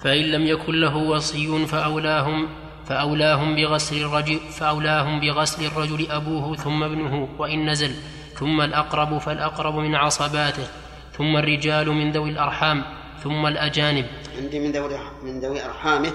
فإن 0.02 0.24
لم 0.24 0.46
يكن 0.46 0.80
له 0.80 0.96
وصي 0.96 1.66
فأولاهم 1.66 2.48
فأولاهم 2.84 3.56
بغسل 3.56 3.96
الرجل 3.96 4.38
فأولاهم 4.38 5.20
بغسل 5.20 5.66
الرجل 5.66 6.10
أبوه 6.10 6.56
ثم 6.56 6.82
ابنه 6.82 7.28
وإن 7.38 7.70
نزل 7.70 7.94
ثم 8.38 8.60
الأقرب 8.60 9.18
فالأقرب 9.18 9.74
من 9.74 9.94
عصباته 9.94 10.66
ثم 11.12 11.36
الرجال 11.36 11.88
من 11.88 12.12
ذوي 12.12 12.30
الأرحام 12.30 12.84
ثم 13.22 13.46
الأجانب. 13.46 14.06
عندي 14.36 14.60
من 14.60 14.72
ذوي 14.72 14.98
من 15.22 15.40
ذوي 15.40 15.64
أرحامه. 15.64 16.12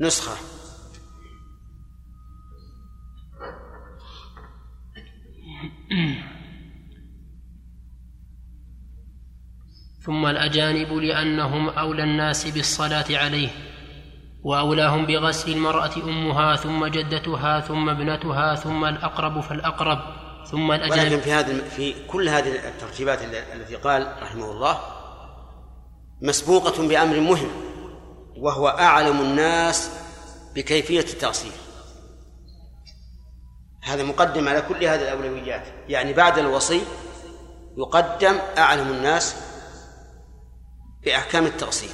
نسخة. 0.00 0.36
ثم 10.08 10.26
الأجانب 10.26 10.92
لأنهم 10.92 11.68
أولى 11.68 12.02
الناس 12.02 12.46
بالصلاة 12.46 13.04
عليه 13.10 13.48
وأولاهم 14.44 15.06
بغسل 15.06 15.52
المرأة 15.52 15.96
أمها 15.96 16.56
ثم 16.56 16.86
جدتها 16.86 17.60
ثم 17.60 17.88
ابنتها 17.88 18.54
ثم 18.54 18.84
الأقرب 18.84 19.40
فالأقرب 19.40 19.98
ثم 20.50 20.70
ولكن 20.70 20.84
الأجانب 20.84 21.20
في 21.20 21.32
هذه 21.32 21.68
في 21.76 21.94
كل 22.06 22.28
هذه 22.28 22.68
الترتيبات 22.68 23.18
التي 23.54 23.76
قال 23.76 24.12
رحمه 24.22 24.50
الله 24.50 24.78
مسبوقة 26.22 26.88
بأمر 26.88 27.20
مهم 27.20 27.50
وهو 28.36 28.68
أعلم 28.68 29.20
الناس 29.20 29.90
بكيفية 30.54 31.00
التغسيل. 31.00 31.52
هذا 33.82 34.02
مقدم 34.02 34.48
على 34.48 34.60
كل 34.60 34.84
هذه 34.84 35.02
الأولويات. 35.02 35.64
يعني 35.88 36.12
بعد 36.12 36.38
الوصي 36.38 36.80
يقدم 37.78 38.36
أعلم 38.58 38.88
الناس 38.88 39.47
بأحكام 41.04 41.46
التغسيل 41.46 41.90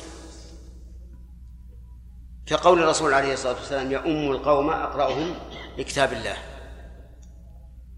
كقول 2.46 2.82
الرسول 2.82 3.14
عليه 3.14 3.32
الصلاة 3.32 3.54
والسلام 3.54 3.92
يؤم 3.92 4.32
القوم 4.32 4.70
أقرأهم 4.70 5.34
لكتاب 5.78 6.12
الله. 6.12 6.36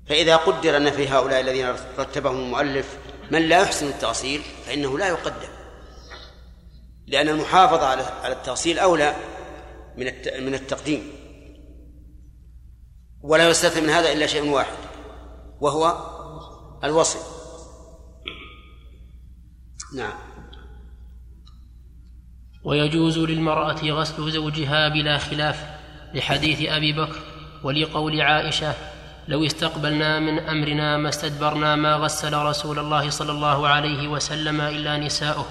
فإذا 0.09 0.37
قدر 0.37 0.77
أن 0.77 0.91
في 0.91 1.09
هؤلاء 1.09 1.41
الذين 1.41 1.75
رتبهم 1.99 2.37
المؤلف 2.37 2.99
من 3.31 3.43
لا 3.43 3.63
يحسن 3.63 3.87
التأصيل 3.87 4.43
فإنه 4.67 4.99
لا 4.99 5.09
يقدم. 5.09 5.49
لأن 7.07 7.29
المحافظة 7.29 7.87
على 7.87 8.33
التأصيل 8.33 8.79
أولى 8.79 9.17
من 9.97 10.05
من 10.45 10.55
التقديم. 10.55 11.13
ولا 13.23 13.49
يستثنى 13.49 13.83
من 13.83 13.89
هذا 13.89 14.13
إلا 14.13 14.27
شيء 14.27 14.51
واحد 14.51 14.77
وهو 15.61 15.97
الوصل 16.85 17.19
نعم. 19.95 20.26
ويجوز 22.67 23.19
للمرأة 23.19 23.91
غسل 23.91 24.31
زوجها 24.31 24.89
بلا 24.89 25.19
خلاف 25.19 25.65
لحديث 26.15 26.69
أبي 26.69 26.93
بكر 26.93 27.19
ولقول 27.63 28.21
عائشة 28.21 28.75
لو 29.29 29.47
استقبلنا 29.47 30.21
من 30.21 30.39
أمرنا 30.39 30.97
ما 30.97 31.09
استدبرنا 31.09 31.77
ما 31.77 31.95
غسل 31.95 32.37
رسول 32.37 32.79
الله 32.79 33.11
صلى 33.11 33.33
الله 33.33 33.69
عليه 33.69 34.09
وسلم 34.09 34.61
إلا 34.61 34.97
نساؤه. 34.97 35.47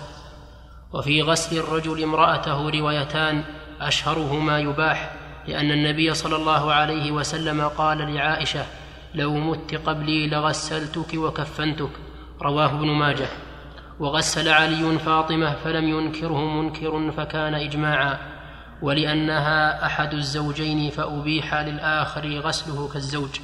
وفي 0.94 1.22
غسل 1.22 1.58
الرجل 1.58 2.04
امرأته 2.04 2.70
روايتان 2.70 3.44
أشهرهما 3.82 4.60
يباح 4.60 5.16
لأن 5.48 5.72
النبي 5.72 6.14
صلى 6.14 6.36
الله 6.36 6.74
عليه 6.74 7.12
وسلم 7.12 7.62
قال 7.68 8.16
لعائشة 8.16 8.66
لو 9.16 9.34
مت 9.34 9.76
قبلي 9.76 10.28
لغسلتك 10.28 11.14
وكفنتك. 11.14 11.92
رواه 12.42 12.70
ابن 12.70 12.88
ماجه. 12.88 13.28
وغسل 14.00 14.50
علي 14.50 15.00
فاطمة 15.00 15.54
فلم 15.54 15.88
ينكره 15.90 16.62
منكر 16.62 17.12
فكان 17.12 17.56
إجماعا 17.56 18.18
ولأنها 18.82 19.86
أحد 19.86 20.14
الزوجين 20.14 20.90
فأبيح 20.90 21.56
للآخر 21.56 22.40
غسله 22.40 22.90
كالزوج. 22.94 23.40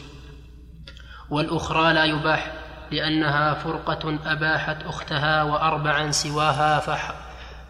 والأخرى 1.29 1.93
لا 1.93 2.05
يباح 2.05 2.51
لأنها 2.91 3.53
فرقة 3.53 4.19
أباحت 4.25 4.83
أختها 4.83 5.43
وأربعا 5.43 6.11
سواها 6.11 6.79
فح 6.79 7.13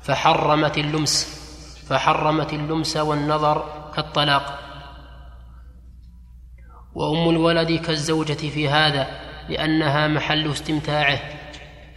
فحرمت 0.02 0.78
اللمس 0.78 1.42
فحرمت 1.90 2.54
اللمس 2.54 2.98
والنظر 2.98 3.90
كالطلاق. 3.96 4.60
وأم 6.96 7.30
الولد 7.30 7.72
كالزوجة 7.72 8.34
في 8.34 8.70
هذا 8.70 9.08
لأنها 9.50 10.08
محل 10.08 10.52
استمتاعه. 10.52 11.41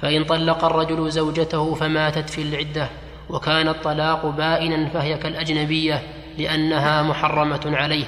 فإن 0.04 0.24
طلق 0.24 0.64
الرجل 0.64 1.10
زوجته 1.10 1.74
فماتت 1.74 2.30
في 2.30 2.42
العدة 2.42 2.88
وكان 3.28 3.68
الطلاق 3.68 4.26
بائنا 4.26 4.88
فهي 4.88 5.18
كالأجنبية 5.18 6.02
لأنها 6.38 7.02
محرمة 7.02 7.60
عليه. 7.64 8.04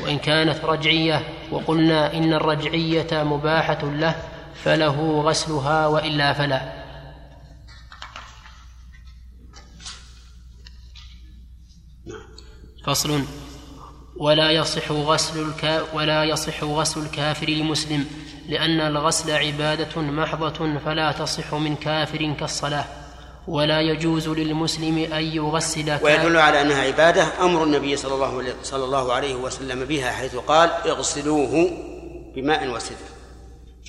وإن 0.00 0.18
كانت 0.18 0.64
رجعية 0.64 1.22
وقلنا 1.50 2.14
إن 2.14 2.32
الرجعية 2.32 3.08
مباحة 3.12 3.78
له 3.84 4.16
فله 4.54 5.20
غسلها 5.20 5.86
وإلا 5.86 6.32
فلا. 6.32 6.72
فصل 12.86 13.22
ولا 14.16 14.50
يصح 14.50 14.92
غسل 14.92 15.52
ولا 15.94 16.24
يصح 16.24 16.64
غسل 16.64 17.00
الكافر 17.00 17.50
لمسلم. 17.50 18.06
لأن 18.48 18.80
الغسل 18.80 19.30
عبادة 19.30 20.00
محضة 20.00 20.78
فلا 20.84 21.12
تصح 21.12 21.54
من 21.54 21.76
كافر 21.76 22.34
كالصلاة 22.40 22.84
ولا 23.48 23.80
يجوز 23.80 24.28
للمسلم 24.28 24.98
أن 25.12 25.22
يغسل 25.22 25.98
ويدل 26.02 26.36
على 26.36 26.60
أنها 26.60 26.82
عبادة 26.82 27.26
أمر 27.40 27.64
النبي 27.64 27.96
صلى 27.96 28.14
الله 28.14 28.54
صلى 28.62 28.84
الله 28.84 29.12
عليه 29.12 29.34
وسلم 29.34 29.84
بها 29.84 30.12
حيث 30.12 30.36
قال 30.36 30.70
اغسلوه 30.70 31.70
بماء 32.36 32.68
وسدر 32.68 32.96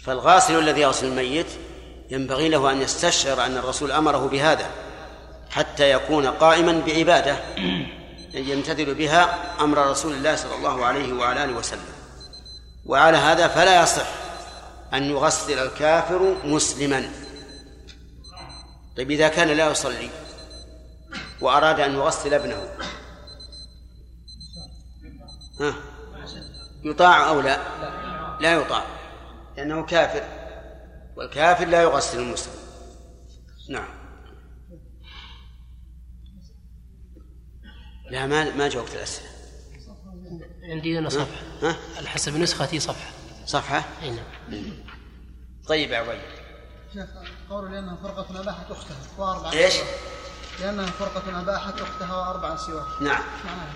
فالغاسل 0.04 0.60
الذي 0.60 0.82
يغسل 0.82 1.08
الميت 1.08 1.48
ينبغي 2.12 2.50
له 2.50 2.72
أن 2.72 2.82
يستشعر 2.82 3.46
أن 3.46 3.58
الرسول 3.58 3.92
أمره 3.92 4.28
بهذا 4.28 4.66
حتى 5.50 5.92
يكون 5.92 6.28
قائما 6.28 6.82
بعبادة 6.88 7.36
يمتثل 8.34 8.94
بها 8.94 9.38
أمر 9.62 9.78
رسول 9.92 10.14
الله 10.14 10.36
صلى 10.36 10.56
الله 10.56 10.86
عليه 10.86 11.14
وعلى 11.14 11.44
آله 11.44 11.54
وسلم. 11.54 11.80
وعلى 12.86 13.18
هذا 13.18 13.48
فلا 13.48 13.84
يصح 13.84 14.29
أن 14.94 15.04
يغسل 15.04 15.60
الكافر 15.60 16.48
مسلما. 16.48 17.12
طيب 18.98 19.12
إذا 19.12 19.28
كان 19.28 19.48
لا 19.48 19.72
يصلي 19.72 20.10
وأراد 21.42 21.80
أن 21.80 21.94
يغسل 21.94 22.34
ابنه 22.34 22.70
ها 25.60 25.74
يطاع 26.84 27.30
أو 27.30 27.42
لا؟ 27.42 27.58
لا 28.42 28.54
يطاع 28.54 28.86
لأنه 29.58 29.86
كافر 29.86 30.24
والكافر 31.16 31.66
لا 31.66 31.82
يغسل 31.82 32.20
المسلم. 32.20 32.54
نعم. 33.70 33.90
لا 38.12 38.28
ما 38.28 38.56
ما 38.56 38.70
جاوبت 38.70 38.94
الأسئلة. 38.94 39.30
عندي 40.64 41.00
أنا 41.00 41.10
صفحة. 41.10 41.42
ها؟ 41.62 41.76
على 41.98 42.08
حسب 42.08 42.36
نسختي 42.36 42.80
صفحة. 42.80 43.19
صفحة 43.50 43.84
أي 44.04 44.10
نعم. 44.10 44.64
طيب 45.68 45.92
يا 45.92 45.98
عبيد 45.98 46.20
شيخ 46.94 47.06
قول 47.50 47.72
لأنها 47.72 47.98
فرقة 48.04 48.42
أباحت 48.42 48.72
أختها 48.72 48.98
وأربعة 49.18 49.54
إيش؟ 49.54 49.74
سواها. 49.74 49.86
لأنها 50.60 50.86
فرقة 50.86 51.42
أباحت 51.42 51.82
أختها 51.82 52.16
وأربعة 52.16 52.56
سواها. 52.56 52.88
نعم. 53.02 53.24
معناها 53.46 53.74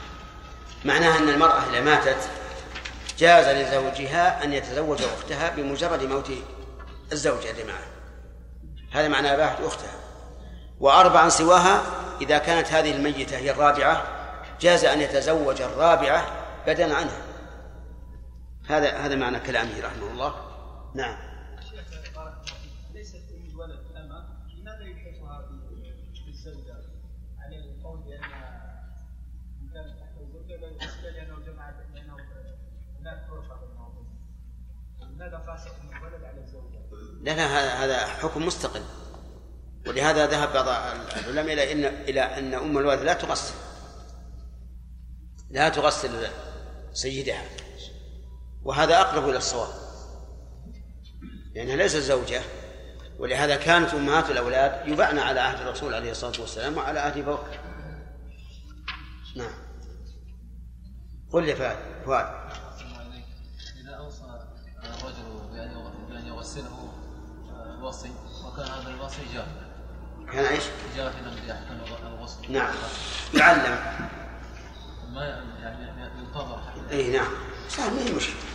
معناها 0.85 1.17
أن 1.17 1.29
المرأة 1.29 1.69
إذا 1.69 1.81
ماتت 1.81 2.29
جاز 3.17 3.47
لزوجها 3.47 4.43
أن 4.43 4.53
يتزوج 4.53 5.01
أختها 5.01 5.49
بمجرد 5.49 6.03
موت 6.03 6.31
الزوجة 7.11 7.51
اللي 7.51 7.63
معه. 7.63 7.85
هذا 8.91 9.07
معنى 9.07 9.33
أباحت 9.33 9.61
أختها. 9.61 9.95
وأربعا 10.79 11.29
سواها 11.29 11.81
إذا 12.21 12.37
كانت 12.37 12.67
هذه 12.67 12.91
الميتة 12.91 13.37
هي 13.37 13.51
الرابعة 13.51 14.03
جاز 14.61 14.85
أن 14.85 15.01
يتزوج 15.01 15.61
الرابعة 15.61 16.25
بدلا 16.67 16.95
عنها. 16.95 17.32
هذا 18.67 18.97
هذا 18.97 19.15
معنى 19.15 19.39
كلامه 19.39 19.81
رحمه 19.81 20.11
الله. 20.11 20.33
نعم. 20.95 21.17
لا 37.21 37.33
هذا 37.33 37.73
هذا 37.73 38.07
حكم 38.07 38.45
مستقل. 38.45 38.81
ولهذا 39.87 40.25
ذهب 40.25 40.53
بعض 40.53 40.67
العلماء 41.17 41.53
إلى 41.53 41.71
ان 41.71 41.85
إلى 41.85 42.21
أن 42.21 42.53
أم 42.53 42.77
الولد 42.77 42.99
لا 42.99 43.13
تغسل. 43.13 43.53
لا 45.49 45.69
تغسل 45.69 46.27
سيدها. 46.93 47.62
وهذا 48.63 49.01
أقرب 49.01 49.29
إلى 49.29 49.37
الصواب. 49.37 49.69
لأنها 51.55 51.75
ليست 51.75 51.97
زوجة 51.97 52.41
ولهذا 53.19 53.55
كانت 53.55 53.93
أمهات 53.93 54.29
الأولاد 54.29 54.87
يباعن 54.87 55.19
على 55.19 55.39
عهد 55.39 55.61
الرسول 55.61 55.93
عليه 55.93 56.11
الصلاة 56.11 56.41
والسلام 56.41 56.77
وعلى 56.77 56.99
عهد 56.99 57.25
بكر 57.25 57.59
نعم. 59.35 59.53
قل 61.31 61.47
يا 61.47 61.55
فؤاد. 61.55 61.77
فؤاد. 62.05 62.25
إذا 63.81 63.95
أوصى 63.95 64.23
الرجل 64.83 65.49
بأن 66.09 66.27
يغسله 66.27 66.93
آه، 67.49 67.75
الوصي 67.77 68.11
وكان 68.45 68.67
هذا 68.67 68.89
الوصي 68.89 69.21
جاهلا 69.33 69.73
كان 70.31 70.45
إيش؟ 70.45 70.63
جاهلا 70.97 71.29
بأحكام 71.47 71.79
الغسل. 72.07 72.51
نعم. 72.51 72.73
يعلم 73.33 73.79
ما 75.13 75.25
يعني 75.61 76.19
ينتظر 76.19 76.61
حتى. 76.61 76.95
اي 76.95 77.11
نعم. 77.11 77.31
سهل 77.69 77.93
ما 77.93 78.01
هي 78.01 78.13
مشكلة. 78.13 78.52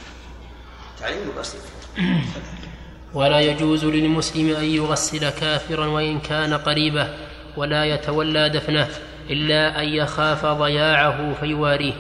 ولا 3.15 3.41
يجوز 3.41 3.85
للمسلم 3.85 4.57
أن 4.57 4.65
يغسل 4.65 5.31
كافرا 5.31 5.87
وإن 5.87 6.21
كان 6.21 6.55
قريبه 6.55 7.09
ولا 7.57 7.85
يتولى 7.85 8.49
دفنه 8.49 8.89
إلا 9.31 9.83
أن 9.83 9.89
يخاف 9.89 10.47
ضياعه 10.47 11.35
فيواريه. 11.41 11.93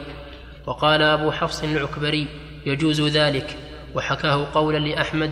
وقال 0.66 1.02
أبو 1.02 1.30
حفص 1.30 1.62
العكبري 1.62 2.28
يجوز 2.66 3.00
ذلك. 3.00 3.56
وحكاه 3.94 4.48
قولا 4.54 4.78
لأحمد 4.78 5.30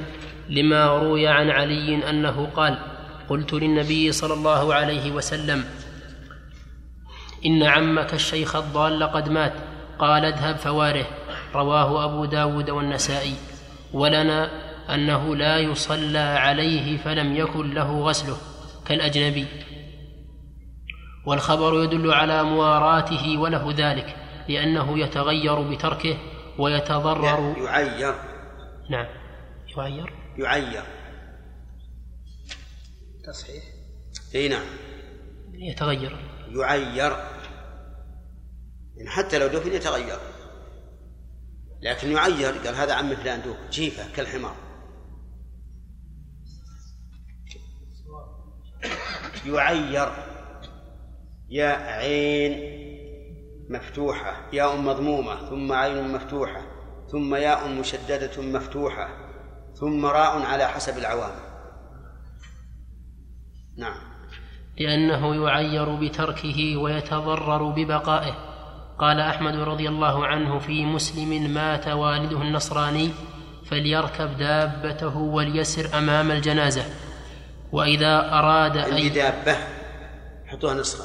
لما 0.49 0.87
روي 0.87 1.27
عن 1.29 1.51
علي 1.51 2.11
أنه 2.11 2.47
قال 2.47 2.79
قلت 3.29 3.53
للنبي 3.53 4.13
صلى 4.13 4.35
الله 4.35 4.75
عليه 4.75 5.11
وسلم 5.11 5.65
إن 7.47 7.63
عمك 7.63 8.15
الشيخ 8.15 8.57
الضال 8.57 9.03
قد 9.03 9.29
مات 9.29 9.53
قال 9.99 10.25
اذهب 10.25 10.57
فواره. 10.57 11.07
رواه 11.55 12.05
أبو 12.05 12.25
داود 12.25 12.71
والنسائي. 12.71 13.35
ولنا 13.93 14.67
أنه 14.95 15.37
لا 15.37 15.59
يصلى 15.59 16.19
عليه 16.19 16.97
فلم 16.97 17.37
يكن 17.37 17.75
له 17.75 18.01
غسله 18.01 18.37
كالأجنبي. 18.87 19.47
والخبر 21.27 21.85
يدل 21.85 22.13
على 22.13 22.43
مواراته 22.43 23.39
وله 23.39 23.75
ذلك 23.77 24.17
لأنه 24.49 24.99
يتغير 24.99 25.61
بتركه 25.61 26.19
ويتضرر. 26.59 27.55
يعير. 27.59 28.15
نعم. 28.91 29.07
يعير؟ 29.77 30.13
يعير. 30.39 30.83
تصحيح. 33.25 33.65
إي 34.35 34.49
نعم. 34.49 34.67
يتغير. 35.53 36.17
يعير. 36.49 37.17
يعني 38.97 39.11
حتى 39.11 39.39
لو 39.39 39.47
دفن 39.47 39.73
يتغير. 39.73 40.19
لكن 41.83 42.13
يعير 42.13 42.53
قال 42.53 42.75
هذا 42.75 42.95
عم 42.95 43.15
فلان 43.15 43.43
دوك 43.43 43.57
جيفه 43.71 44.13
كالحمار. 44.17 44.57
يعير. 49.47 50.09
يا 51.49 51.69
عين 51.69 52.77
مفتوحة 53.71 54.51
ياء 54.53 54.77
مضمومة 54.77 55.51
ثم 55.51 55.73
عين 55.73 56.13
مفتوحة 56.13 56.63
ثم 57.13 57.35
ياء 57.35 57.69
مشددة 57.69 58.43
مفتوحة 58.43 59.09
ثم 59.75 60.07
راء 60.07 60.43
على 60.43 60.69
حسب 60.69 60.99
العوامل. 60.99 61.47
نعم. 63.77 64.01
لأنه 64.79 65.35
يعير 65.45 65.95
بتركه 65.95 66.77
ويتضرر 66.77 67.71
ببقائه. 67.71 68.56
قال 68.99 69.21
أحمد 69.21 69.55
رضي 69.55 69.89
الله 69.89 70.27
عنه 70.27 70.59
في 70.59 70.85
مسلم 70.85 71.55
مات 71.55 71.89
والده 71.89 72.43
النصراني 72.43 73.11
فليركب 73.65 74.37
دابته 74.37 75.17
وليسر 75.17 75.99
أمام 75.99 76.31
الجنازة. 76.31 76.85
وإذا 77.73 78.33
أراد 78.33 78.77
أن 78.77 78.93
عندي 78.93 79.09
دابة. 79.09 79.57
حطوها 80.47 80.75
نسخة. 80.75 81.05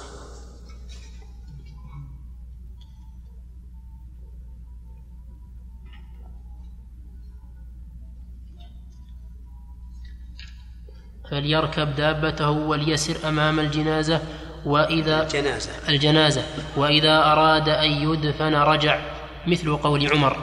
فليركب 11.31 11.95
دابته 11.95 12.49
وليسر 12.49 13.29
أمام 13.29 13.59
الجنازة. 13.59 14.21
وإذا 14.65 15.23
الجنازة. 15.23 15.71
الجنازة. 15.89 16.43
وإذا 16.77 17.17
أراد 17.17 17.69
أن 17.69 17.91
يدفن 17.91 18.53
رجع 18.55 18.99
مثل 19.47 19.77
قول 19.77 20.11
عمر. 20.13 20.37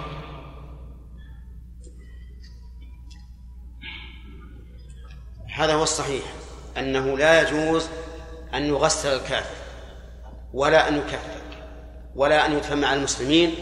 هذا 5.55 5.75
هو 5.75 5.83
الصحيح 5.83 6.23
أنه 6.79 7.19
لا 7.19 7.43
يجوز 7.43 7.89
أن 8.55 8.65
يغسل 8.65 9.09
الكافر 9.09 9.57
ولا 10.55 10.89
أن 10.89 10.97
يكفر 10.97 11.39
ولا 12.15 12.47
أن 12.47 12.53
يدفن 12.53 12.79
مع 12.79 12.95
المسلمين 12.95 13.55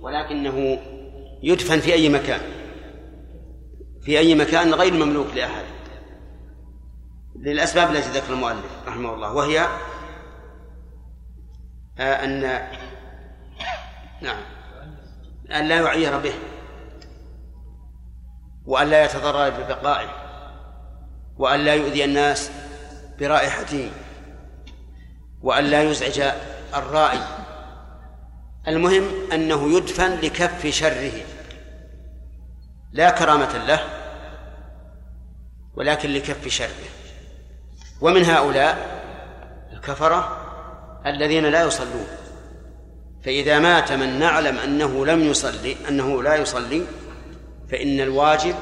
ولكنه 0.00 0.78
يدفن 1.42 1.80
في 1.80 1.92
أي 1.92 2.08
مكان 2.08 2.40
في 4.02 4.18
أي 4.18 4.34
مكان 4.34 4.74
غير 4.74 4.92
مملوك 4.92 5.26
لأحد. 5.36 5.64
للأسباب 7.38 7.90
التي 7.90 8.08
ذكر 8.08 8.32
المؤلف 8.32 8.64
رحمه 8.86 9.14
الله 9.14 9.32
وهي 9.32 9.68
آه، 11.98 12.24
أن 12.24 12.40
نعم 14.22 14.40
أن 15.52 15.68
لا 15.68 15.80
يعير 15.80 16.18
به 16.18 16.34
وأن 18.66 18.88
لا 18.90 19.04
يتضرر 19.04 19.50
ببقائه 19.50 20.08
وأن 21.36 21.60
لا 21.60 21.74
يؤذي 21.74 22.04
الناس 22.04 22.50
برائحته 23.18 23.90
وأن 25.42 25.64
لا 25.64 25.82
يزعج 25.82 26.32
الرائي. 26.74 27.20
المهم 28.68 29.32
أنه 29.32 29.76
يدفن 29.76 30.14
لكف 30.14 30.66
شره. 30.66 31.12
لا 32.92 33.10
كرامة 33.10 33.66
له 33.66 33.80
ولكن 35.74 36.10
لكف 36.10 36.48
شره. 36.48 36.95
ومن 38.00 38.24
هؤلاء 38.24 39.02
الكفرة 39.72 40.36
الذين 41.06 41.44
لا 41.46 41.64
يصلون. 41.64 42.06
فإذا 43.24 43.58
مات 43.58 43.92
من 43.92 44.18
نعلم 44.18 44.58
أنه 44.58 45.06
لم 45.06 45.24
يصلي 45.24 45.76
أنه 45.88 46.22
لا 46.22 46.34
يصلي 46.34 46.82
فإن 47.70 48.00
الواجب 48.00 48.54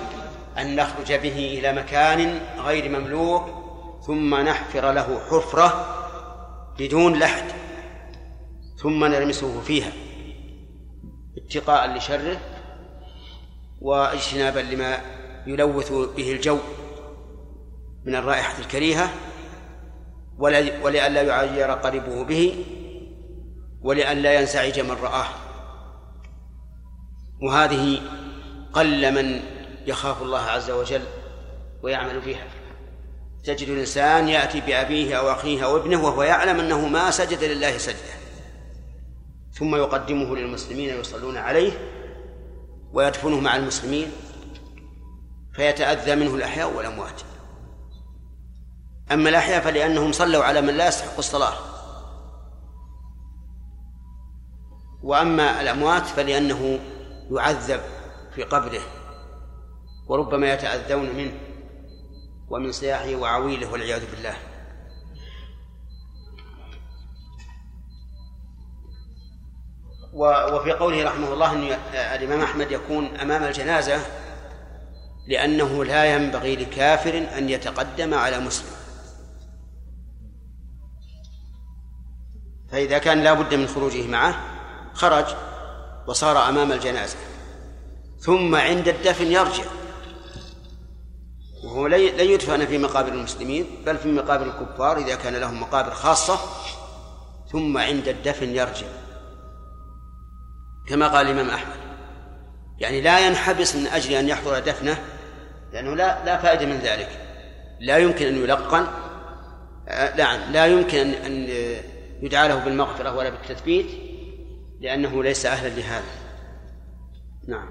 أن 0.58 0.76
نخرج 0.76 1.12
به 1.12 1.58
إلى 1.58 1.72
مكان 1.72 2.40
غير 2.58 2.88
مملوك 2.88 3.44
ثم 4.06 4.34
نحفر 4.34 4.92
له 4.92 5.20
حفرة 5.30 5.86
بدون 6.78 7.18
لحد 7.18 7.44
ثم 8.82 9.04
نرمسه 9.04 9.60
فيها 9.60 9.92
اتقاء 11.36 11.96
لشره 11.96 12.40
واجتنابا 13.80 14.60
لما 14.60 14.98
يلوث 15.46 15.92
به 15.92 16.32
الجو. 16.32 16.58
من 18.04 18.14
الرائحة 18.14 18.58
الكريهة 18.58 19.10
ولئلا 20.82 21.22
يعير 21.22 21.70
قريبه 21.70 22.24
به 22.24 22.64
ولئلا 23.80 24.40
ينزعج 24.40 24.80
من 24.80 24.90
رآه. 24.90 25.26
وهذه 27.42 28.00
قل 28.72 29.14
من 29.14 29.40
يخاف 29.86 30.22
الله 30.22 30.40
عز 30.40 30.70
وجل 30.70 31.02
ويعمل 31.82 32.20
بها 32.20 32.46
تجد 33.44 33.68
الإنسان 33.68 34.28
يأتي 34.28 34.60
بأبيه 34.60 35.18
أو 35.18 35.32
أخيه 35.32 35.64
أو 35.64 35.76
ابنه 35.76 36.04
وهو 36.04 36.22
يعلم 36.22 36.60
أنه 36.60 36.88
ما 36.88 37.10
سجد 37.10 37.44
لله 37.44 37.78
سجدة. 37.78 38.14
ثم 39.52 39.76
يقدمه 39.76 40.36
للمسلمين 40.36 41.00
يصلون 41.00 41.36
عليه 41.36 41.72
ويدفنه 42.92 43.40
مع 43.40 43.56
المسلمين 43.56 44.12
فيتأذى 45.52 46.14
منه 46.14 46.34
الأحياء 46.34 46.76
والأموات. 46.76 47.22
أما 49.14 49.28
الأحياء 49.28 49.60
فلأنهم 49.60 50.12
صلوا 50.12 50.44
على 50.44 50.60
من 50.60 50.76
لا 50.76 50.88
يستحق 50.88 51.18
الصلاة. 51.18 51.54
وأما 55.02 55.60
الأموات 55.60 56.06
فلأنه 56.06 56.78
يعذب 57.30 57.80
في 58.34 58.42
قبره 58.42 58.80
وربما 60.08 60.52
يتأذون 60.52 61.14
منه 61.16 61.32
ومن 62.48 62.72
صياحه 62.72 63.14
وعويله 63.14 63.72
والعياذ 63.72 64.10
بالله. 64.10 64.34
وفي 70.54 70.72
قوله 70.72 71.04
رحمه 71.04 71.32
الله 71.32 71.52
أن 71.52 71.62
الإمام 71.94 72.40
أحمد 72.40 72.70
يكون 72.70 73.16
أمام 73.16 73.44
الجنازة 73.44 74.00
لأنه 75.26 75.84
لا 75.84 76.04
ينبغي 76.04 76.56
لكافر 76.56 77.26
أن 77.38 77.48
يتقدم 77.48 78.14
على 78.14 78.38
مسلم. 78.38 78.73
فإذا 82.74 82.98
كان 82.98 83.22
لا 83.22 83.32
بد 83.32 83.54
من 83.54 83.66
خروجه 83.66 84.06
معه 84.06 84.40
خرج 84.94 85.24
وصار 86.06 86.48
أمام 86.48 86.72
الجنازة. 86.72 87.16
ثم 88.20 88.54
عند 88.54 88.88
الدفن 88.88 89.26
يرجع. 89.26 89.64
وهو 91.64 91.86
لن 91.86 92.30
يدفن 92.30 92.66
في 92.66 92.78
مقابر 92.78 93.12
المسلمين 93.12 93.66
بل 93.86 93.98
في 93.98 94.08
مقابر 94.08 94.46
الكفار 94.46 94.96
إذا 94.98 95.14
كان 95.14 95.34
لهم 95.34 95.60
مقابر 95.60 95.90
خاصة. 95.90 96.38
ثم 97.52 97.78
عند 97.78 98.08
الدفن 98.08 98.48
يرجع. 98.48 98.86
كما 100.88 101.08
قال 101.08 101.26
الإمام 101.26 101.50
أحمد. 101.50 101.76
يعني 102.78 103.00
لا 103.00 103.26
ينحبس 103.26 103.76
من 103.76 103.86
أجل 103.86 104.12
أن 104.12 104.28
يحضر 104.28 104.58
دفنه 104.58 105.04
لأنه 105.72 105.94
لا 105.96 106.24
لا 106.24 106.38
فائدة 106.38 106.66
من 106.66 106.78
ذلك. 106.78 107.08
لا 107.80 107.98
يمكن 107.98 108.26
أن 108.26 108.36
يلقن 108.36 108.86
لا 109.86 110.16
نعم، 110.16 110.52
لا 110.52 110.66
يمكن 110.66 111.10
أن 111.10 111.46
يدعى 112.24 112.48
له 112.48 112.64
بالمغفرة 112.64 113.16
ولا 113.16 113.30
بالتثبيت 113.30 113.86
لأنه 114.80 115.22
ليس 115.22 115.46
أهلا 115.46 115.68
لهذا. 115.68 116.04
نعم. 117.48 117.68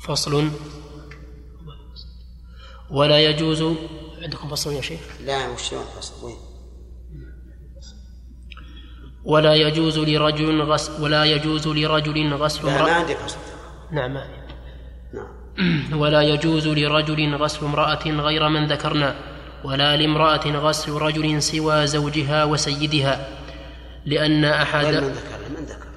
فصل. 0.00 0.50
ولا 2.90 3.20
يجوز 3.20 3.76
عندكم 4.22 4.48
فصل 4.48 4.72
يا 4.72 4.80
شيخ؟ 4.80 5.00
لا 5.24 5.48
وش 5.48 5.74
فصل 5.74 6.26
وين؟ 6.26 6.36
ولا 9.24 9.54
يجوز 9.54 9.98
لرجل 9.98 10.62
غسل 10.62 11.02
ولا 11.02 11.24
يجوز 11.24 11.68
لرجل 11.68 12.34
غسل 12.34 12.66
لا 12.66 12.82
ما 12.82 12.92
عندي 12.92 13.14
فصل. 13.16 13.38
نعم 13.90 14.12
نعم. 14.12 14.30
ولا 16.00 16.22
يجوز 16.22 16.68
لرجل 16.68 17.34
غسل 17.34 17.66
امرأة 17.66 18.10
غير 18.10 18.48
من 18.48 18.66
ذكرنا. 18.66 19.29
ولا 19.64 19.96
لامرأة 19.96 20.48
غسل 20.48 20.92
رجل 20.92 21.42
سوى 21.42 21.86
زوجها 21.86 22.44
وسيدها 22.44 23.28
لأن 24.04 24.44
أحد 24.44 24.84
من 24.86 25.08
ذكر 25.08 25.48
من 25.58 25.64
ذكر. 25.64 25.90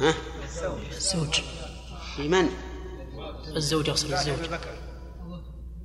ها؟ 0.00 0.14
الزوج. 0.92 1.40
من؟ 2.18 2.48
الزوج 3.56 3.88
يغسل 3.88 4.14
الزوج. 4.14 4.38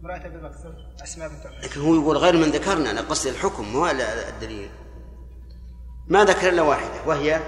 امرأة 0.04 0.26
أبي 0.26 0.38
بكر. 0.38 0.76
أسماء 1.04 1.30
بنت 1.30 1.64
لكن 1.64 1.82
هو 1.82 1.96
يقول 1.96 2.18
غير 2.18 2.38
من 2.38 2.52
ذكرنا 2.52 2.92
أنا 2.92 3.02
قصدي 3.02 3.30
الحكم 3.30 3.64
مو 3.64 3.88
الدليل. 3.88 4.70
ما 6.08 6.24
ذكر 6.24 6.50
إلا 6.50 6.62
واحدة 6.62 7.08
وهي 7.08 7.42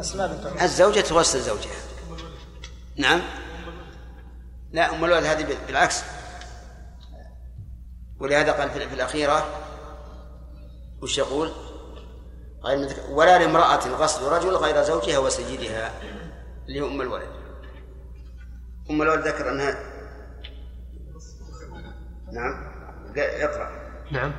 أسماء 0.00 0.28
بنت 0.28 0.62
الزوجة 0.62 1.00
تغسل 1.00 1.40
زوجها. 1.40 1.76
نعم؟ 2.96 3.20
لا 4.72 4.94
أم 4.94 5.04
الولد 5.04 5.24
هذه 5.24 5.56
بالعكس. 5.66 6.02
ولهذا 8.20 8.52
قال 8.52 8.70
في 8.70 8.94
الأخيرة 8.94 9.46
وش 11.02 11.18
يقول؟ 11.18 11.50
غير 12.64 12.88
ولا 13.10 13.38
لامرأة 13.38 13.88
غسل 13.88 14.22
رجل 14.22 14.56
غير 14.56 14.82
زوجها 14.82 15.18
وسيدها 15.18 15.92
اللي 16.68 16.80
هو 16.80 16.86
أم 16.86 17.00
الولد. 17.00 17.28
أم 18.90 19.02
الولد 19.02 19.26
ذكر 19.26 19.50
أنها 19.50 19.78
نعم 22.32 22.76
اقرأ. 23.16 23.70
نعم. 24.10 24.32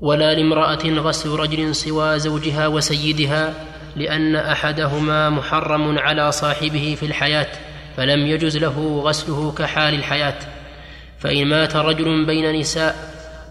ولا 0.00 0.34
لامرأة 0.34 1.00
غسل 1.00 1.30
رجل 1.30 1.74
سوى 1.74 2.18
زوجها 2.18 2.66
وسيدها 2.66 3.73
لأن 3.96 4.36
أحدهما 4.36 5.30
محرم 5.30 5.98
على 5.98 6.32
صاحبه 6.32 6.96
في 7.00 7.06
الحياة 7.06 7.46
فلم 7.96 8.26
يجز 8.26 8.56
له 8.56 9.02
غسله 9.04 9.54
كحال 9.58 9.94
الحياة. 9.94 10.38
فإن 11.18 11.46
مات 11.46 11.76
رجل 11.76 12.26
بين 12.26 12.60
نساء 12.60 12.96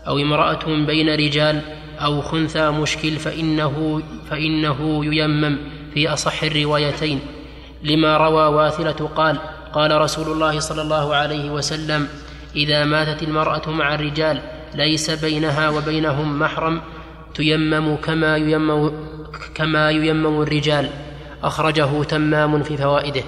أو 0.07 0.17
امرأة 0.17 0.65
بين 0.65 1.09
رجال 1.15 1.61
أو 1.99 2.21
خنثى 2.21 2.69
مشكل 2.69 3.11
فإنه 3.11 4.01
فإنه 4.29 5.05
ييمم 5.05 5.57
في 5.93 6.13
أصح 6.13 6.43
الروايتين. 6.43 7.19
لما 7.83 8.17
روى 8.17 8.45
واثلة 8.45 9.09
قال 9.15 9.39
قال 9.73 10.01
رسول 10.01 10.31
الله 10.31 10.59
صلى 10.59 10.81
الله 10.81 11.15
عليه 11.15 11.49
وسلم 11.49 12.07
إذا 12.55 12.83
ماتت 12.83 13.23
المرأة 13.23 13.69
مع 13.69 13.95
الرجال 13.95 14.41
ليس 14.75 15.09
بينها 15.09 15.69
وبينهم 15.69 16.39
محرم 16.39 16.81
تيمم 17.35 17.95
كما 17.95 18.37
ييمم 18.37 18.91
كما 19.55 19.91
ييمم 19.91 20.41
الرجال. 20.41 20.89
أخرجه 21.43 22.03
تمام 22.03 22.63
في 22.63 22.77
فوائده. 22.77 23.23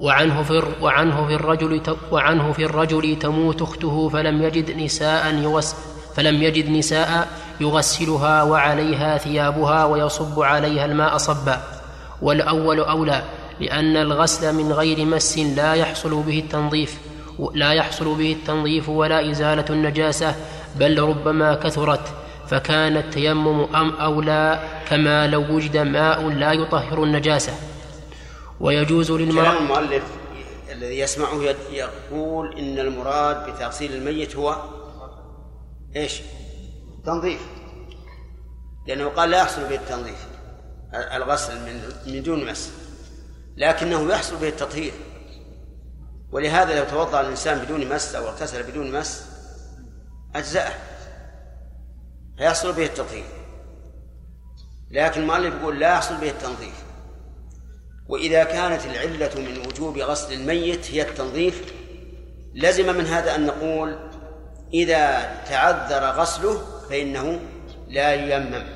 وعنه 0.00 0.42
في 0.42 0.62
وعنه 0.80 1.26
في 1.26 1.34
الرجل 1.34 1.80
وعنه 2.12 2.52
في 2.52 2.64
الرجل 2.64 3.18
تموت 3.18 3.62
أخته 3.62 4.08
فلم 4.08 4.42
يجد 4.42 4.76
نساء 4.76 5.34
يغس 5.34 5.76
فلم 6.16 6.42
يجد 6.42 6.70
نساء 6.70 7.28
يغسلها 7.60 8.42
وعليها 8.42 9.18
ثيابها 9.18 9.84
ويصب 9.84 10.40
عليها 10.40 10.84
الماء 10.84 11.16
صبا. 11.16 11.62
والأول 12.22 12.80
أولى 12.80 13.22
لأن 13.60 13.96
الغسل 13.96 14.54
من 14.54 14.72
غير 14.72 15.04
مس 15.04 15.38
لا 15.38 15.74
يحصل 15.74 16.22
به 16.22 16.38
التنظيف 16.38 16.98
لا 17.54 17.72
يحصل 17.72 18.14
به 18.14 18.32
التنظيف 18.32 18.88
ولا 18.88 19.30
إزالة 19.30 19.64
النجاسة 19.70 20.34
بل 20.78 21.02
ربما 21.02 21.54
كثرت 21.54 22.14
فكان 22.48 22.96
التيمم 22.96 23.74
أم 23.74 23.90
أولى 23.90 24.60
كما 24.88 25.26
لو 25.26 25.54
وجد 25.54 25.76
ماء 25.76 26.28
لا 26.28 26.52
يطهر 26.52 27.04
النجاسة. 27.04 27.52
ويجوز 28.60 29.12
للمرأة 29.12 29.44
كلام 29.44 29.62
المؤلف 29.62 30.02
الذي 30.72 30.98
يسمعه 30.98 31.42
يقول 31.72 32.58
إن 32.58 32.78
المراد 32.78 33.50
بتغسيل 33.50 33.94
الميت 33.94 34.36
هو 34.36 34.56
إيش؟ 35.96 36.20
تنظيف. 37.06 37.40
لأنه 38.88 39.08
قال 39.08 39.30
لا 39.30 39.38
يحصل 39.38 39.68
به 39.68 39.74
التنظيف 39.74 40.26
الغسل 40.94 41.54
من 41.54 41.80
من 42.06 42.22
دون 42.22 42.50
مس. 42.50 42.72
لكنه 43.56 44.12
يحصل 44.12 44.36
به 44.36 44.48
التطهير. 44.48 44.92
ولهذا 46.32 46.78
لو 46.78 46.84
توضأ 46.84 47.20
الإنسان 47.20 47.58
بدون 47.58 47.88
مس 47.88 48.14
أو 48.14 48.28
اغتسل 48.28 48.62
بدون 48.62 48.92
مس 48.92 49.35
أجزأه. 50.38 50.72
فيحصل 52.38 52.72
به 52.72 52.84
التطهير 52.84 53.24
لكن 54.90 55.20
المؤلف 55.20 55.54
يقول 55.54 55.80
لا 55.80 55.92
يحصل 55.92 56.16
به 56.16 56.30
التنظيف. 56.30 56.84
وإذا 58.08 58.44
كانت 58.44 58.86
العلة 58.86 59.30
من 59.36 59.66
وجوب 59.66 59.98
غسل 59.98 60.32
الميت 60.32 60.90
هي 60.90 61.02
التنظيف 61.02 61.74
لزم 62.54 62.96
من 62.96 63.06
هذا 63.06 63.34
أن 63.34 63.46
نقول 63.46 64.10
إذا 64.74 65.34
تعذر 65.48 66.20
غسله 66.20 66.60
فإنه 66.90 67.40
لا 67.88 68.14
ييمم 68.14 68.66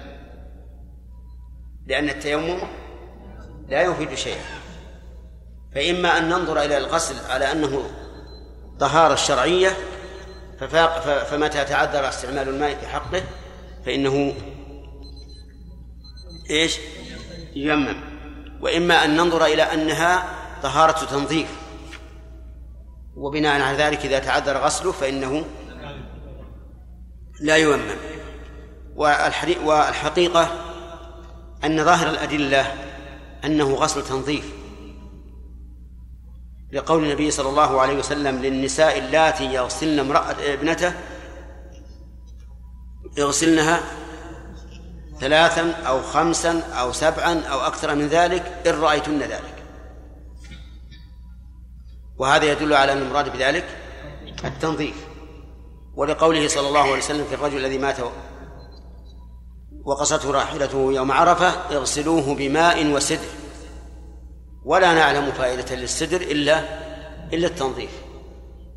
لأن 1.86 2.08
التيمم 2.08 2.60
لا 3.68 3.82
يفيد 3.82 4.14
شيئا. 4.14 4.60
فإما 5.74 6.18
أن 6.18 6.28
ننظر 6.28 6.62
إلى 6.62 6.78
الغسل 6.78 7.30
على 7.30 7.52
أنه 7.52 7.90
طهارة 8.80 9.14
شرعية 9.14 9.76
ففاق 10.60 11.24
فمتى 11.24 11.64
تعذر 11.64 12.08
استعمال 12.08 12.48
الماء 12.48 12.74
في 12.74 12.86
حقه 12.86 13.22
فإنه 13.86 14.34
إيش؟ 16.50 16.78
ييمم 17.54 18.00
وإما 18.60 19.04
أن 19.04 19.16
ننظر 19.16 19.44
إلى 19.44 19.62
أنها 19.62 20.24
طهارة 20.62 21.04
تنظيف. 21.04 21.48
وبناء 23.16 23.60
على 23.60 23.76
ذلك 23.76 24.06
إذا 24.06 24.18
تعذر 24.18 24.56
غسله 24.56 24.92
فإنه 24.92 25.44
لا 27.40 27.56
ييمم 27.56 27.96
والحقيقة 28.96 30.48
أن 31.64 31.84
ظاهر 31.84 32.08
الأدلة 32.10 32.74
أنه 33.44 33.74
غسل 33.74 34.04
تنظيف 34.04 34.59
لقول 36.72 37.04
النبي 37.04 37.30
صلى 37.30 37.48
الله 37.48 37.80
عليه 37.80 37.98
وسلم 37.98 38.42
للنساء 38.42 38.98
اللاتي 38.98 39.44
يغسلن 39.44 39.98
امرأة 39.98 40.36
ابنته 40.40 40.92
يغسلنها 43.16 43.80
ثلاثا 45.20 45.72
أو 45.72 46.02
خمسا 46.02 46.60
أو 46.60 46.92
سبعا 46.92 47.40
أو 47.40 47.60
أكثر 47.60 47.94
من 47.94 48.08
ذلك 48.08 48.62
إن 48.66 48.80
رأيتن 48.80 49.18
ذلك. 49.18 49.64
وهذا 52.18 52.52
يدل 52.52 52.74
على 52.74 52.92
أن 52.92 52.98
المراد 52.98 53.32
بذلك 53.32 53.64
التنظيف. 54.44 55.06
ولقوله 55.94 56.48
صلى 56.48 56.68
الله 56.68 56.80
عليه 56.80 56.98
وسلم 56.98 57.24
في 57.24 57.34
الرجل 57.34 57.56
الذي 57.56 57.78
مات 57.78 57.96
وقصته 59.84 60.30
راحلته 60.30 60.92
يوم 60.92 61.12
عرفة 61.12 61.48
اغسلوه 61.48 62.34
بماء 62.34 62.86
وسدر. 62.86 63.39
ولا 64.64 64.94
نعلم 64.94 65.32
فائدة 65.32 65.76
للسدر 65.76 66.20
إلا 66.20 66.64
إلا 67.32 67.46
التنظيف. 67.46 67.90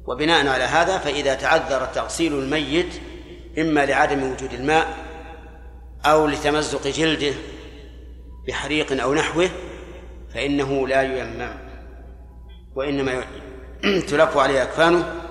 وبناء 0.07 0.47
على 0.47 0.63
هذا 0.63 0.97
فإذا 0.97 1.35
تعذر 1.35 1.85
تغسيل 1.85 2.33
الميت 2.33 3.01
إما 3.59 3.85
لعدم 3.85 4.31
وجود 4.31 4.53
الماء 4.53 4.97
أو 6.05 6.27
لتمزق 6.27 6.87
جلده 6.87 7.33
بحريق 8.47 9.03
أو 9.03 9.13
نحوه 9.13 9.49
فإنه 10.33 10.87
لا 10.87 11.01
ييمم 11.01 11.53
وإنما 12.75 13.23
تلف 14.09 14.37
عليه 14.37 14.63
أكفانه 14.63 15.21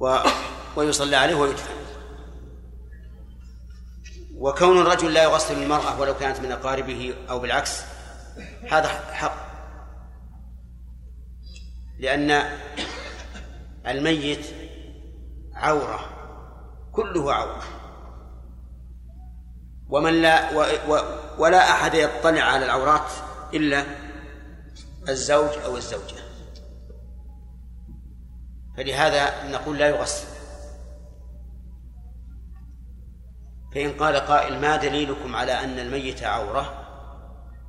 و 0.00 0.18
ويصلى 0.76 1.16
عليه 1.16 1.34
ويدفن. 1.34 1.76
وكون 4.34 4.80
الرجل 4.80 5.14
لا 5.14 5.22
يغسل 5.22 5.62
المرأة 5.62 6.00
ولو 6.00 6.14
كانت 6.14 6.40
من 6.40 6.52
أقاربه 6.52 7.14
أو 7.30 7.38
بالعكس 7.38 7.82
هذا 8.70 8.88
حق. 8.88 9.46
لأن 11.98 12.30
الميت 13.86 14.46
عورة 15.54 16.00
كله 16.92 17.32
عورة. 17.34 17.62
ومن 19.88 20.22
لا 20.22 20.52
و 20.52 20.60
و 20.88 21.00
ولا 21.38 21.70
أحد 21.70 21.94
يطلع 21.94 22.42
على 22.42 22.64
العورات 22.64 23.10
إلا 23.54 23.84
الزوج 25.08 25.58
أو 25.64 25.76
الزوجة. 25.76 26.16
فلهذا 28.76 29.50
نقول 29.50 29.78
لا 29.78 29.88
يغسل. 29.88 30.26
فإن 33.74 33.92
قال 33.92 34.16
قائل 34.16 34.60
ما 34.60 34.76
دليلكم 34.76 35.36
على 35.36 35.52
أن 35.52 35.78
الميت 35.78 36.22
عورة؟ 36.22 36.85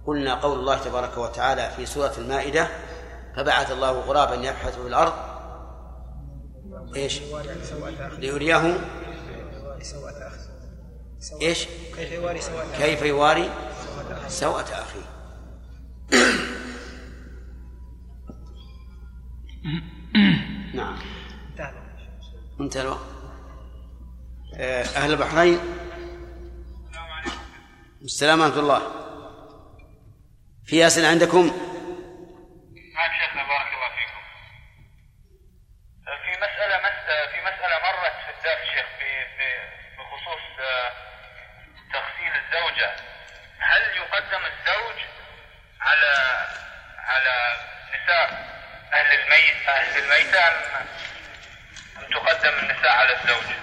قلنا 0.07 0.35
قول 0.35 0.59
الله 0.59 0.77
تبارك 0.77 1.17
وتعالى 1.17 1.71
في 1.75 1.85
سورة 1.85 2.13
المائدة 2.17 2.67
فبعث 3.35 3.71
الله 3.71 3.91
غرابا 3.91 4.35
يبحث 4.35 4.79
في 4.79 4.87
الأرض. 4.87 5.13
إيش؟ 6.95 7.21
ليريه 8.17 8.79
إيش؟ 11.41 11.67
كيف 11.95 12.11
يواري 12.11 12.41
سوءة 12.41 12.65
كيف 12.77 13.01
يواري 13.01 13.49
سوءة 14.27 14.61
أخيه. 14.61 15.07
نعم. 20.73 20.97
انتهى 22.59 22.81
الوقت. 22.81 22.99
أهل 24.95 25.11
البحرين. 25.11 25.59
السلام 28.01 28.39
ورحمة 28.39 28.59
الله. 28.59 28.81
في 30.67 30.87
أسئلة 30.87 31.07
عندكم؟ 31.07 31.45
نعم 32.95 33.11
شيخنا 33.19 33.43
بارك 33.47 33.67
الله 33.73 33.89
فيكم. 33.97 34.21
في 36.23 36.31
مسألة 36.37 36.77
في 37.31 37.41
مسألة 37.41 37.75
مرت 37.85 38.15
في 38.25 38.31
الدرس 38.37 38.63
شيخ 38.73 38.85
بخصوص 39.97 40.43
تغسيل 41.93 42.33
الزوجة. 42.41 42.89
هل 43.59 43.81
يقدم 43.95 44.45
الزوج 44.45 44.97
على 45.81 46.13
على 46.97 47.35
نساء 47.89 48.29
أهل 48.93 49.19
الميت 49.19 49.67
أهل 49.67 50.03
الميتة 50.03 50.47
أم 51.97 52.05
تقدم 52.11 52.59
النساء 52.59 52.91
على 52.91 53.13
الزوج؟ 53.21 53.55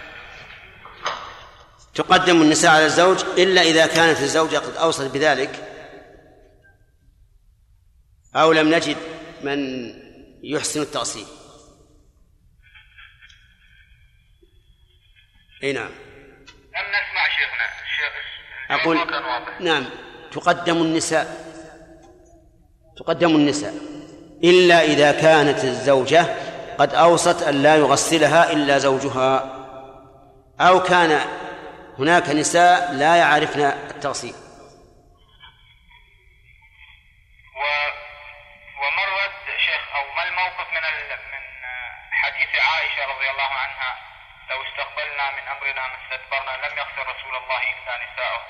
تقدم 1.95 2.43
النساء 2.43 2.71
على 2.71 2.85
الزوج 2.85 3.21
إلا 3.39 3.63
إذا 3.63 3.87
كانت 3.87 4.21
الزوجة 4.21 4.59
قد 4.59 4.77
أوصت 4.77 5.11
بذلك 5.15 5.74
أو 8.37 8.53
لم 8.53 8.75
نجد 8.75 8.97
من 9.43 9.89
يحسن 10.43 10.83
التأصيل. 10.83 11.27
أي 15.63 15.73
نعم. 15.73 15.91
لم 16.75 16.87
نسمع 16.91 17.29
شيخنا. 17.29 17.65
الشيخ 17.85 18.13
أقول. 18.71 18.99
نعم. 19.61 19.85
تقدم 20.33 20.83
النساء. 20.83 21.27
تقدم 22.97 23.37
النساء. 23.37 23.75
إلا 24.45 24.83
إذا 24.83 25.13
كانت 25.13 25.65
الزوجة 25.65 26.27
قد 26.79 26.95
أوصت 26.95 27.43
أن 27.43 27.63
لا 27.63 27.77
يغسلها 27.77 28.53
إلا 28.53 28.79
زوجها. 28.79 29.61
أو 30.61 30.83
كان 30.83 31.21
هناك 31.99 32.29
نساء 32.29 32.93
لا 32.93 33.17
يعرفن 33.17 33.61
التغسيل 33.61 34.35
و... 37.57 37.63
ومرت 38.81 39.59
شيخ 39.67 39.83
أو 39.97 40.15
ما 40.17 40.29
الموقف 40.29 40.69
من 40.71 40.85
ال... 40.91 41.19
من 41.33 41.43
حديث 42.35 42.49
عائشة 42.69 43.03
رضي 43.15 43.31
الله 43.31 43.53
عنها 43.65 43.91
لو 44.51 44.59
استقبلنا 44.67 45.27
من 45.37 45.45
أمرنا 45.55 45.83
ما 45.91 45.97
استدبرنا 46.03 46.67
لم 46.67 46.79
يغفر 46.79 47.03
رسول 47.15 47.35
الله 47.43 47.63
إلا 47.73 47.95
نساؤه. 48.05 48.43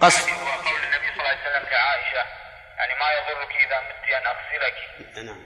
قصد 0.00 0.28
هو 0.30 0.50
قول 0.66 0.80
النبي 0.84 1.08
صلى 1.12 1.20
الله 1.20 1.28
عليه 1.28 1.40
وسلم 1.40 1.68
لعائشة 1.70 2.22
يعني 2.78 2.94
ما 3.00 3.08
يضرك 3.12 3.52
إذا 3.64 3.80
مت 3.80 4.04
أن 4.18 4.26
أغسلك. 4.26 4.76
نعم 5.26 5.42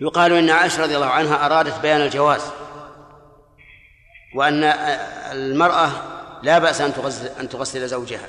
يقال 0.00 0.32
إن 0.32 0.50
عائشة 0.50 0.82
رضي 0.82 0.96
الله 0.96 1.10
عنها 1.10 1.46
أرادت 1.46 1.80
بيان 1.80 2.00
الجواز 2.00 2.52
وأن 4.34 4.64
المرأة 5.32 5.88
لا 6.42 6.58
بأس 6.58 6.80
أن 6.80 6.94
تغسل 6.94 7.40
أن 7.40 7.48
تغسل 7.48 7.88
زوجها 7.88 8.28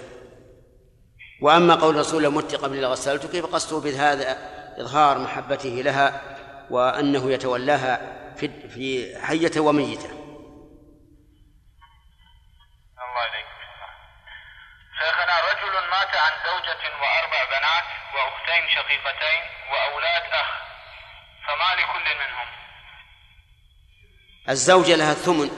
وأما 1.41 1.75
قول 1.75 1.95
الرسول 1.95 2.23
لو 2.23 2.31
مت 2.31 2.55
قبل 2.55 2.81
لغسلتك 2.81 3.45
فقصده 3.45 3.79
بهذا 3.79 4.37
إظهار 4.81 5.17
محبته 5.17 5.69
لها 5.69 6.21
وأنه 6.69 7.31
يتولاها 7.31 8.19
في 8.35 8.69
في 8.69 9.17
حية 9.25 9.59
وميتة. 9.59 10.09
الله 12.99 13.19
عليك. 13.25 13.45
شيخنا 14.99 15.35
رجل 15.49 15.89
مات 15.89 16.15
عن 16.15 16.31
زوجة 16.45 16.81
وأربع 17.01 17.45
بنات 17.45 17.87
وأختين 18.15 18.69
شقيقتين 18.75 19.41
وأولاد 19.71 20.23
أخ 20.33 20.49
فما 21.47 21.81
لكل 21.81 22.07
منهم؟ 22.19 22.47
الزوجه 24.49 24.95
لها 24.95 25.11
الثمن 25.11 25.49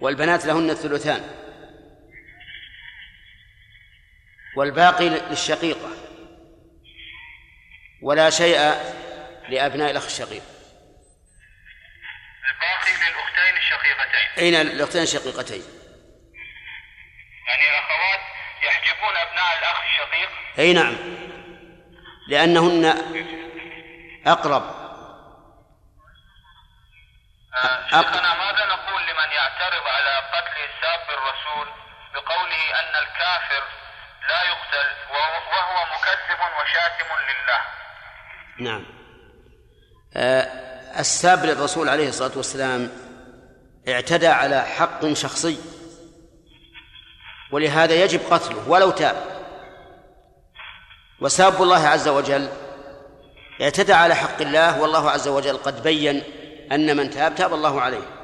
والبنات 0.00 0.44
لهن 0.44 0.70
الثلثان 0.70 1.40
والباقي 4.56 5.08
للشقيقة. 5.08 6.09
ولا 8.02 8.30
شيء 8.30 8.58
لأبناء 9.48 9.90
الأخ 9.90 10.04
الشقيق. 10.04 10.42
الباقي 12.50 12.92
للأختين 12.92 13.56
الشقيقتين. 13.56 14.28
أين 14.38 14.54
الأختين 14.54 15.02
الشقيقتين؟ 15.02 15.62
يعني 17.48 17.70
الأخوات 17.70 18.20
يحجبون 18.62 19.16
أبناء 19.16 19.58
الأخ 19.58 19.80
الشقيق. 19.84 20.30
أي 20.58 20.72
نعم. 20.72 20.96
لأنهن 22.28 22.84
أقرب. 24.26 24.80
آه، 27.56 27.86
شيخنا 27.90 28.34
ماذا 28.34 28.66
نقول 28.66 29.02
لمن 29.02 29.32
يعترض 29.32 29.86
على 29.86 30.16
قتل 30.32 30.68
ساب 30.82 31.00
الرسول 31.10 31.68
بقوله 32.14 32.80
أن 32.80 32.94
الكافر 33.02 33.64
لا 34.28 34.42
يقتل 34.42 34.88
وهو 35.10 35.52
وهو 35.52 35.84
مكذب 35.84 36.40
وشاتم 36.60 37.06
لله؟ 37.28 37.79
نعم. 38.60 38.84
آه، 40.14 40.42
الساب 41.00 41.44
للرسول 41.44 41.88
عليه 41.88 42.08
الصلاة 42.08 42.30
والسلام 42.36 42.90
اعتدى 43.88 44.26
على 44.26 44.62
حق 44.62 45.12
شخصي 45.12 45.58
ولهذا 47.52 48.04
يجب 48.04 48.20
قتله 48.30 48.68
ولو 48.68 48.90
تاب. 48.90 49.16
وساب 51.20 51.62
الله 51.62 51.88
عز 51.88 52.08
وجل 52.08 52.48
اعتدى 53.62 53.92
على 53.92 54.14
حق 54.14 54.40
الله 54.40 54.80
والله 54.80 55.10
عز 55.10 55.28
وجل 55.28 55.56
قد 55.56 55.82
بين 55.82 56.22
أن 56.72 56.96
من 56.96 57.10
تاب 57.10 57.34
تاب 57.34 57.54
الله 57.54 57.80
عليه. 57.80 58.20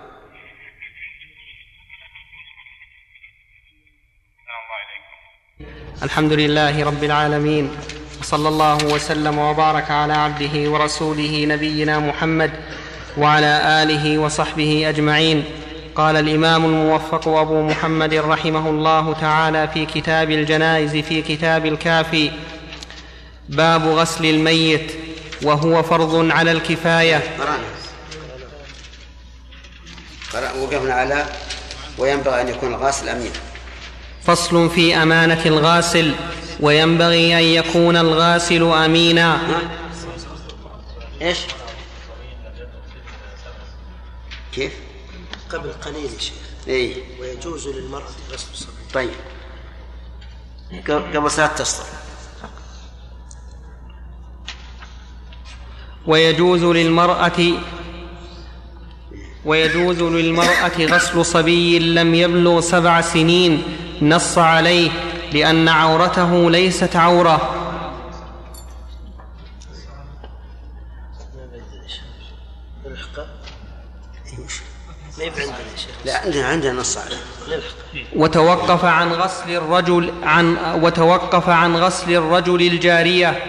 الحمد 6.02 6.32
لله 6.32 6.84
رب 6.84 7.04
العالمين 7.04 7.95
وصلى 8.26 8.48
الله 8.48 8.78
وسلم 8.84 9.38
وبارك 9.38 9.90
على 9.90 10.12
عبده 10.12 10.70
ورسوله 10.70 11.44
نبينا 11.48 11.98
محمد 11.98 12.50
وعلى 13.18 13.82
آله 13.82 14.18
وصحبه 14.18 14.88
أجمعين. 14.88 15.44
قال 15.94 16.16
الإمام 16.16 16.64
الموفق 16.64 17.28
أبو 17.28 17.62
محمد 17.62 18.14
رحمه 18.14 18.70
الله 18.70 19.12
تعالى 19.12 19.68
في 19.68 19.86
كتاب 19.86 20.30
الجنائز 20.30 20.96
في 20.96 21.22
كتاب 21.22 21.66
الكافي 21.66 22.30
باب 23.48 23.86
غسل 23.86 24.24
الميت 24.24 24.92
وهو 25.42 25.82
فرض 25.82 26.30
على 26.30 26.52
الكفاية. 26.52 27.22
قرأ 30.32 30.52
وقفنا 30.52 30.94
على 30.94 31.26
وينبغي 31.98 32.40
أن 32.40 32.48
يكون 32.48 32.74
الغاسل 32.74 33.08
أمين 33.08 33.32
فصل 34.26 34.70
في 34.70 34.96
أمانة 35.02 35.46
الغاسل 35.46 36.14
وينبغي 36.60 37.38
أن 37.38 37.42
يكون 37.42 37.96
الغاسل 37.96 38.62
أمينا. 38.62 39.40
إيش؟ 41.22 41.38
كيف؟ 44.52 44.72
قبل 45.52 45.72
قليل 45.72 46.04
يا 46.04 46.18
شيخ. 46.18 46.34
إي. 46.68 47.02
ويجوز 47.20 47.68
للمرأة 47.68 48.08
غسل 48.32 48.46
الصبي 48.52 48.72
طيب. 48.94 49.10
قبل 51.14 51.30
صلاة 51.30 51.46
تصل 51.46 51.82
ويجوز 56.06 56.62
للمرأة 56.62 57.42
ويجوز 59.44 60.02
للمرأة 60.02 60.86
غسل 60.86 61.24
صبي 61.24 61.78
لم 61.78 62.14
يبلغ 62.14 62.60
سبع 62.60 63.00
سنين. 63.00 63.62
نص 64.02 64.38
عليه 64.38 64.90
لأن 65.32 65.68
عورته 65.68 66.50
ليست 66.50 66.96
شيخ 75.76 75.86
لا 76.04 76.16
عندنا 76.18 76.46
عندنا 76.46 76.72
نص 76.72 76.98
عليه. 76.98 77.16
وتوقف 78.16 78.84
عن 78.84 79.12
غسل 79.12 79.50
الرجل 79.50 80.12
عن 80.22 80.56
وتوقف 80.82 81.48
عن 81.48 81.76
غسل 81.76 82.14
الرجل 82.14 82.60
الجارية. 82.60 83.42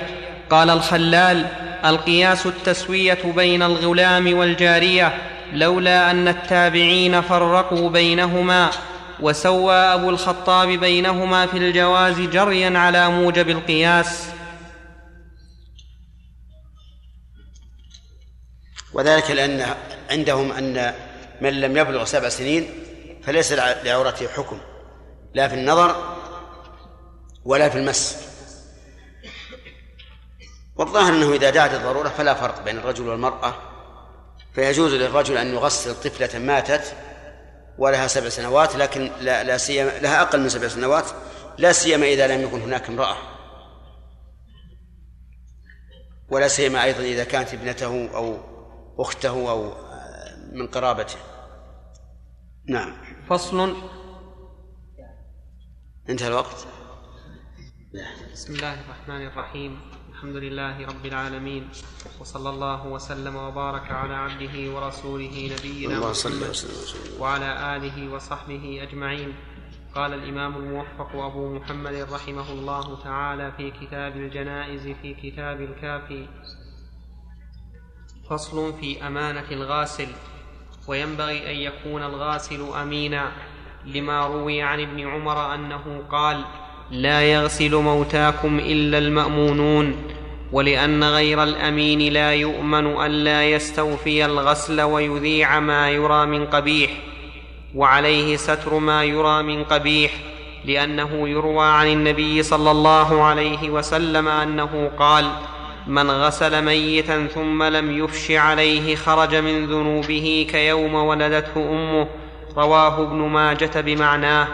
قال 0.49 0.69
الخلال 0.69 1.45
القياس 1.85 2.45
التسوية 2.45 3.19
بين 3.35 3.63
الغلام 3.63 4.37
والجارية 4.37 5.17
لولا 5.53 6.11
أن 6.11 6.27
التابعين 6.27 7.21
فرقوا 7.21 7.89
بينهما. 7.89 8.69
وسوى 9.19 9.73
أبو 9.75 10.09
الخطاب 10.09 10.67
بينهما 10.67 11.45
في 11.47 11.57
الجواز 11.57 12.19
جريا 12.19 12.79
على 12.79 13.09
موجب 13.09 13.49
القياس. 13.49 14.27
وذلك 18.93 19.31
لأن 19.31 19.75
عندهم 20.11 20.51
أن 20.51 20.93
من 21.41 21.61
لم 21.61 21.77
يبلغ 21.77 22.05
سبع 22.05 22.29
سنين 22.29 22.69
فليس 23.23 23.51
لع- 23.53 23.81
لعورته 23.83 24.27
حكم 24.27 24.59
لا 25.33 25.47
في 25.47 25.55
النظر 25.55 26.15
ولا 27.45 27.69
في 27.69 27.77
المس. 27.77 28.17
والظاهر 30.75 31.13
أنه 31.13 31.33
إذا 31.33 31.49
دعت 31.49 31.73
الضرورة 31.73 32.09
فلا 32.09 32.33
فرق 32.33 32.63
بين 32.63 32.77
الرجل 32.77 33.07
والمرأة 33.07 33.55
فيجوز 34.55 34.93
للرجل 34.93 35.37
أن 35.37 35.53
يغسل 35.53 35.95
طفلة 35.95 36.39
ماتت 36.39 36.93
ولها 37.77 38.07
سبع 38.07 38.29
سنوات 38.29 38.75
لكن 38.75 39.11
لا, 39.21 39.43
لا 39.43 39.57
سيما 39.57 39.89
لها 39.89 40.21
أقل 40.21 40.39
من 40.39 40.49
سبع 40.49 40.67
سنوات 40.67 41.05
لا 41.57 41.71
سيما 41.71 42.05
إذا 42.05 42.27
لم 42.27 42.41
يكن 42.41 42.61
هناك 42.61 42.89
امرأة. 42.89 43.17
ولا 46.29 46.47
سيما 46.47 46.83
أيضا 46.83 46.99
إذا 46.99 47.23
كانت 47.23 47.53
ابنته 47.53 48.15
أو 48.15 48.37
أخته 48.99 49.49
أو 49.49 49.71
آه، 49.71 50.35
من 50.51 50.67
قرابته. 50.67 51.17
نعم. 52.69 52.97
فصل. 53.29 53.75
انتهى 56.09 56.27
الوقت؟ 56.27 56.67
بسم 58.33 58.53
الله 58.53 58.81
الرحمن 58.81 59.27
الرحيم. 59.27 59.96
الحمد 60.17 60.35
لله 60.35 60.87
رب 60.87 61.05
العالمين 61.05 61.69
وصلى 62.19 62.49
الله 62.49 62.87
وسلم 62.87 63.35
وبارك 63.35 63.91
على 63.91 64.13
عبده 64.13 64.55
ورسوله 64.73 65.51
نبينا 65.53 65.99
محمد 65.99 66.55
وعلى 67.19 67.75
آله 67.75 68.13
وصحبه 68.13 68.79
أجمعين. 68.81 69.33
قال 69.95 70.13
الإمام 70.13 70.57
الموفق 70.57 71.15
أبو 71.15 71.53
محمد 71.55 72.07
رحمه 72.11 72.51
الله 72.51 73.03
تعالى 73.03 73.51
في 73.57 73.71
كتاب 73.71 74.17
الجنائز 74.17 74.87
في 75.01 75.13
كتاب 75.13 75.61
الكافي 75.61 76.27
فصل 78.29 78.73
في 78.73 79.07
أمانة 79.07 79.51
الغاسل 79.51 80.07
وينبغي 80.87 81.51
أن 81.51 81.55
يكون 81.55 82.03
الغاسل 82.03 82.61
أمينا 82.61 83.31
لما 83.85 84.27
روي 84.27 84.61
عن 84.61 84.79
ابن 84.79 85.07
عمر 85.07 85.55
أنه 85.55 86.03
قال 86.11 86.45
لا 86.91 87.21
يغسل 87.21 87.75
موتاكم 87.75 88.59
إلا 88.59 88.97
المأمونون 88.97 89.95
ولأن 90.51 91.03
غير 91.03 91.43
الأمين 91.43 92.13
لا 92.13 92.33
يؤمن 92.33 92.85
ألا 93.05 93.49
يستوفي 93.49 94.25
الغسل 94.25 94.81
ويذيع 94.81 95.59
ما 95.59 95.89
يرى 95.91 96.25
من 96.25 96.45
قبيح 96.45 96.91
وعليه 97.75 98.35
ستر 98.37 98.73
ما 98.79 99.03
يرى 99.03 99.43
من 99.43 99.63
قبيح 99.63 100.11
لأنه 100.65 101.29
يروى 101.29 101.65
عن 101.65 101.87
النبي 101.87 102.43
صلى 102.43 102.71
الله 102.71 103.23
عليه 103.23 103.69
وسلم 103.69 104.27
أنه 104.27 104.91
قال 104.99 105.31
من 105.87 106.11
غسل 106.11 106.65
ميتا 106.65 107.27
ثم 107.27 107.63
لم 107.63 108.03
يفش 108.03 108.31
عليه 108.31 108.95
خرج 108.95 109.35
من 109.35 109.65
ذنوبه 109.65 110.47
كيوم 110.51 110.95
ولدته 110.95 111.69
أمه 111.71 112.07
رواه 112.57 113.03
ابن 113.03 113.15
ماجة 113.15 113.81
بمعناه 113.81 114.47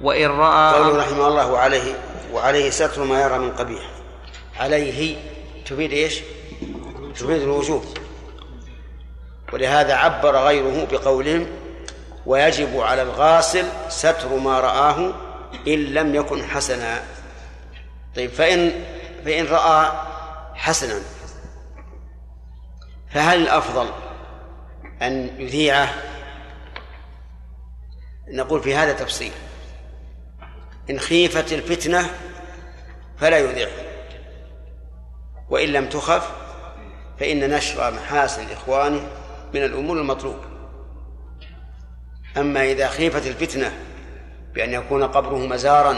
وإن 0.00 0.26
رأى 0.26 0.74
قوله 0.74 0.98
رحمه 0.98 1.28
الله 1.28 1.52
وعليه 1.52 1.94
وعليه 2.32 2.70
ستر 2.70 3.04
ما 3.04 3.22
يرى 3.22 3.38
من 3.38 3.52
قبيح. 3.52 3.90
عليه 4.56 5.16
تفيد 5.66 5.92
إيش؟ 5.92 6.20
تفيد 7.14 7.42
الوجوب. 7.42 7.84
ولهذا 9.52 9.94
عبر 9.94 10.36
غيره 10.36 10.86
بقولهم 10.90 11.46
ويجب 12.26 12.80
على 12.80 13.02
الغاسل 13.02 13.64
ستر 13.88 14.28
ما 14.28 14.60
رآه 14.60 15.14
إن 15.66 15.84
لم 15.84 16.14
يكن 16.14 16.44
حسنا. 16.44 17.02
طيب 18.16 18.30
فإن 18.30 18.84
فإن 19.24 19.46
رأى 19.46 19.92
حسنا 20.54 21.00
فهل 23.10 23.42
الأفضل 23.42 23.88
أن 25.02 25.30
يذيعه؟ 25.38 25.94
نقول 28.28 28.62
في 28.62 28.74
هذا 28.74 28.92
تفصيل. 28.92 29.32
إن 30.90 30.98
خيفت 30.98 31.52
الفتنة 31.52 32.10
فلا 33.18 33.38
يذيعه 33.38 33.84
وإن 35.50 35.68
لم 35.68 35.88
تخف 35.88 36.30
فإن 37.20 37.50
نشر 37.50 37.90
محاسن 37.90 38.50
إخوانه 38.52 39.08
من 39.54 39.64
الأمور 39.64 39.98
المطلوبة 39.98 40.44
أما 42.36 42.64
إذا 42.64 42.88
خيفت 42.88 43.26
الفتنة 43.26 43.72
بأن 44.54 44.72
يكون 44.72 45.04
قبره 45.04 45.46
مزارا 45.46 45.96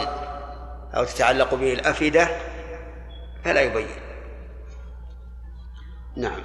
أو 0.93 1.03
تتعلق 1.03 1.53
به 1.53 1.73
الأفئدة 1.73 2.29
فلا 3.43 3.61
يبين. 3.61 3.87
نعم. 6.17 6.41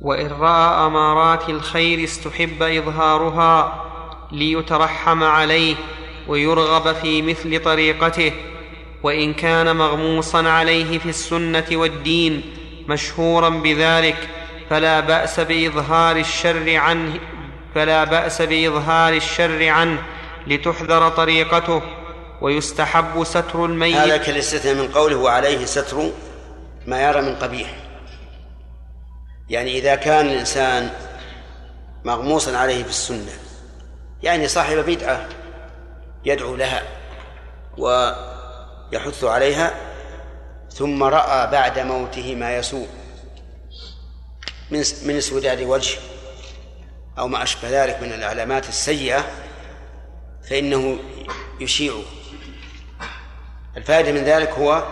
وإن 0.00 0.26
رأى 0.26 0.86
أمارات 0.86 1.48
الخير 1.48 2.04
استحب 2.04 2.62
إظهارها 2.62 3.84
ليترحم 4.32 5.24
عليه 5.24 5.76
ويرغب 6.28 6.94
في 6.94 7.22
مثل 7.22 7.62
طريقته 7.62 8.32
وإن 9.02 9.34
كان 9.34 9.76
مغموصا 9.76 10.48
عليه 10.48 10.98
في 10.98 11.08
السنة 11.08 11.66
والدين 11.72 12.42
مشهورا 12.88 13.48
بذلك 13.48 14.28
فلا 14.70 15.00
بأس 15.00 15.40
بإظهار 15.40 16.16
الشر 16.16 16.76
عنه 16.76 17.14
فلا 17.74 18.04
بأس 18.04 18.42
بإظهار 18.42 19.12
الشر 19.12 19.68
عنه 19.68 20.02
لتحذر 20.46 21.08
طريقته 21.08 21.82
ويستحب 22.40 23.24
ستر 23.24 23.64
الميت. 23.64 23.96
هذا 23.96 24.16
كالإستثناء 24.16 24.74
من 24.74 24.88
قوله 24.88 25.16
وعليه 25.16 25.64
ستر 25.64 26.10
ما 26.86 27.02
يرى 27.02 27.22
من 27.22 27.34
قبيح. 27.34 27.74
يعني 29.50 29.78
إذا 29.78 29.94
كان 29.94 30.26
الإنسان 30.26 30.90
مغموسا 32.04 32.56
عليه 32.56 32.82
في 32.82 32.88
السنة 32.88 33.32
يعني 34.22 34.48
صاحب 34.48 34.76
بدعة 34.76 35.28
يدعو 36.24 36.56
لها 36.56 36.82
ويحث 37.78 39.24
عليها 39.24 39.74
ثم 40.70 41.02
رأى 41.02 41.50
بعد 41.50 41.78
موته 41.78 42.34
ما 42.34 42.56
يسوء 42.56 42.88
من 44.70 44.82
من 45.06 45.16
اسوداد 45.16 45.62
وجه 45.62 45.98
أو 47.18 47.28
ما 47.28 47.42
أشبه 47.42 47.84
ذلك 47.84 48.02
من 48.02 48.12
العلامات 48.12 48.68
السيئة 48.68 49.24
فإنه 50.50 50.98
يشيعه 51.60 52.02
الفائدة 53.76 54.12
من 54.12 54.24
ذلك 54.24 54.50
هو 54.50 54.82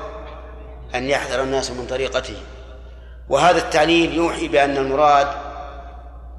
أن 0.95 1.11
يحذر 1.11 1.43
الناس 1.43 1.71
من 1.71 1.87
طريقته. 1.87 2.37
وهذا 3.29 3.59
التعليل 3.59 4.15
يوحي 4.15 4.49
بأن 4.49 4.77
المراد 4.77 5.29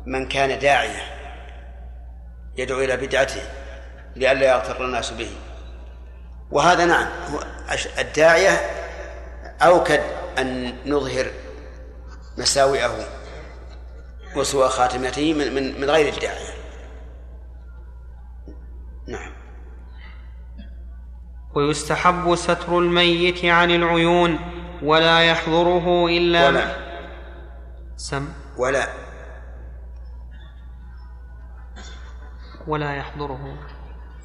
من 0.06 0.28
كان 0.28 0.60
داعية 0.60 1.04
يدعو 2.58 2.82
إلى 2.82 2.98
بدعته. 2.98 3.42
لئلا 4.18 4.48
يغتر 4.56 4.86
الناس 4.86 5.12
به. 5.12 5.30
وهذا 6.52 6.86
نعم 6.86 7.08
الداعية 8.00 8.50
أوكد 9.62 10.02
أن 10.38 10.76
نظهر 10.86 11.32
مساوئه 12.38 13.08
وسوء 14.36 14.68
خاتمته 14.68 15.34
من 15.34 15.56
من 15.56 15.82
من 15.82 15.90
غير 15.90 16.14
الداعية. 16.14 16.54
نعم. 19.08 19.32
ويستحب 21.56 22.36
ستر 22.36 22.80
الميت 22.80 23.46
عن 23.46 23.72
العيون 23.72 24.40
ولا 24.84 25.22
يحضره 25.22 26.08
إلا 26.08 26.48
ولا. 26.48 26.76
سم. 27.96 28.28
ولا. 28.58 28.88
ولا 32.68 32.96
يحضره. 32.96 33.67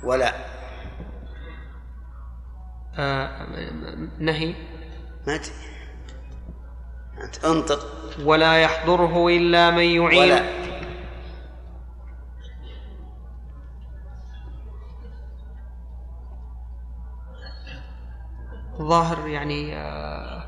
ولا. 0.02 0.34
آه 2.98 3.46
نهي. 4.18 4.54
ما 5.26 5.40
أنت 7.24 7.44
أنطق. 7.44 7.86
ولا 8.24 8.62
يحضره 8.62 9.28
إلا 9.28 9.70
من 9.70 9.84
يعين. 9.84 10.32
ولا. 10.32 10.62
ظاهر 18.78 19.28
يعني 19.28 19.76
آه، 19.76 20.44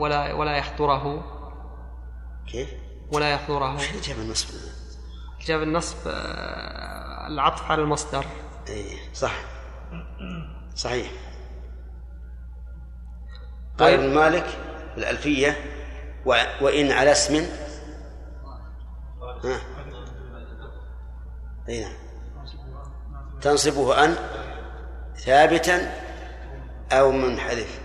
ولا 0.00 0.32
ولا 0.32 0.56
يحضره. 0.56 1.24
كيف؟ 2.46 2.74
ولا 3.12 3.32
يحضره. 3.32 3.70
اللي 3.70 4.00
جاب 4.00 4.18
النصب؟ 4.18 4.81
جاب 5.46 5.62
النصب 5.62 5.96
آه، 6.06 7.26
العطف 7.26 7.70
على 7.70 7.82
المصدر. 7.82 8.24
اي 8.68 8.84
صح. 9.14 9.34
صحيح. 10.74 11.10
قال 13.78 13.94
ابن 13.94 14.14
مالك 14.14 14.44
في 14.94 14.98
الألفية 14.98 15.56
و- 16.26 16.44
وإن 16.60 16.92
على 16.92 17.12
اسم. 17.12 17.46
ها. 19.44 19.60
أي 21.68 21.80
نعم. 21.84 21.92
تنصبه 23.40 24.04
أن 24.04 24.16
ثابتا 25.16 25.94
أو 26.92 27.12
منحذف 27.12 27.80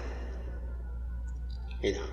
أي 1.84 1.92
نعم. 1.92 2.08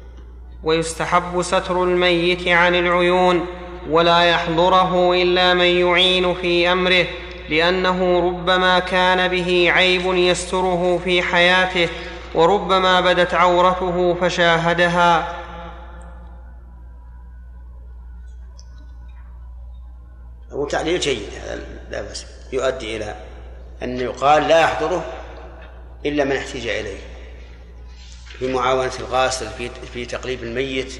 ويستحب 0.62 1.42
ستر 1.42 1.84
الميت 1.84 2.48
عن 2.48 2.74
العيون. 2.74 3.46
ولا 3.90 4.22
يحضره 4.22 5.22
إلا 5.22 5.54
من 5.54 5.64
يعين 5.64 6.34
في 6.34 6.72
أمره 6.72 7.06
لأنه 7.48 8.28
ربما 8.28 8.78
كان 8.78 9.28
به 9.28 9.72
عيب 9.72 10.06
يستره 10.06 11.00
في 11.04 11.22
حياته 11.22 11.88
وربما 12.34 13.00
بدت 13.00 13.34
عورته 13.34 14.14
فشاهدها. 14.14 15.40
هو 20.52 20.66
تعليل 20.66 21.00
جيد 21.00 21.28
هذا 21.46 21.66
لا 21.90 22.02
بأس 22.02 22.26
يؤدي 22.52 22.96
إلى 22.96 23.14
أن 23.82 24.00
يقال 24.00 24.48
لا 24.48 24.60
يحضره 24.60 25.04
إلا 26.06 26.24
من 26.24 26.36
احتج 26.36 26.66
إليه. 26.66 26.98
في 28.38 28.52
معاونة 28.52 28.92
الغاسل 29.00 29.48
في 29.48 29.70
في 29.92 30.06
تقريب 30.06 30.42
الميت 30.42 30.92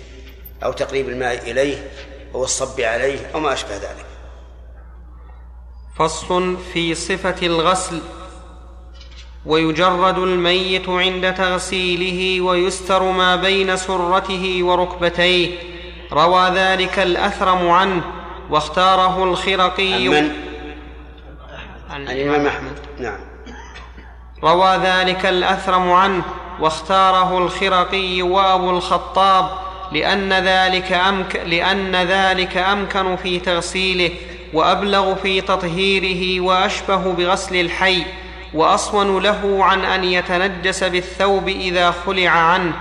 أو 0.65 0.73
تقريب 0.73 1.09
الماء 1.09 1.51
إليه 1.51 1.91
أو 2.35 2.45
الصب 2.45 2.81
عليه 2.81 3.31
أو 3.35 3.41
ما 3.41 3.53
أشبه 3.53 3.77
ذلك. 3.77 4.07
فصل 5.99 6.57
في 6.73 6.95
صفة 6.95 7.47
الغسل 7.47 8.01
ويجرد 9.47 10.19
الميت 10.19 10.89
عند 10.89 11.35
تغسيله 11.35 12.41
ويستر 12.41 13.03
ما 13.03 13.37
بين 13.37 13.77
سرته 13.77 14.59
وركبتيه. 14.63 15.59
روى 16.13 16.51
ذلك 16.51 16.99
الأثرم 16.99 17.71
عنه 17.71 18.03
واختاره 18.51 19.25
الخرقي. 19.25 20.09
من؟ 20.09 20.31
عن 21.91 22.09
الإمام 22.09 22.47
أحمد. 22.47 22.79
نعم. 22.99 23.21
روى 24.43 24.77
ذلك 24.77 25.27
الأثرم 25.27 25.93
عنه 25.93 26.25
واختاره 26.61 27.39
الخرقي 27.39 28.23
وأبو 28.23 28.71
الخطاب. 28.71 29.64
لأن 29.93 30.33
ذلك, 30.33 30.93
أمك 30.93 31.37
لأن 31.47 31.97
ذلك 31.97 32.57
أمكن 32.57 33.17
في 33.17 33.39
تغسيله 33.39 34.11
وأبلغ 34.53 35.15
في 35.15 35.41
تطهيره 35.41 36.41
وأشبه 36.41 37.13
بغسل 37.13 37.57
الحي 37.57 38.03
وأصون 38.55 39.23
له 39.23 39.65
عن 39.65 39.85
أن 39.85 40.05
يتنجس 40.05 40.85
بالثوب 40.85 41.49
إذا 41.49 41.91
خلع 42.07 42.29
عنه. 42.31 42.73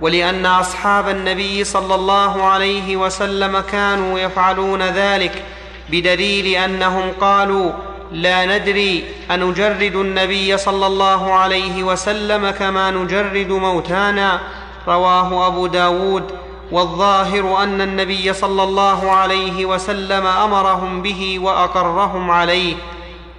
ولأن 0.00 0.46
أصحاب 0.46 1.08
النبي 1.08 1.64
صلى 1.64 1.94
الله 1.94 2.42
عليه 2.42 2.96
وسلم 2.96 3.60
كانوا 3.60 4.18
يفعلون 4.18 4.82
ذلك 4.82 5.42
بدليل 5.90 6.46
أنهم 6.46 7.12
قالوا 7.20 7.72
لا 8.12 8.58
ندري 8.58 9.04
أنجرد 9.30 9.96
النبي 9.96 10.56
صلى 10.56 10.86
الله 10.86 11.34
عليه 11.34 11.82
وسلم 11.82 12.50
كما 12.50 12.90
نجرد 12.90 13.48
موتانا 13.48 14.40
رواه 14.88 15.46
أبو 15.46 15.66
داود 15.66 16.24
والظاهر 16.72 17.62
أن 17.62 17.80
النبي 17.80 18.32
صلى 18.32 18.62
الله 18.62 19.10
عليه 19.10 19.66
وسلم 19.66 20.26
أمرهم 20.26 21.02
به 21.02 21.38
وأقرهم 21.42 22.30
عليه. 22.30 22.74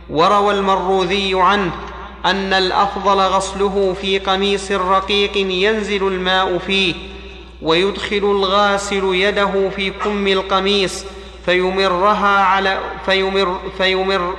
وروى 0.09 0.53
المروذي 0.53 1.31
عنه 1.35 1.71
أن 2.25 2.53
الأفضل 2.53 3.19
غسله 3.19 3.95
في 4.01 4.19
قميص 4.19 4.71
رقيق 4.71 5.37
ينزل 5.37 6.07
الماء 6.07 6.57
فيه 6.57 6.93
ويدخل 7.61 8.17
الغاسل 8.17 9.15
يده 9.15 9.69
في 9.69 9.89
كم 9.89 10.27
القميص 10.27 11.05
فيمرها 11.45 12.39
على 12.43 12.79
فيمر, 13.05 13.59
فيمر 13.77 14.35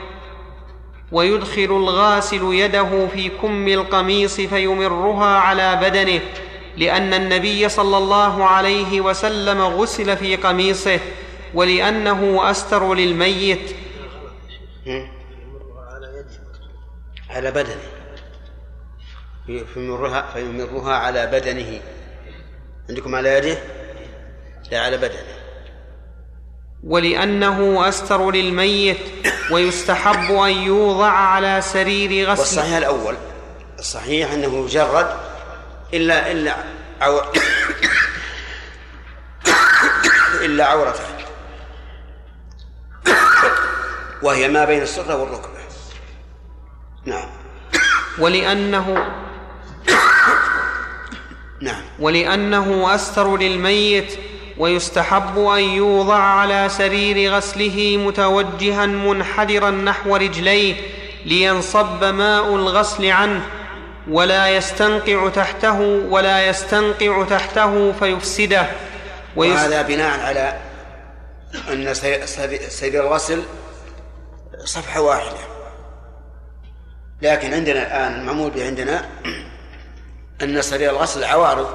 ويدخل 1.13 1.63
الغاسل 1.63 2.55
يده 2.55 3.07
في 3.13 3.29
كم 3.43 3.69
القميص 3.69 4.41
فيمرها 4.41 5.39
على 5.39 5.77
بدنه. 5.83 6.21
لأن 6.79 7.15
النبي 7.15 7.69
صلى 7.69 7.97
الله 7.99 8.45
عليه 8.45 9.01
وسلم 9.01 9.61
غسل 9.61 10.17
في 10.17 10.37
قميصه 10.37 11.01
ولأنه 11.55 12.51
أستر 12.51 12.95
للميت. 12.95 13.77
على 17.31 17.51
بدنه. 17.51 17.83
فيمرها 19.75 20.31
فيمرها 20.33 20.95
على 20.95 21.27
بدنه. 21.27 21.81
عندكم 22.89 23.15
على 23.15 23.29
يده؟ 23.35 23.59
لا 24.71 24.81
على 24.81 24.97
بدنه. 24.97 25.39
ولأنه 26.85 27.89
أستر 27.89 28.31
للميت 28.31 28.99
ويستحب 29.51 30.35
أن 30.35 30.51
يوضع 30.51 31.11
على 31.11 31.61
سرير 31.61 32.31
غسل 32.31 32.41
والصحيح 32.41 32.77
الأول 32.77 33.15
الصحيح 33.79 34.33
أنه 34.33 34.65
يجرد 34.65 35.07
إلا 35.95 36.33
إلا 36.33 36.57
عو... 37.01 37.23
إلا 40.45 40.65
عورته. 40.65 41.05
وهي 44.23 44.49
ما 44.49 44.65
بين 44.65 44.83
السره 44.83 45.17
والركبه 45.17 45.59
نعم. 47.05 47.29
ولأنه 48.19 49.07
نعم. 51.61 51.83
ولأنه 51.99 52.95
أستر 52.95 53.37
للميت 53.37 54.19
ويستحب 54.59 55.39
أن 55.39 55.61
يوضع 55.61 56.19
على 56.19 56.69
سرير 56.69 57.33
غسله 57.33 57.97
متوجها 58.07 58.87
منحدرا 58.87 59.71
نحو 59.71 60.17
رجليه 60.17 60.75
لينصب 61.25 62.05
ماء 62.05 62.55
الغسل 62.55 63.07
عنه 63.07 63.43
ولا 64.11 64.49
يستنقع 64.49 65.29
تحته 65.29 65.81
ولا 66.11 66.47
يستنقع 66.47 67.25
تحته 67.25 67.93
فيفسده. 67.93 68.67
ويس... 69.37 69.53
وهذا 69.53 69.83
بناء 69.83 70.21
على 70.21 70.57
أن 71.73 71.95
سرير 72.69 73.03
الغسل 73.03 73.43
صفحة 74.65 75.01
واحدة. 75.01 75.39
لكن 77.23 77.55
عندنا 77.55 77.83
الآن 77.83 78.21
المعمول 78.21 78.51
به 78.51 78.67
عندنا 78.67 79.09
أن 80.43 80.63
سرير 80.63 80.91
الغسل 80.91 81.25
عوارض 81.25 81.69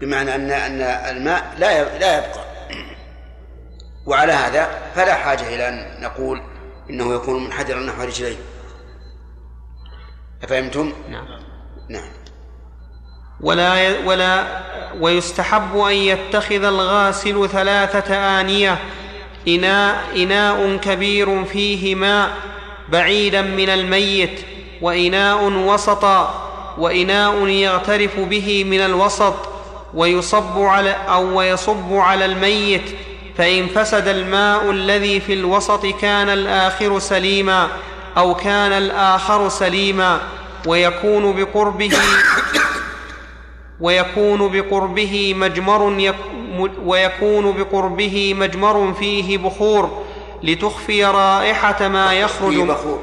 بمعنى 0.00 0.34
ان 0.34 0.50
أن 0.50 0.80
الماء 1.16 1.54
لا 1.58 1.98
لا 1.98 2.18
يبقى. 2.18 2.44
وعلى 4.06 4.32
هذا 4.32 4.68
فلا 4.94 5.14
حاجة 5.14 5.54
إلى 5.54 5.68
أن 5.68 6.02
نقول 6.02 6.42
إنه 6.90 7.14
يكون 7.14 7.44
منحدرا 7.44 7.80
نحو 7.80 8.02
رجليه. 8.02 8.36
أفهمتم؟ 10.44 10.92
نعم. 11.10 11.26
نعم. 11.88 12.10
ولا 13.40 13.98
ولا 14.04 14.44
ويستحب 15.00 15.78
أن 15.78 15.94
يتخذ 15.94 16.64
الغاسل 16.64 17.48
ثلاثة 17.48 18.14
آنية. 18.40 18.78
إناء 19.48 20.04
إناء 20.16 20.76
كبير 20.76 21.44
فيه 21.44 21.94
ماء 21.94 22.30
بعيدا 22.88 23.42
من 23.42 23.68
الميت 23.68 24.40
وإناء 24.82 25.44
وسطا 25.44 26.44
وإناء 26.78 27.46
يغترف 27.46 28.20
به 28.20 28.64
من 28.64 28.80
الوسط 28.80 29.34
ويصب 29.94 30.58
على 30.58 30.96
أو 31.08 31.38
ويصب 31.38 31.92
على 31.92 32.24
الميت. 32.24 32.94
فإن 33.38 33.66
فسد 33.66 34.08
الماء 34.08 34.70
الذي 34.70 35.20
في 35.20 35.32
الوسط 35.32 35.86
كان 35.86 36.28
الآخر 36.28 36.98
سليما. 36.98 37.68
أو 38.18 38.34
كان 38.34 38.72
الآخر 38.72 39.48
سليما 39.48 40.20
ويكون 40.66 41.32
بقربه 41.32 41.92
ويكون 43.80 44.52
بقربه 44.52 45.34
مجمر 45.34 45.82
ويكون 46.84 47.52
بقربه 47.52 48.34
مجمر 48.34 48.94
فيه 48.94 49.38
بخور 49.38 50.04
لتخفي 50.42 51.04
رائحة 51.04 51.88
ما 51.88 52.14
يخرج 52.14 52.52
فيه 52.52 52.64
بخور. 52.64 53.02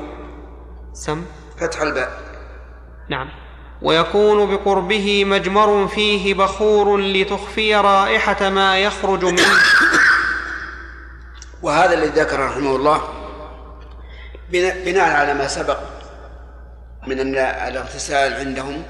سم؟ 0.93 1.25
فتح 1.59 1.81
الباء. 1.81 2.19
نعم. 3.09 3.29
ويكون 3.81 4.55
بقربه 4.55 5.25
مجمر 5.25 5.87
فيه 5.87 6.33
بخور 6.33 6.97
لتخفي 6.97 7.75
رائحة 7.75 8.49
ما 8.49 8.79
يخرج 8.79 9.25
منه. 9.25 9.59
وهذا 11.61 11.93
الذي 11.93 12.19
ذكر 12.21 12.45
رحمه 12.45 12.75
الله 12.75 13.24
بناء 14.51 15.09
على 15.09 15.33
ما 15.33 15.47
سبق 15.47 15.79
من 17.07 17.19
أن 17.19 17.35
الاغتسال 17.67 18.33
عندهم 18.33 18.83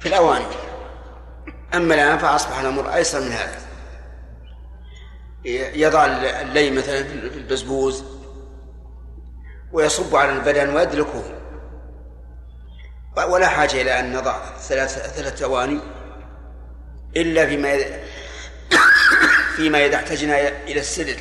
في 0.00 0.08
الأواني 0.08 0.44
أما 1.74 1.94
الآن 1.94 2.18
فأصبح 2.18 2.58
الأمر 2.58 2.94
أيسر 2.94 3.20
من 3.20 3.32
هذا. 3.32 3.58
يضع 5.74 6.06
اللي 6.06 6.70
مثلا 6.70 7.04
في 7.04 7.38
البزبوز 7.38 8.04
ويصب 9.72 10.16
على 10.16 10.32
البدن 10.32 10.76
ويدلكه 10.76 11.22
ولا 13.28 13.48
حاجة 13.48 13.82
إلى 13.82 14.00
أن 14.00 14.16
نضع 14.16 14.56
ثلاث 14.56 15.14
ثلاث 15.16 15.42
أواني 15.42 15.80
إلا 17.16 17.46
فيما 17.46 17.76
فيما 19.56 19.86
إذا 19.86 19.96
احتجنا 19.96 20.48
إلى 20.48 20.80
السدر. 20.80 21.16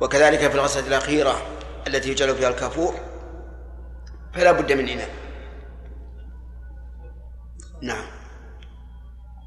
وكذلك 0.00 0.38
في 0.38 0.54
الغسلة 0.54 0.86
الأخيرة 0.86 1.42
التي 1.86 2.10
يجعل 2.10 2.36
فيها 2.36 2.48
الكافور 2.48 2.94
فلا 4.34 4.52
بد 4.52 4.72
من 4.72 4.88
إناء. 4.88 5.10
نعم. 7.80 8.06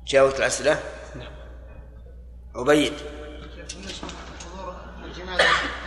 جاوبت 0.07 0.39
الأسئلة؟ 0.39 0.79
نعم. 1.15 1.31
عبيد. 2.55 2.93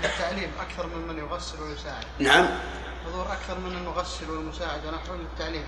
للتعليم 0.03 0.51
أكثر 0.61 0.87
من 0.87 1.09
من 1.09 1.19
يغسل 1.19 1.62
ويساعد. 1.62 2.05
نعم. 2.19 2.49
حضور 3.07 3.33
أكثر 3.33 3.59
من 3.59 3.77
المغسل 3.77 4.31
والمساعد 4.31 4.87
ونحو 4.87 5.15
للتعليم. 5.15 5.65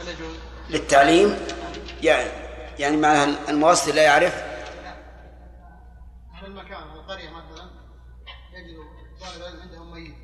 هل 0.00 0.08
يجوز؟ 0.08 0.36
للتعليم؟ 0.70 1.46
يعني 2.02 2.30
يعني 2.78 2.96
مع 2.96 3.24
المغسل 3.48 3.94
لا 3.94 4.02
يعرف؟ 4.02 4.56
المكان 6.46 6.82
القرية 6.82 7.30
مثلا 7.30 7.50
يجد 7.50 7.55
طالب 9.26 9.42
علم 9.42 9.60
عندهم 9.60 9.92
ميت؟ 9.92 10.14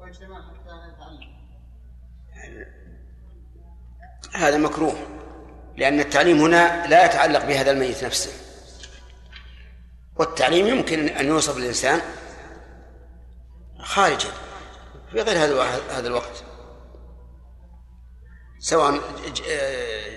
ويجتمعون 0.00 0.42
حتى 0.42 0.70
يتعلم 0.88 1.42
هذا 4.34 4.58
مكروه 4.58 4.94
لأن 5.76 6.00
التعليم 6.00 6.40
هنا 6.40 6.86
لا 6.86 7.04
يتعلق 7.06 7.44
بهذا 7.44 7.70
الميت 7.70 8.04
نفسه. 8.04 8.32
والتعليم 10.16 10.66
يمكن 10.66 11.08
أن 11.08 11.26
يوصف 11.26 11.56
الإنسان 11.56 12.00
خارجا 13.78 14.30
في 15.10 15.20
غير 15.20 15.38
هذا 15.38 15.62
هذا 15.98 16.08
الوقت. 16.08 16.44
سواء 18.58 19.00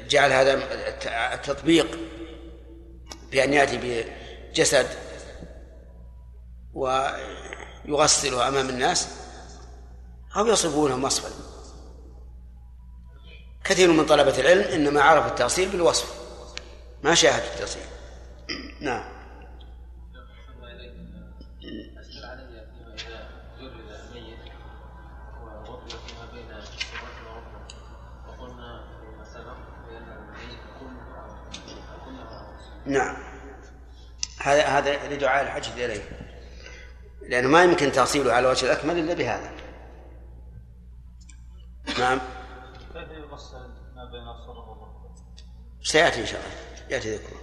جعل 0.07 0.31
هذا 0.31 0.53
التطبيق 1.33 1.99
بأن 3.31 3.53
يأتي 3.53 4.05
بجسد 4.51 5.04
ويغسله 6.75 8.47
أمام 8.47 8.69
الناس 8.69 9.07
أو 10.37 10.47
يصفونه 10.47 11.05
وصفا. 11.05 11.29
كثير 13.63 13.91
من 13.91 14.05
طلبة 14.05 14.39
العلم 14.39 14.61
إنما 14.61 15.01
عرف 15.01 15.25
التأصيل 15.25 15.69
بالوصف 15.69 16.13
ما 17.03 17.15
شاهد 17.15 17.43
التأصيل 17.43 17.81
نعم. 18.81 19.15
نعم. 32.85 33.17
هذا 34.39 34.65
هذا 34.65 35.15
لدعاء 35.15 35.43
الحج 35.43 35.81
إليه. 35.81 36.24
لأنه 37.29 37.47
ما 37.47 37.63
يمكن 37.63 37.91
تأصيله 37.91 38.33
على 38.33 38.45
الوجه 38.45 38.65
الأكمل 38.65 38.99
إلا 38.99 39.13
بهذا. 39.13 39.51
نعم. 41.99 42.19
كيف 42.93 42.95
ما 43.95 44.05
بين؟ 44.11 44.25
سيأتي 45.83 46.21
إن 46.21 46.25
شاء 46.25 46.39
الله. 46.39 46.95
يأتي 46.95 47.15
ذكره. 47.15 47.37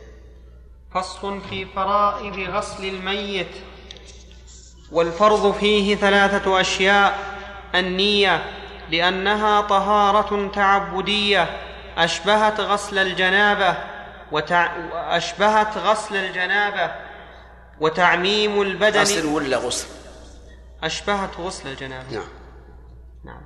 فصل 0.94 1.40
في 1.40 1.64
فرائض 1.66 2.38
غسل 2.38 2.84
الميت. 2.84 3.56
والفرض 4.92 5.52
فيه 5.54 5.96
ثلاثة 5.96 6.60
أشياء. 6.60 7.18
النية 7.74 8.44
لأنها 8.90 9.60
طهارة 9.60 10.50
تعبدية. 10.54 11.50
أشبهت 11.96 12.60
غسل 12.60 12.98
الجنابة 12.98 13.76
وتع... 14.32 14.72
أشبهت 14.92 15.78
غسل 15.78 16.16
الجنابة. 16.16 17.11
وتعميم 17.82 18.62
البدن. 18.62 19.00
غسل 19.00 19.26
ولا 19.26 19.56
غسل؟ 19.56 19.86
أشبهت 20.82 21.30
غسل 21.38 21.68
الجنابة. 21.68 22.12
نعم. 22.12 22.28
نعم. 23.24 23.42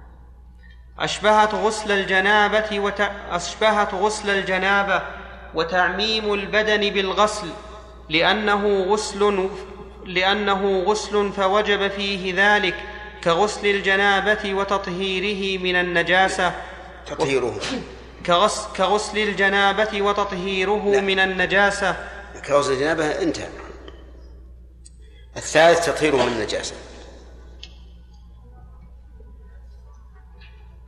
أشبهت 0.99 1.55
غسل 1.55 1.93
الجنابة 1.93 2.81
وت... 2.81 3.01
أشبهت 3.31 3.95
غسل 3.95 4.31
الجنابة 4.31 5.03
وتعميم 5.55 6.35
البدن 6.35 6.91
بالغسل 6.91 7.49
لأنه 8.09 8.85
غسل 8.85 9.49
لأنه 10.07 10.83
غسل 10.87 11.33
فوجب 11.33 11.89
فيه 11.89 12.35
ذلك 12.37 12.75
كغسل 13.25 13.67
الجنابة 13.67 14.55
وتطهيره 14.55 15.63
من 15.63 15.77
النجاسة. 15.77 16.53
تطهيره. 17.07 17.61
كغسل, 18.27 18.73
كغسل 18.77 19.19
الجنابة 19.19 20.03
وتطهيره 20.03 20.93
لا. 20.93 21.01
من 21.01 21.19
النجاسة. 21.19 21.97
كغسل 22.47 22.73
الجنابة 22.73 23.23
انتهى. 23.23 23.66
الثالث 25.37 25.87
تطهيره 25.87 26.17
من 26.17 26.33
النجاسة. 26.33 26.75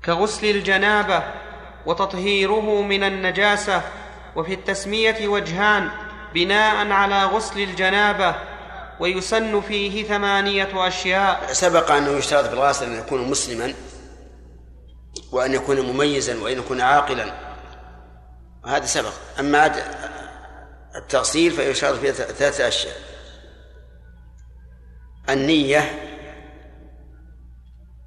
كغسل 0.05 0.47
الجنابة 0.47 1.23
وتطهيره 1.87 2.83
من 2.83 3.05
النجاسة 3.05 3.83
وفي 4.37 4.55
التسمية 4.55 5.29
وجهان 5.29 5.91
بناء 6.35 6.93
على 6.93 7.25
غسل 7.25 7.61
الجنابة 7.61 8.35
ويسن 9.01 9.61
فيه 9.61 10.05
ثمانية 10.09 10.89
أشياء. 10.89 11.53
سبق 11.53 11.91
أنه 11.91 12.11
يشترط 12.11 12.47
في 12.47 12.53
الغاسل 12.53 12.87
أن 12.87 12.99
يكون 12.99 13.31
مسلما 13.31 13.75
وأن 15.33 15.55
يكون 15.55 15.81
مميزا 15.81 16.41
وأن 16.41 16.59
يكون 16.59 16.81
عاقلا. 16.81 17.35
هذا 18.67 18.87
سبق. 18.87 19.13
أما 19.41 19.73
التغسيل 20.97 21.53
فيشترط 21.53 21.99
فيه 21.99 22.11
ثلاثة 22.11 22.69
أشياء. 22.69 22.97
النية 25.31 26.05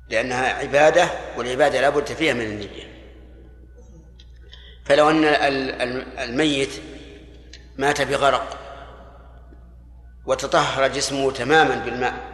لأنها 0.09 0.53
عبادة 0.53 1.09
والعبادة 1.37 1.81
لا 1.81 1.89
بد 1.89 2.05
فيها 2.05 2.33
من 2.33 2.41
النية. 2.41 2.91
فلو 4.85 5.09
أن 5.09 5.25
الميت 6.19 6.81
مات 7.77 8.01
بغرق 8.01 8.57
وتطهر 10.25 10.87
جسمه 10.87 11.31
تماما 11.31 11.75
بالماء 11.75 12.31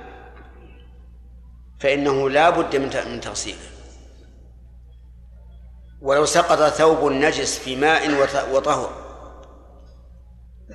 فإنه 1.80 2.30
لا 2.30 2.49
بد 2.49 2.76
من 2.76 3.22
تغسيله. 3.22 3.69
ولو 6.01 6.26
سقط 6.26 6.73
ثوب 6.73 7.11
نجس 7.11 7.59
في 7.59 7.76
ماء 7.76 8.11
وطهر 8.51 9.07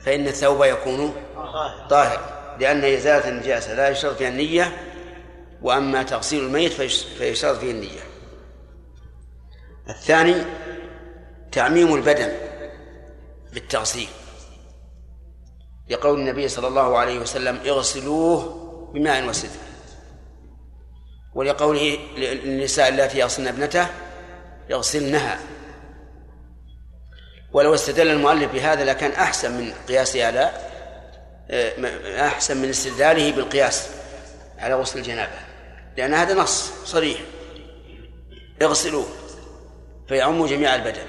فإن 0.05 0.27
الثوب 0.27 0.65
يكون 0.65 1.15
طاهر. 1.91 2.32
لأن 2.61 2.85
إزالة 2.85 3.29
النجاسة 3.29 3.75
لا 3.75 3.89
يشترط 3.89 4.17
فيها 4.17 4.29
النية 4.29 4.77
وأما 5.63 6.03
تغسيل 6.03 6.45
الميت 6.45 6.73
فيشترط 7.19 7.59
فيه 7.59 7.71
النية. 7.71 8.01
الثاني 9.89 10.35
تعميم 11.53 11.95
البدن 11.95 12.33
بالتغسيل. 13.53 14.09
لقول 15.91 16.21
النبي 16.21 16.49
صلى 16.49 16.69
الله 16.69 16.99
عليه 16.99 17.19
وسلم 17.19 17.61
اغسلوه 17.67 18.63
بماء 18.95 19.29
وسدر. 19.29 19.61
ولقوله 21.35 21.99
للنساء 22.17 22.89
اللاتي 22.89 23.19
يغسلن 23.19 23.49
ابنته 23.49 23.87
يغسلنها 24.71 25.39
ولو 27.53 27.75
استدل 27.75 28.09
المؤلف 28.09 28.53
بهذا 28.53 28.85
لكان 28.85 29.11
أحسن 29.11 29.53
من 29.53 29.73
قياسه 29.89 30.27
على 30.27 30.51
أحسن 31.53 32.57
من 32.57 32.69
استدلاله 32.69 33.33
بالقياس 33.33 33.89
على 34.59 34.75
غسل 34.75 34.99
الجنابة. 34.99 35.39
لأن 35.97 36.15
هذا 36.15 36.35
نص 36.35 36.71
صريح. 36.85 37.19
اغسلوه 38.63 39.07
فيعم 40.09 40.47
جميع 40.47 40.75
البدن. 40.75 41.07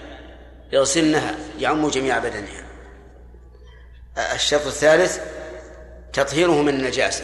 يغسلنها 0.71 1.35
يعم 1.59 1.89
جميع 1.89 2.19
بدنها. 2.19 2.65
الشرط 4.33 4.65
الثالث 4.65 5.19
تطهيره 6.13 6.61
من 6.61 6.69
النجاسة. 6.69 7.23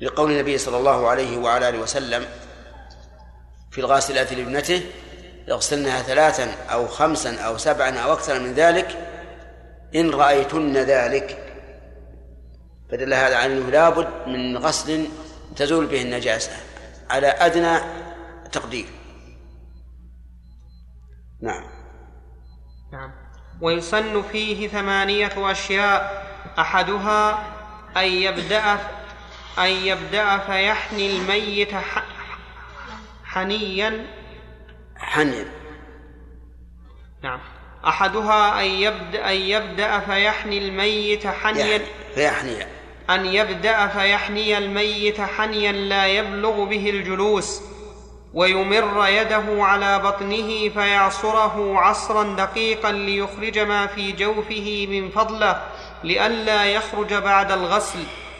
لقول 0.00 0.30
النبي 0.30 0.58
صلى 0.58 0.76
الله 0.76 1.08
عليه 1.08 1.38
وعلى 1.38 1.68
آله 1.68 1.78
وسلم 1.78 2.26
في 3.70 3.80
الغاسلات 3.80 4.32
لابنته 4.32 4.82
يغسلنها 5.48 6.02
ثلاثا 6.02 6.54
أو 6.70 6.88
خمسا 6.88 7.36
أو 7.36 7.58
سبعا 7.58 7.98
أو 7.98 8.12
أكثر 8.12 8.40
من 8.40 8.54
ذلك 8.54 9.13
إن 9.94 10.10
رأيتن 10.10 10.76
ذلك. 10.76 11.40
فدل 12.90 13.14
هذا 13.14 13.36
على 13.36 13.46
أنه 13.46 13.70
لابد 13.70 14.28
من 14.28 14.56
غسل 14.58 15.08
تزول 15.56 15.86
به 15.86 16.02
النجاسة 16.02 16.52
على 17.10 17.26
أدنى 17.26 17.78
تقدير. 18.52 18.86
نعم. 21.42 21.64
نعم. 22.92 23.12
ويسن 23.60 24.22
فيه 24.22 24.68
ثمانية 24.68 25.50
أشياء. 25.50 26.24
أحدها 26.58 27.38
أن 27.96 28.04
يبدأ 28.04 28.78
أن 29.58 29.70
يبدأ 29.70 30.38
فيحني 30.38 31.16
الميت 31.16 31.74
حنيا. 33.24 34.06
حنيا. 34.96 35.46
نعم. 37.22 37.40
أحدها 37.88 38.60
أن 38.60 38.64
يبدأ, 38.64 39.30
أن 39.30 39.36
يبدأ 39.36 39.98
فيحني 39.98 40.58
الميت 40.58 41.26
حنيا 41.26 41.80
فيحني. 42.14 42.66
أن 43.10 43.26
يبدأ 43.26 43.86
فيحني 43.86 44.58
الميت 44.58 45.20
حنيا 45.20 45.72
لا 45.72 46.06
يبلغ 46.06 46.64
به 46.64 46.90
الجلوس 46.90 47.62
ويمر 48.34 49.08
يده 49.08 49.44
على 49.48 49.98
بطنه 49.98 50.68
فيعصره 50.68 51.78
عصرا 51.78 52.22
دقيقا 52.22 52.92
ليخرج 52.92 53.58
ما 53.58 53.86
في 53.86 54.12
جوفه 54.12 54.86
من 54.90 55.10
فضله 55.10 55.62
لئلا 56.04 56.64
يخرج 56.64 57.14
بعد 57.14 57.52
الغسل 57.52 57.98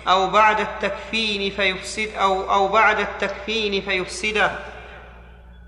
أو 0.08 0.26
بعد 0.26 0.60
التكفين 0.60 1.50
فيفسد 1.50 2.10
أو 2.16 2.52
أو 2.52 2.68
بعد 2.68 3.00
التكفين 3.00 3.82
فيفسده. 3.82 4.58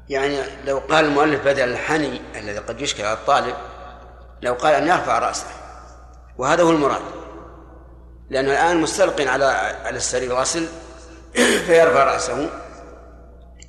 يعني 0.08 0.38
لو 0.64 0.78
قال 0.78 1.04
المؤلف 1.04 1.44
بدل 1.44 1.68
الحني 1.68 2.20
الذي 2.36 2.58
قد 2.58 2.80
يشكل 2.80 3.04
على 3.04 3.12
الطالب 3.18 3.54
لو 4.42 4.54
قال 4.54 4.74
أن 4.74 4.88
يرفع 4.88 5.18
رأسه. 5.18 5.46
وهذا 6.38 6.62
هو 6.62 6.70
المراد. 6.70 7.02
لأنه 8.30 8.52
الآن 8.52 8.80
مستلق 8.80 9.20
على 9.20 9.44
على 9.84 9.96
السرير 9.96 10.34
غسل 10.34 10.68
فيرفع 11.66 12.04
رأسه. 12.04 12.50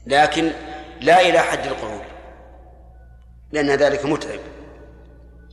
لكن 0.08 0.52
لا 1.02 1.22
إلى 1.22 1.40
حد 1.40 1.66
القعود 1.66 2.02
لأن 3.52 3.70
ذلك 3.70 4.06
متعب. 4.06 4.40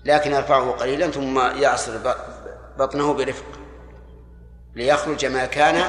لكن 0.04 0.32
يرفعه 0.32 0.70
قليلا 0.70 1.10
ثم 1.10 1.38
يعصر 1.38 1.92
بطنه 2.78 3.14
برفق 3.14 3.44
ليخرج 4.74 5.26
ما 5.26 5.46
كان 5.46 5.84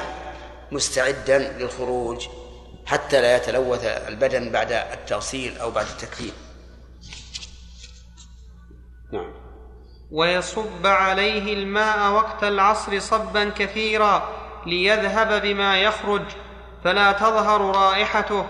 مستعدا 0.71 1.37
للخروج. 1.37 2.27
حتى 2.85 3.21
لا 3.21 3.35
يتلوث 3.35 3.85
البدن 3.85 4.51
بعد 4.51 4.71
التغسيل 4.71 5.57
أو 5.57 5.71
بعد 5.71 5.85
التكفين 5.85 6.33
نعم. 9.13 9.33
ويصب 10.11 10.87
عليه 10.87 11.53
الماء 11.53 12.11
وقت 12.11 12.43
العصر 12.43 12.99
صبا 12.99 13.51
كثيرا 13.57 14.29
ليذهب 14.65 15.41
بما 15.41 15.81
يخرج 15.81 16.21
فلا 16.83 17.11
تظهر 17.11 17.75
رائحته. 17.75 18.45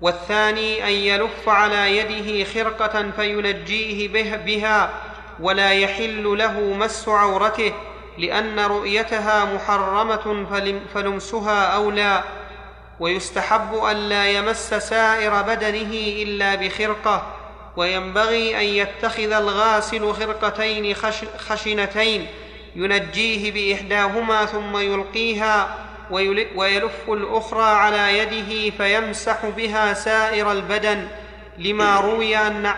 والثاني 0.00 0.84
أن 0.84 0.92
يلف 0.92 1.48
على 1.48 1.96
يده 1.96 2.44
خرقة 2.44 3.10
فينجيه 3.10 4.08
به 4.08 4.36
بها 4.36 4.94
ولا 5.40 5.72
يحل 5.72 6.38
له 6.38 6.60
مس 6.60 7.08
عورته 7.08 7.72
لأن 8.18 8.60
رؤيتها 8.60 9.44
محرمة 9.44 10.46
فلمسها 10.94 11.66
أولى. 11.66 12.24
ويستحب 13.00 13.84
الا 13.90 14.26
يمس 14.26 14.74
سائر 14.74 15.42
بدنه 15.42 15.92
إلا 16.22 16.54
بخرقة 16.54 17.36
وينبغي 17.76 18.56
أن 18.56 18.64
يتخذ 18.64 19.32
الغاسل 19.32 20.12
خرقتين 20.12 20.94
خشنتين 21.38 22.26
ينجيه 22.76 23.52
بإحداهما 23.52 24.46
ثم 24.46 24.76
يلقيها 24.76 25.78
ويلف 26.56 27.08
الأخرى 27.08 27.64
على 27.64 28.18
يده 28.18 28.76
فيمسح 28.76 29.46
بها 29.56 29.94
سائر 29.94 30.52
البدن 30.52 31.08
لما 31.58 32.00
روي 32.00 32.36
أن 32.36 32.74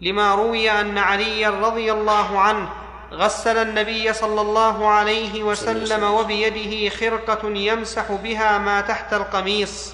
لما 0.00 0.34
روي 0.34 0.70
أن 0.70 0.98
عليا 0.98 1.50
رضي 1.50 1.92
الله 1.92 2.40
عنه 2.40 2.68
غسل 3.12 3.56
النبي 3.56 4.12
صلى 4.12 4.40
الله 4.40 4.88
عليه 4.88 5.42
وسلم 5.42 6.02
وبيده 6.02 6.96
خرقة 6.96 7.48
يمسح 7.48 8.12
بها 8.12 8.58
ما 8.58 8.80
تحت 8.80 9.14
القميص. 9.14 9.92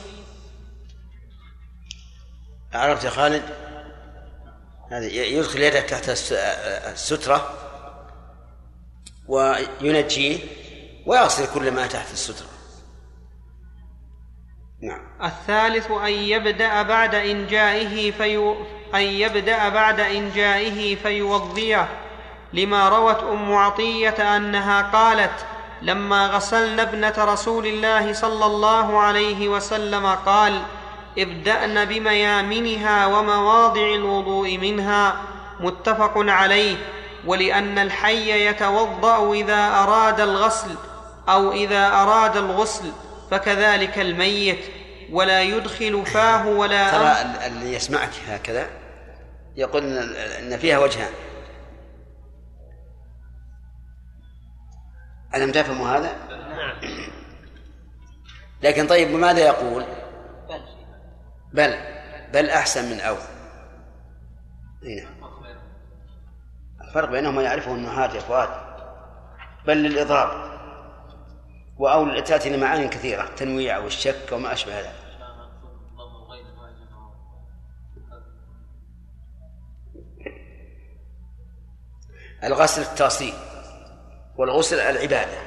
عرفت 2.75 3.05
يا 3.05 3.11
خالد؟ 3.11 3.43
هذا 4.91 5.07
يدخل 5.07 5.61
يده 5.61 5.81
تحت 5.81 6.09
السترة 6.09 7.55
وينجيه 9.29 10.39
ويغسل 11.07 11.55
كل 11.55 11.71
ما 11.71 11.87
تحت 11.87 12.13
السترة. 12.13 12.47
نعم. 14.83 15.01
الثالث 15.25 15.91
أن 15.91 16.13
يبدأ 16.13 16.83
بعد 16.83 17.15
إنجائه 17.15 18.11
في 18.11 18.55
أن 18.95 19.01
يبدأ 19.03 19.69
بعد 19.69 20.01
إنجائه 20.01 20.97
فيوضيه. 20.97 21.89
لما 22.53 22.89
روت 22.89 23.23
أم 23.23 23.55
عطية 23.55 24.37
أنها 24.37 24.83
قالت 24.83 25.47
لما 25.83 26.27
غسلنا 26.27 26.83
ابنة 26.83 27.15
رسول 27.19 27.67
الله 27.67 28.13
صلى 28.13 28.47
الله 28.47 28.99
عليه 28.99 29.49
وسلم 29.49 30.07
قال 30.07 30.63
ابدأن 31.19 31.85
بميامنها 31.85 33.07
ومواضع 33.07 33.95
الوضوء 33.95 34.59
منها 34.59 35.17
متفق 35.61 36.13
عليه 36.17 36.77
ولأن 37.27 37.79
الحي 37.79 38.47
يتوضأ 38.47 39.33
إذا 39.35 39.67
أراد 39.69 40.21
الغسل 40.21 40.75
أو 41.29 41.53
إذا 41.53 41.87
أراد 41.87 42.37
الغسل 42.37 42.93
فكذلك 43.31 43.99
الميت 43.99 44.65
ولا 45.13 45.43
يدخل 45.43 46.07
فاه 46.07 46.49
ولا 46.49 46.91
ترى 46.91 47.47
اللي 47.47 47.75
يسمعك 47.75 48.11
هكذا 48.29 48.67
يقول 49.57 49.83
إن 50.39 50.59
فيها 50.59 50.79
وجهان. 50.79 51.13
ألم 55.35 55.53
تفهموا 55.53 55.89
هذا؟ 55.89 56.13
لكن 58.63 58.87
طيب 58.87 59.09
ماذا 59.09 59.41
يقول؟ 59.41 59.85
بل. 61.53 61.75
بل 62.33 62.51
أحسن 62.51 62.91
من 62.91 63.01
أو. 63.01 63.17
نعم. 64.83 65.19
الفرق 66.81 67.11
بينهما 67.11 67.43
يعرفه 67.43 67.75
النهاة 67.75 68.15
يا 68.15 68.21
فؤاد 68.21 68.49
بل 69.67 69.77
للإضراب. 69.77 70.59
وأو 71.79 72.21
تأتي 72.21 72.57
لمعاني 72.57 72.89
كثيرة 72.89 73.23
التنويع 73.23 73.79
والشك 73.79 74.33
وما 74.33 74.53
أشبه 74.53 74.81
ذلك. 74.81 74.95
الغسل 82.45 82.83
التاصيل 82.83 83.35
والغسل 84.39 84.81
العبادة. 84.81 85.39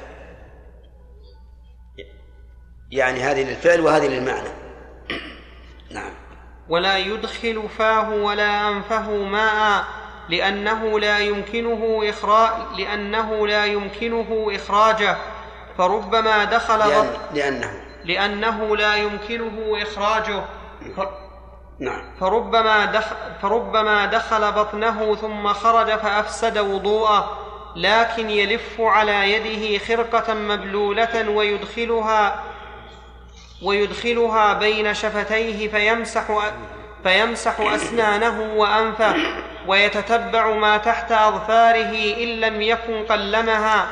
يعني 2.90 3.20
هذه 3.20 3.42
للفعل 3.42 3.80
وهذه 3.80 4.06
للمعنى. 4.06 4.48
نعم. 5.94 6.12
ولا 6.68 6.98
يدخل 6.98 7.68
فاه 7.78 8.10
ولا 8.10 8.68
أنفه 8.68 9.10
ماء 9.10 9.84
لأنه 10.28 11.00
لا 11.00 11.18
يمكنه 11.18 12.00
إخراج 12.04 12.50
لأنه 12.78 13.46
لا 13.46 13.64
يمكنه 13.64 14.46
إخراجه. 14.54 15.16
فربما 15.78 16.44
دخل 16.44 16.78
لأن... 16.78 17.12
لأنه. 17.34 17.82
لأنه 18.04 18.76
لا 18.76 18.96
يمكنه 18.96 19.82
إخراجه. 19.82 20.44
ف... 20.96 21.00
نعم. 21.78 22.14
فربما 22.20 22.84
دخل 22.84 23.16
فربما 23.42 24.06
دخل 24.06 24.52
بطنه 24.52 25.14
ثم 25.14 25.52
خرج 25.52 25.90
فأفسد 25.90 26.58
وضوءه. 26.58 27.41
لكن 27.76 28.30
يلف 28.30 28.80
على 28.80 29.32
يده 29.32 29.84
خرقة 29.84 30.34
مبلولة 30.34 31.28
ويدخلها 31.30 32.42
ويدخلها 33.62 34.52
بين 34.52 34.94
شفتيه 34.94 35.68
فيمسح 35.68 36.52
فيمسح 37.02 37.60
أسنانه 37.60 38.54
وأنفه 38.56 39.14
ويتتبع 39.66 40.54
ما 40.54 40.76
تحت 40.76 41.12
أظفاره 41.12 42.22
إن 42.22 42.40
لم 42.40 42.62
يكن 42.62 43.04
قلمها 43.04 43.86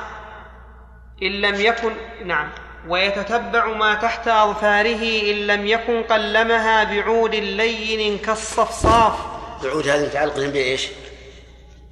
إن 1.22 1.32
لم 1.32 1.60
يكن 1.60 1.92
نعم 2.24 2.48
ويتتبع 2.88 3.66
ما 3.66 3.94
تحت 3.94 4.28
أظفاره 4.28 5.30
إن 5.30 5.46
لم 5.46 5.66
يكن 5.66 6.02
قلمها 6.02 6.84
بعود 6.84 7.34
لين 7.34 8.18
كالصفصاف 8.18 9.14
بعود 9.62 9.88
هذه 9.88 10.06
متعلقة 10.06 10.50
بإيش؟ 10.50 10.88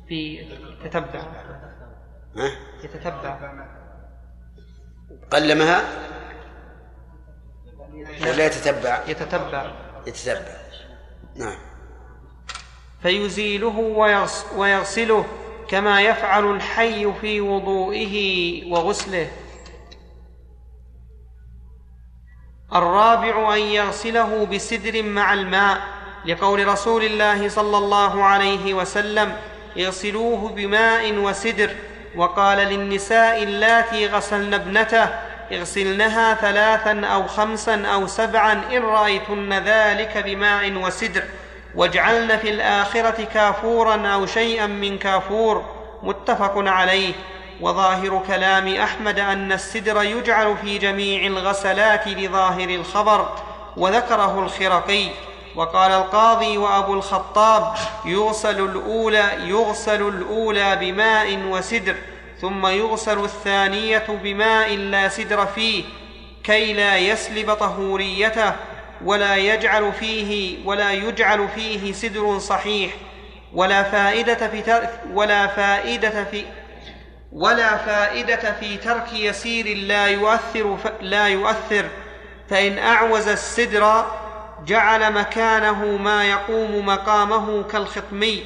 في 0.09 0.47
تتبع 0.85 1.21
ها؟ 1.21 1.48
يتتبع. 2.85 3.39
قلمها؟ 5.31 5.83
ولا 8.23 8.47
يتتبع. 8.47 9.03
يتتبع. 9.07 9.73
يتتبع. 10.07 10.57
نعم. 11.37 11.59
فيزيله 13.03 13.79
ويغسله 14.57 15.27
كما 15.69 16.03
يفعل 16.03 16.55
الحي 16.55 17.13
في 17.21 17.41
وضوئه 17.41 18.17
وغسله. 18.73 19.31
الرابع 22.75 23.55
أن 23.55 23.61
يغسله 23.61 24.47
بسدر 24.47 25.03
مع 25.03 25.35
الماء. 25.35 25.81
لقول 26.27 26.69
رسول 26.69 27.05
الله 27.05 27.49
صلى 27.49 27.79
الله 27.79 28.25
عليه 28.25 28.75
وسلم 28.75 29.37
اغسلوه 29.79 30.49
بماء 30.49 31.15
وسدر. 31.15 31.77
وقال 32.17 32.59
للنساء 32.59 33.43
اللاتي 33.43 34.07
غسلن 34.07 34.55
ابنته 34.55 35.09
اغسلنها 35.53 36.35
ثلاثا 36.35 37.07
أو 37.07 37.27
خمسا 37.27 37.87
أو 37.95 38.07
سبعا 38.07 38.53
إن 38.53 38.83
رأيتن 38.83 39.53
ذلك 39.53 40.19
بماء 40.19 40.73
وسدر 40.73 41.23
واجعلن 41.75 42.37
في 42.37 42.51
الآخرة 42.51 43.25
كافورا 43.35 44.09
أو 44.09 44.27
شيئا 44.27 44.67
من 44.67 44.99
كافور 44.99 45.65
متفق 46.03 46.53
عليه 46.57 47.13
وظاهر 47.61 48.23
كلام 48.27 48.75
أحمد 48.75 49.19
أن 49.19 49.53
السدر 49.53 50.03
يجعل 50.03 50.57
في 50.57 50.79
جميع 50.79 51.27
الغسلات 51.27 52.09
لظاهر 52.09 52.69
الخبر 52.69 53.29
وذكره 53.77 54.41
الخرقي 54.41 55.09
وقال 55.59 55.93
القاضي 55.93 56.59
وأبو 56.59 56.95
الخطاب 56.95 57.75
يغسل 58.05 58.65
الأولى 58.65 59.31
يغسل 59.49 60.09
الأولى 60.09 60.77
بماء 60.77 61.39
وسدر 61.39 61.97
ثم 62.41 62.67
يغسل 62.67 63.19
الثانية 63.19 64.05
بماء 64.09 64.77
لا 64.77 65.09
سدر 65.09 65.47
فيه 65.47 65.85
كي 66.45 66.73
لا 66.73 66.97
يسلب 66.97 67.55
طهوريته 67.55 68.53
ولا 69.05 69.37
يجعل 69.37 69.93
فيه 69.93 70.59
ولا 70.65 70.93
يجعل 70.93 71.49
فيه 71.49 71.93
سدر 71.93 72.39
صحيح 72.39 72.93
ولا 73.55 73.83
فائدة 73.83 74.49
في 74.49 74.89
ولا 75.13 75.47
فائدة 75.47 76.25
في 76.25 76.45
ولا 77.33 77.77
فائدة 77.77 78.53
في 78.61 78.77
ترك 78.77 79.13
يسير 79.13 79.77
لا 79.77 80.07
يؤثر 80.07 80.77
لا 81.01 81.29
يؤثر 81.29 81.85
فإن 82.51 82.79
أعوز 82.79 83.29
السدر 83.29 84.05
جعل 84.69 85.13
مكانه 85.13 85.97
ما 85.97 86.25
يقوم 86.25 86.87
مقامه 86.87 87.63
كالخطمي 87.63 88.45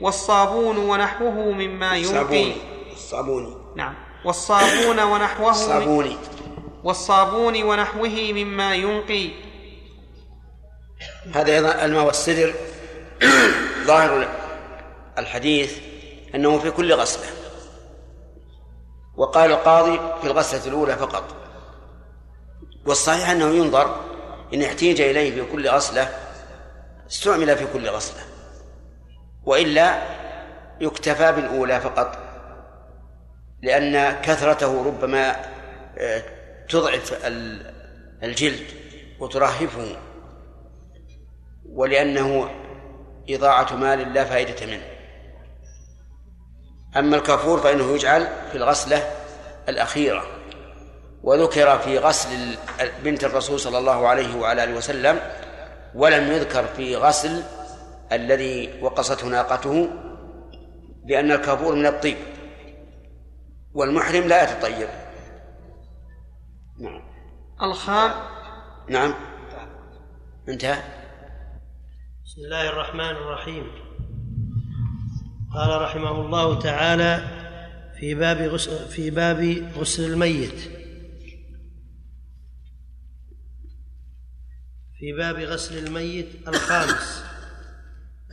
والصابون 0.00 0.78
ونحوه 0.78 1.52
مما 1.52 1.96
ينقي 1.96 2.52
الصابوني 2.92 3.56
نعم. 3.76 3.94
والصابون 4.24 5.00
ونحوه 5.00 5.50
الصابوني 5.50 6.16
والصابون 6.84 7.62
ونحوه 7.62 8.32
مما 8.32 8.74
ينقي 8.74 9.30
هذا 11.34 11.54
أيضا 11.54 11.84
الماء 11.84 12.04
والسدر. 12.04 12.54
ظاهر 13.86 14.28
الحديث 15.18 15.78
أنه 16.34 16.58
في 16.58 16.70
كل 16.70 16.92
غسلة. 16.92 17.26
وقال 19.16 19.50
القاضي 19.50 20.00
في 20.20 20.26
الغسلة 20.26 20.66
الأولى 20.66 20.96
فقط. 20.96 21.24
والصحيح 22.86 23.30
أنه 23.30 23.46
ينظر 23.46 24.00
إن 24.54 24.62
احتيج 24.62 25.00
إليه 25.00 25.34
في 25.34 25.52
كل 25.52 25.68
غسلة 25.68 26.08
استعمل 27.10 27.56
في 27.56 27.66
كل 27.72 27.88
غسلة. 27.88 28.22
وإلا 29.44 30.02
يكتفى 30.80 31.32
بالأولى 31.32 31.80
فقط 31.80 32.18
لأن 33.62 34.20
كثرته 34.20 34.86
ربما 34.86 35.36
آه، 35.98 36.22
تضعف 36.68 37.26
الجلد 38.22 38.66
وترهفه. 39.20 39.96
ولأنه 41.68 42.50
إضاعة 43.30 43.76
مال 43.76 44.12
لا 44.12 44.24
فائدة 44.24 44.66
منه. 44.66 44.86
أما 46.96 47.16
الكافور 47.16 47.60
فإنه 47.60 47.94
يجعل 47.94 48.28
في 48.52 48.58
الغسلة 48.58 49.10
الأخيرة. 49.68 50.33
وذكر 51.24 51.78
في 51.78 51.98
غسل 51.98 52.56
بنت 53.04 53.24
الرسول 53.24 53.60
صلى 53.60 53.78
الله 53.78 54.08
عليه 54.08 54.36
وعلى 54.36 54.64
آله 54.64 54.76
وسلم 54.76 55.20
ولم 55.94 56.32
يذكر 56.32 56.64
في 56.64 56.96
غسل 56.96 57.42
الذي 58.12 58.70
وقصته 58.82 59.26
ناقته 59.26 59.88
لأن 61.06 61.32
الكافور 61.32 61.74
من 61.74 61.86
الطيب 61.86 62.16
والمحرم 63.74 64.28
لا 64.28 64.42
يتطيب. 64.42 64.88
نعم. 66.80 67.02
الخام. 67.62 68.10
نعم. 68.88 69.14
انتهى. 70.48 70.82
بسم 72.24 72.40
الله 72.40 72.68
الرحمن 72.68 73.10
الرحيم. 73.10 73.66
قال 75.54 75.82
رحمه 75.82 76.10
الله 76.10 76.58
تعالى 76.58 77.24
في 78.00 78.14
باب 78.14 78.36
غسل 78.36 78.88
في 78.88 79.10
باب 79.10 79.70
غسل 79.78 80.12
الميت. 80.12 80.83
في 85.04 85.12
باب 85.12 85.36
غسل 85.36 85.86
الميت 85.86 86.48
الخامس 86.48 87.24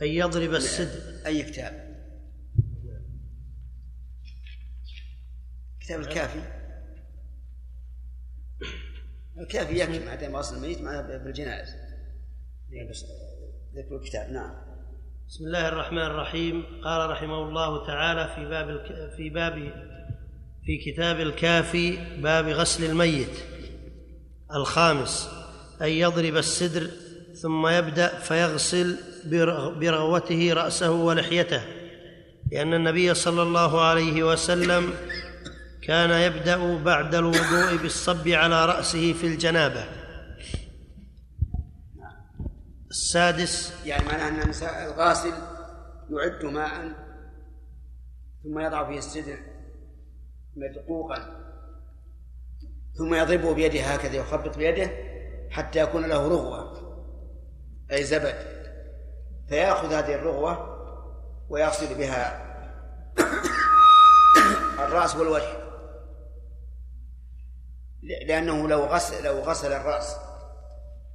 أن 0.02 0.06
يضرب 0.06 0.54
السد 0.54 1.22
أي 1.26 1.42
كتاب؟ 1.42 1.96
كتاب 5.80 6.00
الكافي. 6.00 6.42
الكافي 9.38 9.80
يكفي 9.80 10.04
مع 10.04 10.14
دام 10.14 10.36
غسل 10.36 10.56
الميت 10.56 10.80
مع 10.80 11.00
بالجنائز 11.00 11.68
بس 12.90 13.04
ذكر 13.76 13.96
الكتاب. 13.96 14.30
نعم. 14.30 14.54
بسم 15.28 15.44
الله 15.44 15.68
الرحمن 15.68 16.02
الرحيم. 16.02 16.64
قال 16.84 17.10
رحمه 17.10 17.48
الله 17.48 17.86
تعالى 17.86 18.34
في 18.34 18.44
باب 18.48 18.70
الك... 18.70 19.14
في 19.16 19.30
باب 19.30 19.54
في 20.64 20.78
كتاب 20.78 21.20
الكافي 21.20 22.16
باب 22.20 22.48
غسل 22.48 22.84
الميت 22.84 23.44
الخامس. 24.54 25.41
أن 25.82 25.88
يضرب 25.88 26.36
السدر 26.36 26.90
ثم 27.34 27.66
يبدأ 27.66 28.18
فيغسل 28.18 28.98
برغوته 29.80 30.52
رأسه 30.52 30.90
ولحيته 30.90 31.62
لأن 32.52 32.74
النبي 32.74 33.14
صلى 33.14 33.42
الله 33.42 33.80
عليه 33.80 34.22
وسلم 34.22 34.94
كان 35.82 36.10
يبدأ 36.10 36.82
بعد 36.82 37.14
الوضوء 37.14 37.76
بالصب 37.82 38.28
على 38.28 38.66
رأسه 38.66 39.12
في 39.12 39.26
الجنابة. 39.26 39.84
السادس 42.90 43.74
يعني 43.86 44.04
معناه 44.04 44.28
أن 44.28 44.50
الغاسل 44.84 45.32
يعد 46.10 46.44
ماء 46.44 46.92
ثم 48.44 48.58
يضع 48.58 48.88
فيه 48.88 48.98
السدر 48.98 49.38
مدقوقا 50.56 51.42
ثم 52.94 53.14
يضربه 53.14 53.54
بيده 53.54 53.80
هكذا 53.80 54.16
يخبط 54.16 54.58
بيده 54.58 55.11
حتى 55.52 55.78
يكون 55.78 56.06
له 56.06 56.28
رغوة 56.28 56.82
أي 57.92 58.04
زبد. 58.04 58.34
فيأخذ 59.48 59.92
هذه 59.92 60.14
الرغوة 60.14 60.72
ويغسل 61.48 61.94
بها 61.94 62.52
الرأس 64.78 65.16
والوجه. 65.16 65.62
لأنه 68.02 68.68
لو 68.68 68.84
غسل 68.84 69.24
لو 69.24 69.40
غسل 69.40 69.72
الرأس 69.72 70.16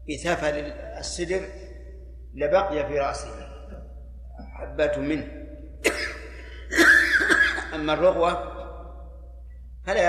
بثفل 0.09 0.55
السدر 0.99 1.47
لبقي 2.33 2.87
في 2.87 2.99
رأسه 2.99 3.29
حبة 4.53 4.97
منه. 4.97 5.47
أما 7.73 7.93
الرغوة 7.93 8.57
فلا 9.85 10.05